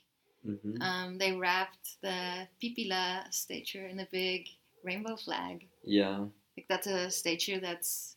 hmm 0.45 0.77
Um, 0.81 1.19
they 1.19 1.33
wrapped 1.33 2.01
the 2.03 2.49
Pipila 2.63 3.33
statue 3.33 3.87
in 3.87 4.01
a 4.01 4.07
big 4.11 4.49
rainbow 4.85 5.17
flag. 5.17 5.67
Yeah, 5.83 6.27
Like 6.57 6.69
that's 6.69 6.87
a 6.87 7.11
statue 7.11 7.61
that's 7.61 8.17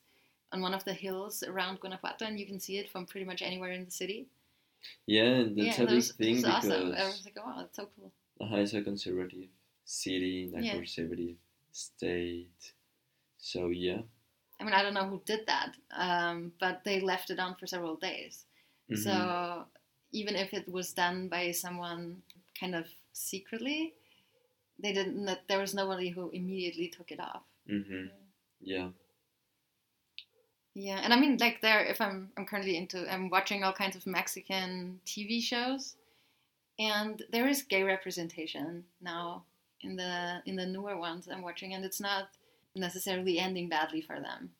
on 0.51 0.61
one 0.61 0.73
of 0.73 0.83
the 0.85 0.93
hills 0.93 1.43
around 1.43 1.79
Guanajuato, 1.81 2.25
and 2.25 2.39
you 2.39 2.45
can 2.45 2.59
see 2.59 2.77
it 2.77 2.89
from 2.91 3.05
pretty 3.05 3.25
much 3.25 3.41
anywhere 3.41 3.71
in 3.71 3.85
the 3.85 3.91
city. 3.91 4.27
yeah, 5.05 5.23
and 5.41 5.57
that's 5.57 5.77
yeah, 5.77 5.83
a 5.83 5.85
that 5.85 5.91
big 5.91 5.95
was, 5.95 6.11
thing 6.11 6.35
was 6.35 6.43
because 6.43 6.65
awesome. 6.65 6.93
I 6.93 7.05
was 7.05 7.25
like, 7.25 7.37
oh, 7.43 7.53
that's 7.57 7.75
so 7.75 7.89
cool. 7.95 8.11
uh, 8.41 8.55
it's 8.57 8.73
a 8.73 8.81
conservative 8.81 9.49
city, 9.85 10.51
a 10.55 10.61
Yeah. 10.61 10.73
conservative 10.73 11.35
state. 11.71 12.73
So 13.41 13.69
yeah. 13.69 14.03
I 14.59 14.63
mean, 14.63 14.73
I 14.73 14.83
don't 14.83 14.93
know 14.93 15.07
who 15.07 15.21
did 15.25 15.45
that, 15.47 15.75
um, 15.91 16.53
but 16.59 16.83
they 16.83 16.99
left 17.01 17.31
it 17.31 17.39
on 17.39 17.55
for 17.55 17.67
several 17.67 17.95
days. 17.95 18.45
Mhm. 18.89 18.97
So 18.97 19.65
even 20.11 20.35
if 20.35 20.53
it 20.53 20.69
was 20.69 20.93
done 20.93 21.27
by 21.29 21.51
someone 21.51 22.23
kind 22.59 22.75
of 22.75 22.87
secretly, 23.13 23.93
they 24.79 24.93
didn't. 24.93 25.29
There 25.47 25.59
was 25.59 25.73
nobody 25.73 26.09
who 26.09 26.29
immediately 26.31 26.89
took 26.89 27.11
it 27.11 27.19
off. 27.19 27.43
hmm 27.67 28.07
Yeah. 28.61 28.91
Yeah, 30.73 30.99
and 31.03 31.13
I 31.13 31.19
mean, 31.19 31.37
like 31.37 31.61
there, 31.61 31.83
if 31.83 31.99
I'm 31.99 32.31
I'm 32.37 32.45
currently 32.45 32.77
into, 32.77 33.11
I'm 33.11 33.29
watching 33.29 33.63
all 33.63 33.73
kinds 33.73 33.95
of 33.95 34.07
Mexican 34.07 35.01
TV 35.05 35.41
shows, 35.41 35.95
and 36.79 37.23
there 37.31 37.47
is 37.47 37.63
gay 37.63 37.83
representation 37.83 38.85
now 39.01 39.45
in 39.81 39.95
the 39.97 40.41
in 40.45 40.55
the 40.57 40.65
newer 40.65 40.97
ones 40.97 41.27
I'm 41.29 41.41
watching, 41.43 41.73
and 41.73 41.85
it's 41.85 41.99
not 42.01 42.29
necessarily 42.75 43.39
ending 43.39 43.69
badly 43.69 44.01
for 44.01 44.19
them. 44.19 44.51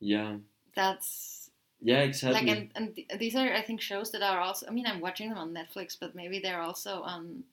Yeah. 0.00 0.36
That's 0.74 1.50
Yeah, 1.80 2.00
exactly. 2.00 2.40
like, 2.46 2.56
and, 2.56 2.70
and 2.74 2.94
th- 2.96 3.08
these 3.18 3.36
are 3.36 3.52
I 3.52 3.62
think 3.62 3.80
shows 3.80 4.10
that 4.12 4.22
are 4.22 4.40
also. 4.40 4.66
I 4.66 4.70
mean, 4.70 4.86
I'm 4.86 5.00
watching 5.00 5.28
them 5.28 5.38
on 5.38 5.54
Netflix, 5.54 5.96
but 5.98 6.14
maybe 6.14 6.38
they're 6.40 6.60
also 6.62 7.02
on. 7.02 7.44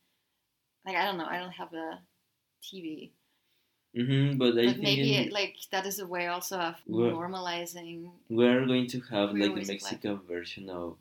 Like 0.85 0.95
I 0.95 1.05
don't 1.05 1.17
know, 1.17 1.25
I 1.29 1.37
don't 1.37 1.51
have 1.51 1.73
a 1.73 1.99
TV, 2.63 3.11
Mm-hmm, 3.95 4.37
but 4.37 4.53
I 4.57 4.65
but 4.67 4.71
think 4.75 4.81
maybe 4.83 5.15
in- 5.15 5.23
it, 5.27 5.31
like 5.33 5.55
that 5.71 5.85
is 5.85 5.99
a 5.99 6.07
way 6.07 6.27
also 6.27 6.57
of 6.57 6.75
Well- 6.87 7.11
normalizing. 7.11 8.09
we're 8.29 8.65
going 8.65 8.87
to 8.87 8.99
have 9.11 9.31
like 9.33 9.41
the 9.43 9.49
ways 9.51 9.69
of 9.69 9.75
life. 9.75 9.81
Mexican 9.83 10.19
version 10.27 10.69
of 10.69 10.97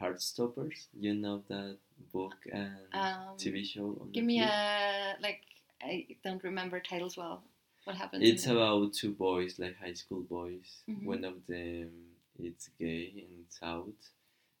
Heartstoppers. 0.00 0.86
You 0.98 1.14
know 1.14 1.42
that 1.48 1.76
book 2.12 2.34
and 2.52 2.76
Um, 2.92 3.36
TV 3.36 3.64
show 3.64 4.06
Give 4.12 4.24
me 4.24 4.40
a 4.42 5.16
like. 5.20 5.40
I 5.82 6.06
don't 6.24 6.42
remember 6.44 6.78
titles 6.80 7.16
well. 7.16 7.42
What 7.84 7.96
happens? 7.96 8.22
It's 8.28 8.46
it? 8.46 8.52
about 8.52 8.92
two 8.92 9.12
boys, 9.12 9.58
like 9.58 9.76
high 9.78 9.94
school 9.94 10.22
boys. 10.22 10.82
Mhm. 10.88 11.04
One 11.04 11.24
of 11.24 11.46
them 11.46 11.90
is 12.38 12.70
gay 12.78 13.12
and 13.16 13.44
it's 13.44 13.58
out, 13.62 14.00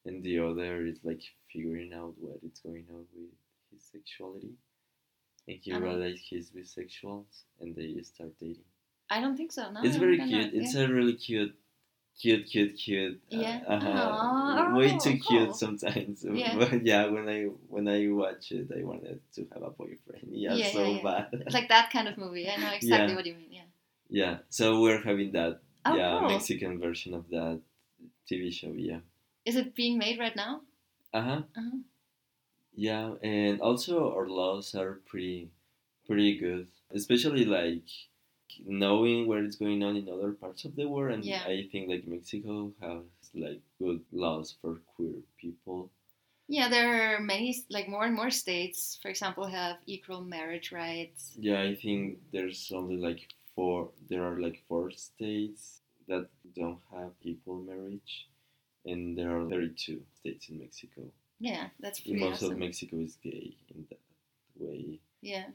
and 0.04 0.22
the 0.22 0.38
other 0.40 0.84
is 0.86 0.98
like 1.04 1.22
figuring 1.52 1.92
out 1.92 2.14
what 2.18 2.38
is 2.42 2.58
going 2.60 2.86
on 2.90 3.06
with 3.14 3.30
his 3.70 3.82
sexuality. 3.84 4.54
And 5.48 5.58
he 5.60 5.72
realizes 5.72 6.20
he's 6.20 6.50
bisexual, 6.50 7.24
and 7.60 7.74
they 7.74 8.00
start 8.02 8.38
dating. 8.38 8.64
I 9.10 9.20
don't 9.20 9.36
think 9.36 9.52
so. 9.52 9.70
No, 9.70 9.82
it's 9.82 9.96
very 9.96 10.18
cute. 10.18 10.54
It's 10.54 10.74
yeah. 10.74 10.82
a 10.82 10.88
really 10.88 11.14
cute, 11.14 11.54
cute, 12.20 12.46
cute, 12.46 12.76
cute. 12.78 13.20
uh, 13.32 13.36
Yeah. 13.36 13.60
uh-huh. 13.66 14.12
Aw, 14.20 14.76
Way 14.76 14.98
too 14.98 15.18
cool. 15.18 15.20
cute 15.20 15.56
sometimes. 15.56 16.24
Yeah. 16.32 16.54
But 16.58 16.84
yeah, 16.86 17.06
when 17.06 17.28
I 17.28 17.44
when 17.68 17.88
I 17.88 18.08
watch 18.08 18.52
it, 18.52 18.70
I 18.76 18.82
wanted 18.84 19.20
to 19.34 19.46
have 19.52 19.62
a 19.62 19.70
boyfriend. 19.70 20.28
Yeah, 20.30 20.54
Yeah, 20.54 20.70
so 20.72 20.78
yeah, 20.84 20.88
yeah. 20.96 21.02
bad. 21.02 21.26
It's 21.32 21.54
like 21.54 21.68
that 21.68 21.90
kind 21.90 22.08
of 22.08 22.18
movie. 22.18 22.48
I 22.48 22.56
know 22.56 22.72
exactly 22.80 23.14
what 23.14 23.26
you 23.26 23.34
mean. 23.34 23.52
Yeah. 23.52 23.68
Yeah, 24.08 24.38
so 24.50 24.80
we're 24.82 25.00
having 25.02 25.32
that 25.32 25.60
Oh, 25.84 25.96
yeah 25.96 26.18
cool. 26.20 26.28
Mexican 26.28 26.78
version 26.78 27.14
of 27.14 27.28
that 27.30 27.60
TV 28.28 28.50
show. 28.50 28.72
Yeah. 28.76 29.00
Is 29.44 29.56
it 29.56 29.74
being 29.74 29.98
made 29.98 30.18
right 30.18 30.36
now? 30.36 30.62
Uh 31.12 31.22
huh. 31.22 31.42
Uh-huh. 31.56 31.78
Yeah, 32.74 33.14
and 33.22 33.60
also 33.60 34.12
our 34.14 34.28
laws 34.28 34.74
are 34.74 35.00
pretty 35.06 35.50
pretty 36.06 36.38
good, 36.38 36.68
especially 36.90 37.44
like 37.44 37.88
knowing 38.66 39.26
what 39.28 39.38
is 39.40 39.56
going 39.56 39.82
on 39.82 39.96
in 39.96 40.08
other 40.08 40.32
parts 40.32 40.64
of 40.64 40.74
the 40.76 40.86
world. 40.86 41.14
And 41.14 41.24
Yeah. 41.24 41.44
I 41.44 41.68
think 41.70 41.88
like 41.88 42.06
Mexico 42.06 42.72
has 42.80 43.02
like 43.34 43.60
good 43.78 44.00
laws 44.12 44.54
for 44.60 44.80
queer 44.94 45.22
people. 45.38 45.90
Yeah, 46.48 46.68
there 46.68 47.16
are 47.16 47.20
many, 47.20 47.56
like 47.70 47.88
more 47.88 48.04
and 48.04 48.14
more 48.14 48.30
states, 48.30 48.98
for 49.00 49.08
example, 49.08 49.46
have 49.46 49.76
equal 49.86 50.20
marriage 50.22 50.72
rights. 50.72 51.34
Yeah, 51.38 51.62
I 51.62 51.74
think 51.74 52.18
there's 52.32 52.70
only 52.74 52.96
like 52.96 53.28
four. 53.54 53.90
There 54.08 54.22
are 54.24 54.38
like 54.38 54.62
four 54.68 54.90
states 54.90 55.80
that 56.08 56.28
don't 56.54 56.80
have 56.92 57.12
equal 57.22 57.56
marriage, 57.58 58.28
and 58.84 59.16
there 59.16 59.30
are 59.38 59.48
32 59.48 60.02
states 60.18 60.48
in 60.50 60.58
Mexico. 60.58 61.02
Yeah, 61.38 61.68
that's 61.80 62.00
pretty 62.00 62.20
Most 62.20 62.42
awesome. 62.42 62.52
of 62.52 62.58
Mexico 62.58 62.96
is 62.98 63.16
gay 63.22 63.56
in 63.74 63.86
that 63.88 64.00
way. 64.58 65.00
Yeah, 65.22 65.46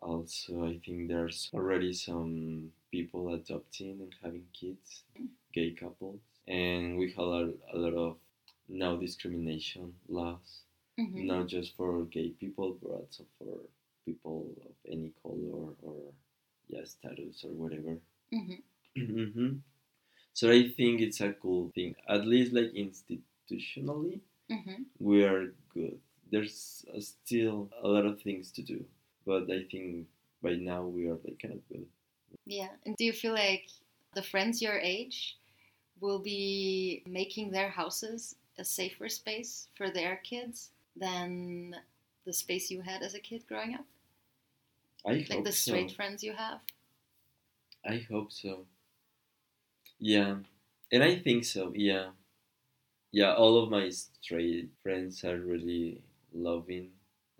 Also, 0.00 0.64
I 0.66 0.78
think 0.84 1.08
there's 1.08 1.50
already 1.54 1.92
some 1.92 2.72
people 2.90 3.32
adopting 3.34 4.00
and 4.00 4.14
having 4.22 4.46
kids, 4.52 5.02
gay 5.52 5.70
couples, 5.72 6.20
and 6.48 6.96
we 6.98 7.10
have 7.12 7.26
a, 7.28 7.52
a 7.72 7.76
lot 7.76 7.94
of 7.94 8.16
no 8.68 8.96
discrimination 8.98 9.94
laws, 10.08 10.62
hmm 10.96 11.26
not 11.26 11.46
just 11.48 11.76
for 11.76 12.04
gay 12.06 12.30
people, 12.30 12.76
but 12.82 12.90
also 12.90 13.24
for 13.38 13.58
people 14.06 14.54
of 14.66 14.74
any 14.90 15.12
color 15.22 15.74
or 15.82 16.12
yeah 16.68 16.84
status 16.84 17.44
or 17.44 17.50
whatever. 17.52 17.98
hmm 18.32 18.54
hmm 18.96 19.52
So 20.32 20.50
I 20.50 20.68
think 20.70 21.00
it's 21.00 21.20
a 21.20 21.32
cool 21.32 21.70
thing. 21.74 21.94
At 22.08 22.26
least 22.26 22.52
like 22.52 22.72
institutionally, 22.72 24.20
hmm 24.50 24.82
we 24.98 25.24
are 25.24 25.54
good. 25.74 25.98
There's 26.30 26.84
uh, 26.94 27.00
still 27.00 27.70
a 27.82 27.88
lot 27.88 28.06
of 28.06 28.20
things 28.22 28.50
to 28.52 28.62
do, 28.62 28.84
but 29.28 29.50
I 29.50 29.64
think 29.70 30.08
by 30.42 30.54
now 30.54 30.82
we 30.84 31.08
are 31.08 31.18
like 31.24 31.38
kind 31.42 31.54
of 31.54 31.68
good. 31.68 31.86
Yeah. 32.46 32.70
And 32.86 32.96
do 32.96 33.04
you 33.04 33.12
feel 33.12 33.34
like 33.34 33.68
the 34.14 34.22
friends 34.22 34.62
your 34.62 34.78
age 34.78 35.36
will 36.00 36.18
be 36.20 37.02
making 37.06 37.50
their 37.50 37.68
houses 37.68 38.36
a 38.58 38.64
safer 38.64 39.08
space 39.08 39.68
for 39.76 39.90
their 39.90 40.16
kids 40.24 40.70
than 40.96 41.76
the 42.24 42.32
space 42.32 42.70
you 42.70 42.80
had 42.80 43.02
as 43.02 43.14
a 43.14 43.20
kid 43.20 43.46
growing 43.48 43.74
up? 43.74 43.86
I 45.06 45.26
hope 45.28 45.30
Like 45.30 45.44
the 45.44 45.52
so. 45.52 45.72
straight 45.72 45.92
friends 45.92 46.24
you 46.24 46.32
have? 46.34 46.60
I 47.84 48.06
hope 48.10 48.32
so. 48.32 48.66
Yeah, 50.00 50.38
and 50.92 51.04
I 51.04 51.16
think 51.20 51.44
so. 51.44 51.72
Yeah, 51.74 52.10
yeah. 53.12 53.34
All 53.34 53.62
of 53.62 53.70
my 53.70 53.88
straight 53.90 54.70
friends 54.82 55.24
are 55.24 55.38
really 55.38 56.02
loving, 56.32 56.90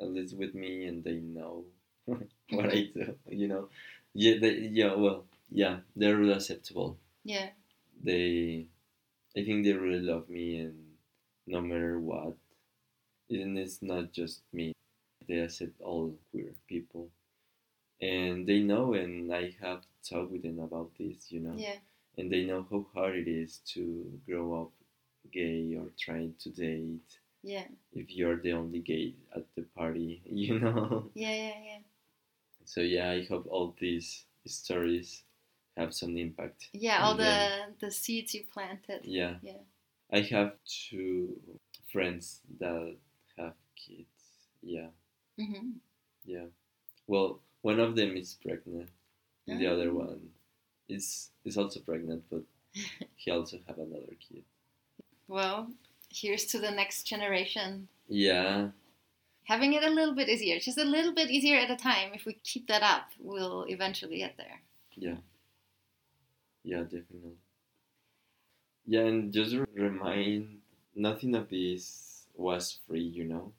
at 0.00 0.10
least 0.10 0.36
with 0.36 0.54
me, 0.54 0.86
and 0.86 1.02
they 1.04 1.20
know 1.20 1.64
what 2.50 2.66
I 2.72 2.88
do. 2.94 3.16
You 3.28 3.48
know, 3.48 3.68
yeah, 4.14 4.36
they, 4.40 4.54
yeah. 4.72 4.94
Well, 4.94 5.24
yeah, 5.50 5.78
they're 5.96 6.16
really 6.16 6.34
acceptable. 6.34 6.98
Yeah. 7.24 7.50
They, 8.02 8.66
I 9.36 9.44
think 9.44 9.64
they 9.64 9.72
really 9.74 10.00
love 10.02 10.28
me, 10.28 10.58
and 10.58 10.76
no 11.46 11.60
matter 11.60 12.00
what, 12.00 12.34
and 13.30 13.58
it's 13.58 13.82
not 13.82 14.12
just 14.12 14.42
me. 14.52 14.72
They 15.28 15.38
accept 15.40 15.80
all 15.80 16.16
queer 16.30 16.52
people, 16.68 17.10
and 18.00 18.46
they 18.46 18.60
know, 18.60 18.94
and 18.94 19.32
I 19.34 19.54
have 19.62 19.82
talked 20.08 20.30
with 20.32 20.42
them 20.42 20.58
about 20.60 20.90
this. 20.98 21.30
You 21.30 21.40
know 21.40 21.54
Yeah. 21.56 21.78
and 22.18 22.30
they 22.32 22.44
know 22.44 22.66
how 22.70 22.86
hard 22.94 23.16
it 23.16 23.28
is 23.28 23.58
to 23.74 24.20
grow 24.26 24.62
up 24.62 24.72
gay 25.32 25.76
or 25.76 25.88
trying 25.98 26.34
to 26.40 26.50
date 26.50 27.18
Yeah. 27.42 27.66
if 27.92 28.10
you're 28.10 28.36
the 28.40 28.52
only 28.52 28.80
gay 28.80 29.14
at 29.36 29.44
the 29.56 29.62
party, 29.76 30.22
you 30.26 30.58
know. 30.60 31.10
Yeah. 31.14 31.34
Yeah. 31.34 31.58
Yeah. 31.64 31.78
So 32.68 32.80
yeah, 32.84 33.08
I 33.10 33.24
hope 33.24 33.46
all 33.48 33.74
these 33.80 34.26
stories 34.46 35.24
have 35.76 35.94
some 35.94 36.16
impact. 36.18 36.68
Yeah. 36.72 37.00
All 37.02 37.16
the 37.16 37.72
the 37.80 37.90
seeds 37.90 38.34
you 38.34 38.44
planted. 38.52 39.00
yeah. 39.04 39.36
Yeah. 39.42 39.64
I 40.12 40.20
have 40.32 40.52
two 40.66 41.40
friends 41.92 42.40
that 42.60 42.96
have 43.38 43.54
kids. 43.76 44.08
Yeah, 44.62 44.88
hmm 45.40 45.80
yeah. 46.26 46.46
Well, 47.06 47.40
one 47.62 47.80
of 47.80 47.96
them 47.96 48.16
is 48.16 48.36
pregnant, 48.42 48.90
and 49.46 49.58
the 49.60 49.66
other 49.68 49.90
Ah. 49.90 50.04
one 50.04 50.20
is 50.88 51.30
is 51.44 51.56
also 51.56 51.80
pregnant, 51.80 52.24
but 52.30 52.42
he 53.16 53.30
also 53.30 53.58
have 53.66 53.78
another 53.78 54.16
kid. 54.20 54.44
Well, 55.28 55.70
here's 56.12 56.44
to 56.52 56.58
the 56.58 56.70
next 56.70 57.04
generation 57.04 57.88
Yeah, 58.08 58.70
having 59.48 59.72
it 59.72 59.82
a 59.82 59.88
little 59.88 60.14
bit 60.14 60.28
easier, 60.28 60.58
just 60.58 60.76
a 60.76 60.84
little 60.84 61.14
bit 61.14 61.30
easier 61.30 61.56
at 61.56 61.70
a 61.70 61.76
time. 61.76 62.12
If 62.12 62.26
we 62.26 62.34
keep 62.44 62.68
that 62.68 62.82
up, 62.82 63.06
we'll 63.18 63.64
eventually 63.68 64.18
get 64.18 64.36
there. 64.36 64.60
Yeah. 64.94 65.16
Yeah, 66.62 66.82
definitely. 66.82 67.38
Yeah, 68.86 69.06
and 69.06 69.32
just 69.32 69.56
remind 69.74 70.58
nothing 70.94 71.34
of 71.34 71.48
this 71.48 72.26
was 72.34 72.78
free, 72.86 73.00
you 73.00 73.24
know? 73.24 73.52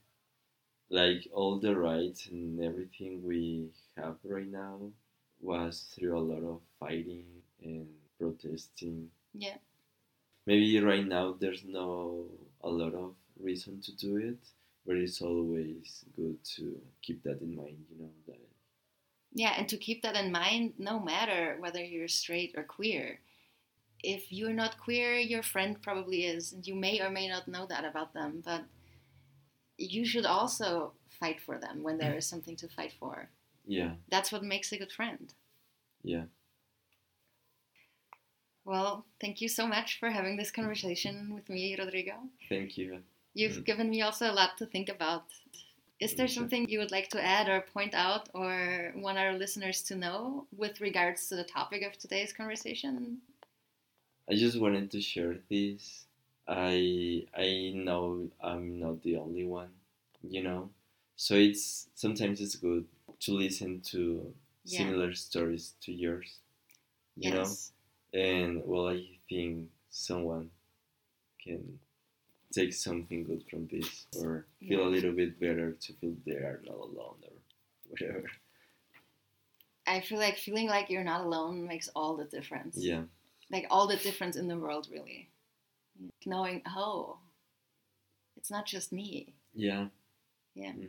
Like 0.91 1.27
all 1.33 1.59
the 1.59 1.75
rights 1.75 2.27
and 2.27 2.61
everything 2.63 3.23
we 3.23 3.69
have 3.97 4.17
right 4.23 4.51
now 4.51 4.91
was 5.41 5.85
through 5.95 6.17
a 6.17 6.19
lot 6.19 6.43
of 6.43 6.61
fighting 6.79 7.25
and 7.63 7.87
protesting. 8.19 9.09
Yeah. 9.33 9.57
Maybe 10.45 10.79
right 10.79 11.05
now 11.05 11.35
there's 11.39 11.63
no 11.65 12.25
a 12.63 12.69
lot 12.69 12.93
of 12.93 13.15
reason 13.39 13.81
to 13.81 13.95
do 13.95 14.17
it, 14.17 14.39
but 14.89 14.97
it's 14.97 15.21
always 15.21 16.03
good 16.15 16.43
to 16.43 16.81
keep 17.03 17.21
that 17.21 17.39
in 17.41 17.55
mind, 17.55 17.77
you 17.91 18.01
know, 18.01 18.09
that 18.25 18.39
Yeah, 19.31 19.53
and 19.55 19.69
to 19.69 19.77
keep 19.77 20.01
that 20.01 20.15
in 20.15 20.31
mind, 20.31 20.73
no 20.79 20.99
matter 20.99 21.57
whether 21.59 21.83
you're 21.83 22.07
straight 22.07 22.55
or 22.57 22.63
queer. 22.63 23.19
If 24.01 24.33
you're 24.33 24.51
not 24.51 24.79
queer, 24.79 25.13
your 25.17 25.43
friend 25.43 25.79
probably 25.79 26.25
is, 26.25 26.53
and 26.53 26.65
you 26.65 26.73
may 26.73 26.99
or 27.01 27.11
may 27.11 27.29
not 27.29 27.47
know 27.47 27.67
that 27.67 27.85
about 27.85 28.15
them, 28.15 28.41
but 28.43 28.63
you 29.77 30.05
should 30.07 30.25
also 30.25 30.93
fight 31.19 31.39
for 31.39 31.59
them 31.59 31.83
when 31.83 31.99
there 31.99 32.17
is 32.17 32.25
something 32.25 32.55
to 32.55 32.67
fight 32.67 32.93
for. 32.99 33.29
yeah, 33.67 33.91
That's 34.09 34.31
what 34.31 34.43
makes 34.43 34.71
a 34.71 34.79
good 34.79 34.91
friend. 34.91 35.31
yeah. 36.01 36.23
Well, 38.65 39.05
thank 39.21 39.39
you 39.39 39.49
so 39.49 39.67
much 39.67 39.99
for 39.99 40.09
having 40.09 40.35
this 40.37 40.49
conversation 40.49 41.35
with 41.35 41.47
me, 41.47 41.75
Rodrigo. 41.77 42.13
Thank 42.49 42.75
you. 42.75 43.03
You've 43.33 43.57
Mm. 43.57 43.65
given 43.65 43.89
me 43.89 44.01
also 44.01 44.31
a 44.31 44.33
lot 44.33 44.57
to 44.57 44.65
think 44.67 44.89
about. 44.89 45.25
Is 45.99 46.15
there 46.15 46.27
something 46.27 46.67
you 46.69 46.79
would 46.79 46.91
like 46.91 47.09
to 47.09 47.23
add 47.23 47.49
or 47.49 47.61
point 47.61 47.93
out 47.95 48.29
or 48.33 48.93
want 48.95 49.17
our 49.17 49.33
listeners 49.33 49.81
to 49.83 49.95
know 49.95 50.47
with 50.55 50.81
regards 50.81 51.27
to 51.29 51.35
the 51.35 51.43
topic 51.43 51.83
of 51.83 51.97
today's 51.97 52.33
conversation? 52.33 53.21
I 54.29 54.35
just 54.35 54.59
wanted 54.59 54.91
to 54.91 55.01
share 55.01 55.37
this. 55.49 56.05
I 56.47 57.25
I 57.35 57.73
know 57.75 58.29
I'm 58.41 58.79
not 58.79 59.01
the 59.03 59.17
only 59.17 59.43
one, 59.45 59.71
you 60.23 60.41
know. 60.43 60.69
So 61.17 61.35
it's 61.35 61.89
sometimes 61.95 62.39
it's 62.41 62.55
good 62.55 62.85
to 63.21 63.31
listen 63.33 63.81
to 63.91 64.33
Yeah. 64.63 64.77
similar 64.77 65.13
stories 65.13 65.75
to 65.81 65.91
yours, 65.91 66.39
you 67.17 67.31
know. 67.31 67.59
And 68.13 68.63
well, 68.65 68.89
I 68.89 69.05
think 69.29 69.69
someone 69.89 70.51
can 71.43 71.79
take 72.53 72.73
something 72.73 73.23
good 73.23 73.43
from 73.49 73.67
this 73.67 74.07
or 74.17 74.45
feel 74.59 74.79
Yeah. 74.81 74.85
a 74.87 74.89
little 74.95 75.11
bit 75.13 75.39
better 75.39 75.73
to 75.73 75.93
feel 75.93 76.15
they 76.25 76.33
are 76.33 76.61
not 76.65 76.75
alone 76.77 77.17
or 77.23 77.33
whatever. 77.87 78.25
I 79.87 80.01
feel 80.01 80.19
like 80.19 80.37
feeling 80.37 80.67
like 80.67 80.89
you're 80.89 81.03
not 81.03 81.21
alone 81.21 81.65
makes 81.67 81.89
all 81.95 82.15
the 82.15 82.25
difference. 82.25 82.77
Yeah, 82.77 83.03
Like 83.49 83.65
all 83.71 83.87
the 83.87 83.97
difference 83.97 84.35
in 84.35 84.47
the 84.47 84.57
world, 84.57 84.87
really. 84.91 85.29
Knowing, 86.25 86.61
oh, 86.67 87.17
it's 88.37 88.51
not 88.51 88.65
just 88.65 88.91
me. 88.91 89.33
yeah, 89.53 89.87
Yeah. 90.53 90.71
hmm 90.73 90.85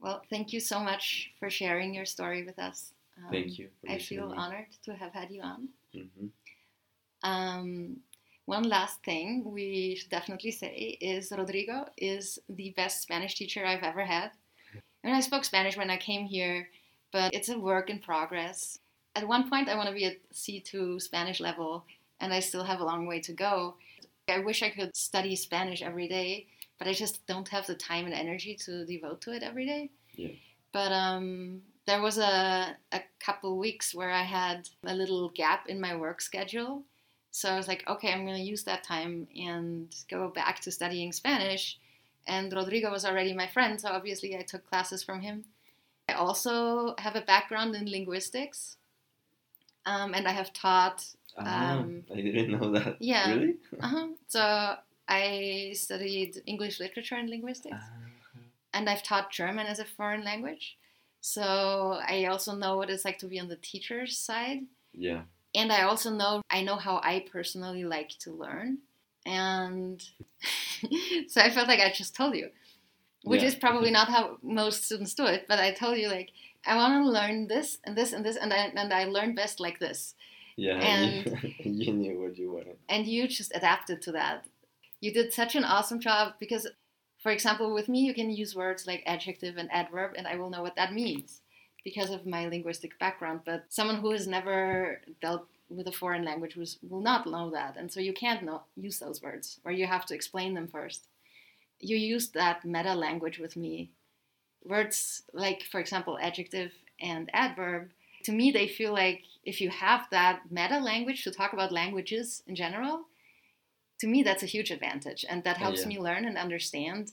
Well, 0.00 0.22
thank 0.30 0.52
you 0.52 0.60
so 0.60 0.78
much 0.80 1.32
for 1.38 1.50
sharing 1.50 1.92
your 1.94 2.06
story 2.06 2.44
with 2.44 2.58
us. 2.58 2.92
Um, 3.18 3.30
Thank 3.30 3.58
you. 3.58 3.68
For 3.80 3.90
I 3.90 3.98
feel 3.98 4.32
honored 4.36 4.68
to 4.84 4.94
have 4.94 5.12
had 5.12 5.30
you 5.30 5.42
on. 5.42 5.68
Mhm. 5.94 6.30
Um, 7.22 8.00
one 8.48 8.62
last 8.62 9.04
thing 9.04 9.44
we 9.44 9.94
should 9.96 10.08
definitely 10.08 10.50
say 10.50 10.96
is 11.02 11.30
Rodrigo 11.36 11.86
is 11.98 12.38
the 12.48 12.72
best 12.78 13.02
Spanish 13.02 13.34
teacher 13.34 13.64
I've 13.64 13.82
ever 13.82 14.06
had. 14.06 14.30
And 15.04 15.14
I 15.14 15.20
spoke 15.20 15.44
Spanish 15.44 15.76
when 15.76 15.90
I 15.90 15.98
came 15.98 16.24
here, 16.24 16.66
but 17.12 17.34
it's 17.34 17.50
a 17.50 17.58
work 17.58 17.90
in 17.90 17.98
progress. 17.98 18.78
At 19.14 19.28
one 19.28 19.50
point, 19.50 19.68
I 19.68 19.76
want 19.76 19.88
to 19.90 19.94
be 19.94 20.06
at 20.06 20.16
C2 20.32 21.02
Spanish 21.02 21.40
level, 21.40 21.84
and 22.20 22.32
I 22.32 22.40
still 22.40 22.64
have 22.64 22.80
a 22.80 22.84
long 22.84 23.06
way 23.06 23.20
to 23.20 23.34
go. 23.34 23.76
I 24.30 24.38
wish 24.38 24.62
I 24.62 24.70
could 24.70 24.96
study 24.96 25.36
Spanish 25.36 25.82
every 25.82 26.08
day, 26.08 26.46
but 26.78 26.88
I 26.88 26.94
just 26.94 27.26
don't 27.26 27.48
have 27.48 27.66
the 27.66 27.74
time 27.74 28.06
and 28.06 28.14
energy 28.14 28.54
to 28.64 28.86
devote 28.86 29.20
to 29.22 29.32
it 29.32 29.42
every 29.42 29.66
day. 29.66 29.90
Yeah. 30.14 30.32
But 30.72 30.92
um, 30.92 31.60
there 31.86 32.00
was 32.00 32.16
a, 32.16 32.74
a 32.92 33.00
couple 33.20 33.58
weeks 33.58 33.94
where 33.94 34.10
I 34.10 34.22
had 34.22 34.70
a 34.86 34.94
little 34.94 35.28
gap 35.34 35.68
in 35.68 35.78
my 35.78 35.94
work 35.94 36.22
schedule. 36.22 36.84
So 37.30 37.50
I 37.50 37.56
was 37.56 37.68
like, 37.68 37.84
okay, 37.88 38.12
I'm 38.12 38.24
going 38.24 38.36
to 38.36 38.42
use 38.50 38.64
that 38.64 38.82
time 38.84 39.28
and 39.38 39.94
go 40.10 40.28
back 40.28 40.60
to 40.60 40.70
studying 40.70 41.12
Spanish. 41.12 41.78
And 42.26 42.52
Rodrigo 42.52 42.90
was 42.90 43.04
already 43.04 43.32
my 43.32 43.46
friend, 43.46 43.80
so 43.80 43.88
obviously 43.88 44.36
I 44.36 44.42
took 44.42 44.68
classes 44.68 45.02
from 45.02 45.20
him. 45.20 45.44
I 46.08 46.14
also 46.14 46.94
have 46.98 47.16
a 47.16 47.20
background 47.22 47.74
in 47.74 47.90
linguistics, 47.90 48.76
um, 49.86 50.14
and 50.14 50.26
I 50.28 50.32
have 50.32 50.52
taught. 50.52 51.04
Ah, 51.36 51.78
Um, 51.78 52.04
I 52.12 52.20
didn't 52.20 52.50
know 52.50 52.70
that. 52.72 52.96
yeah. 53.00 53.30
Really? 53.32 53.56
Uh-huh. 53.80 54.08
So 54.26 54.76
I 55.06 55.72
studied 55.74 56.42
English 56.46 56.80
literature 56.80 57.14
and 57.14 57.30
linguistics, 57.30 57.76
Ah, 57.80 58.40
and 58.74 58.88
I've 58.90 59.02
taught 59.02 59.30
German 59.30 59.66
as 59.66 59.78
a 59.78 59.84
foreign 59.84 60.24
language. 60.24 60.76
So 61.20 61.98
I 62.06 62.26
also 62.26 62.54
know 62.54 62.76
what 62.76 62.90
it's 62.90 63.04
like 63.04 63.18
to 63.18 63.26
be 63.26 63.40
on 63.40 63.48
the 63.48 63.56
teacher's 63.56 64.18
side, 64.18 64.60
yeah. 64.92 65.22
And 65.54 65.72
I 65.72 65.82
also 65.82 66.10
know 66.10 66.42
I 66.50 66.62
know 66.62 66.76
how 66.76 67.00
I 67.02 67.24
personally 67.30 67.84
like 67.84 68.10
to 68.20 68.32
learn, 68.32 68.78
and 69.26 70.02
so 71.28 71.40
I 71.40 71.50
felt 71.50 71.68
like 71.68 71.80
I 71.80 71.92
just 71.92 72.14
told 72.14 72.36
you, 72.36 72.50
which 73.24 73.42
Yeah. 73.42 73.48
is 73.48 73.54
probably 73.64 73.90
not 73.90 74.08
how 74.08 74.38
most 74.42 74.84
students 74.84 75.14
do 75.14 75.26
it. 75.26 75.46
But 75.48 75.58
I 75.58 75.72
told 75.72 75.98
you 75.98 76.08
like 76.08 76.30
I 76.66 76.76
want 76.76 77.04
to 77.04 77.10
learn 77.10 77.48
this 77.48 77.78
and 77.84 77.96
this 77.96 78.12
and 78.12 78.24
this, 78.24 78.36
and 78.36 78.52
I 78.52 78.70
and 78.74 78.92
I 78.92 79.04
learn 79.04 79.34
best 79.34 79.60
like 79.60 79.78
this. 79.78 80.14
Yeah, 80.56 80.80
And- 80.82 81.26
you, 81.64 81.86
you 81.86 81.92
knew 81.92 82.20
what 82.20 82.36
you 82.38 82.52
wanted. 82.52 82.76
and 82.88 83.06
you 83.06 83.28
just 83.28 83.54
adapted 83.54 84.02
to 84.02 84.12
that. 84.12 84.46
You 85.00 85.12
did 85.12 85.32
such 85.32 85.54
an 85.54 85.62
awesome 85.64 86.00
job 86.00 86.32
because, 86.40 86.66
for 87.22 87.30
example, 87.30 87.72
with 87.72 87.88
me, 87.88 88.00
you 88.00 88.12
can 88.12 88.30
use 88.30 88.56
words 88.56 88.84
like 88.86 89.04
adjective 89.06 89.56
and 89.56 89.70
adverb, 89.70 90.14
and 90.16 90.26
I 90.26 90.34
will 90.36 90.50
know 90.50 90.62
what 90.62 90.74
that 90.76 90.92
means 90.92 91.40
because 91.84 92.10
of 92.10 92.26
my 92.26 92.46
linguistic 92.48 92.98
background. 92.98 93.40
But 93.44 93.66
someone 93.68 93.96
who 93.96 94.10
has 94.12 94.26
never 94.26 95.00
dealt 95.20 95.46
with 95.70 95.86
a 95.86 95.92
foreign 95.92 96.24
language 96.24 96.56
was, 96.56 96.78
will 96.88 97.00
not 97.00 97.26
know 97.26 97.50
that, 97.50 97.76
and 97.76 97.92
so 97.92 98.00
you 98.00 98.12
can't 98.12 98.42
know, 98.42 98.62
use 98.76 98.98
those 98.98 99.22
words, 99.22 99.60
or 99.64 99.72
you 99.72 99.86
have 99.86 100.06
to 100.06 100.14
explain 100.14 100.54
them 100.54 100.66
first. 100.66 101.08
You 101.80 101.96
used 101.96 102.34
that 102.34 102.64
meta 102.64 102.94
language 102.94 103.38
with 103.38 103.56
me. 103.56 103.90
Words 104.64 105.22
like, 105.32 105.62
for 105.62 105.78
example, 105.78 106.18
adjective 106.20 106.72
and 107.00 107.30
adverb 107.32 107.90
to 108.24 108.32
me 108.32 108.50
they 108.50 108.66
feel 108.68 108.92
like 108.92 109.22
if 109.44 109.60
you 109.60 109.70
have 109.70 110.06
that 110.10 110.42
meta 110.50 110.78
language 110.78 111.24
to 111.24 111.30
talk 111.30 111.52
about 111.52 111.72
languages 111.72 112.42
in 112.46 112.54
general 112.54 113.04
to 114.00 114.06
me 114.06 114.22
that's 114.22 114.42
a 114.42 114.46
huge 114.46 114.70
advantage 114.70 115.24
and 115.28 115.44
that 115.44 115.56
oh, 115.56 115.60
helps 115.60 115.82
Yeah. 115.82 115.88
me 115.88 115.98
learn 115.98 116.24
and 116.24 116.36
understand 116.36 117.12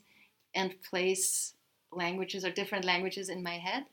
and 0.53 0.81
place 0.81 1.53
languages 1.91 2.43
or 2.43 2.51
different 2.51 2.85
languages 2.85 3.29
in 3.29 3.43
my 3.43 3.57
head 3.57 3.85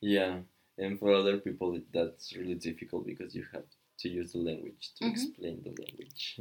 Yeah, 0.00 0.40
and 0.78 0.98
for 0.98 1.12
other 1.12 1.38
people, 1.38 1.80
that's 1.92 2.34
really 2.36 2.54
difficult 2.54 3.06
because 3.06 3.34
you 3.34 3.44
have 3.52 3.64
to 4.00 4.08
use 4.08 4.32
the 4.32 4.38
language 4.38 4.92
to 4.96 5.04
Mhm. 5.04 5.12
explain 5.12 5.62
the 5.62 5.74
language. 5.82 6.40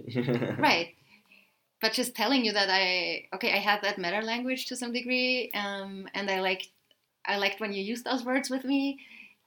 right 0.60 0.96
but 1.82 1.94
just 1.94 2.16
telling 2.16 2.44
you 2.44 2.52
that 2.52 2.70
i 2.70 3.28
okay 3.34 3.54
i 3.54 3.58
had 3.58 3.82
that 3.82 3.98
meta 3.98 4.20
language 4.22 4.66
to 4.66 4.76
some 4.76 4.92
degree 4.92 5.52
um, 5.54 6.08
and 6.14 6.30
i 6.30 6.40
liked 6.40 6.70
i 7.26 7.38
liked 7.38 7.60
when 7.60 7.74
you 7.74 7.84
used 7.84 8.06
those 8.06 8.24
words 8.26 8.50
with 8.50 8.64
me 8.64 9.00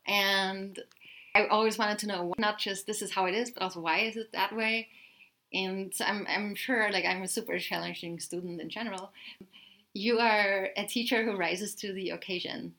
and 0.07 0.79
i 1.35 1.47
always 1.47 1.79
wanted 1.79 1.99
to 1.99 2.07
know 2.07 2.33
not 2.39 2.59
just 2.59 2.87
this 2.87 3.03
is 3.03 3.11
how 3.11 3.27
it 3.27 3.35
is 3.35 3.51
but 3.51 3.63
also 3.63 3.81
why 3.81 3.99
is 4.01 4.17
it 4.17 4.31
that 4.33 4.55
way 4.55 4.89
and 5.53 5.93
I'm, 6.01 6.27
I'm 6.29 6.55
sure 6.55 6.91
like 6.93 7.05
i'm 7.05 7.23
a 7.23 7.29
super 7.29 7.59
challenging 7.59 8.21
student 8.21 8.61
in 8.61 8.69
general 8.71 9.11
you 9.95 10.19
are 10.19 10.69
a 10.77 10.87
teacher 10.87 11.25
who 11.25 11.37
rises 11.37 11.75
to 11.77 11.93
the 11.93 12.11
occasion 12.11 12.75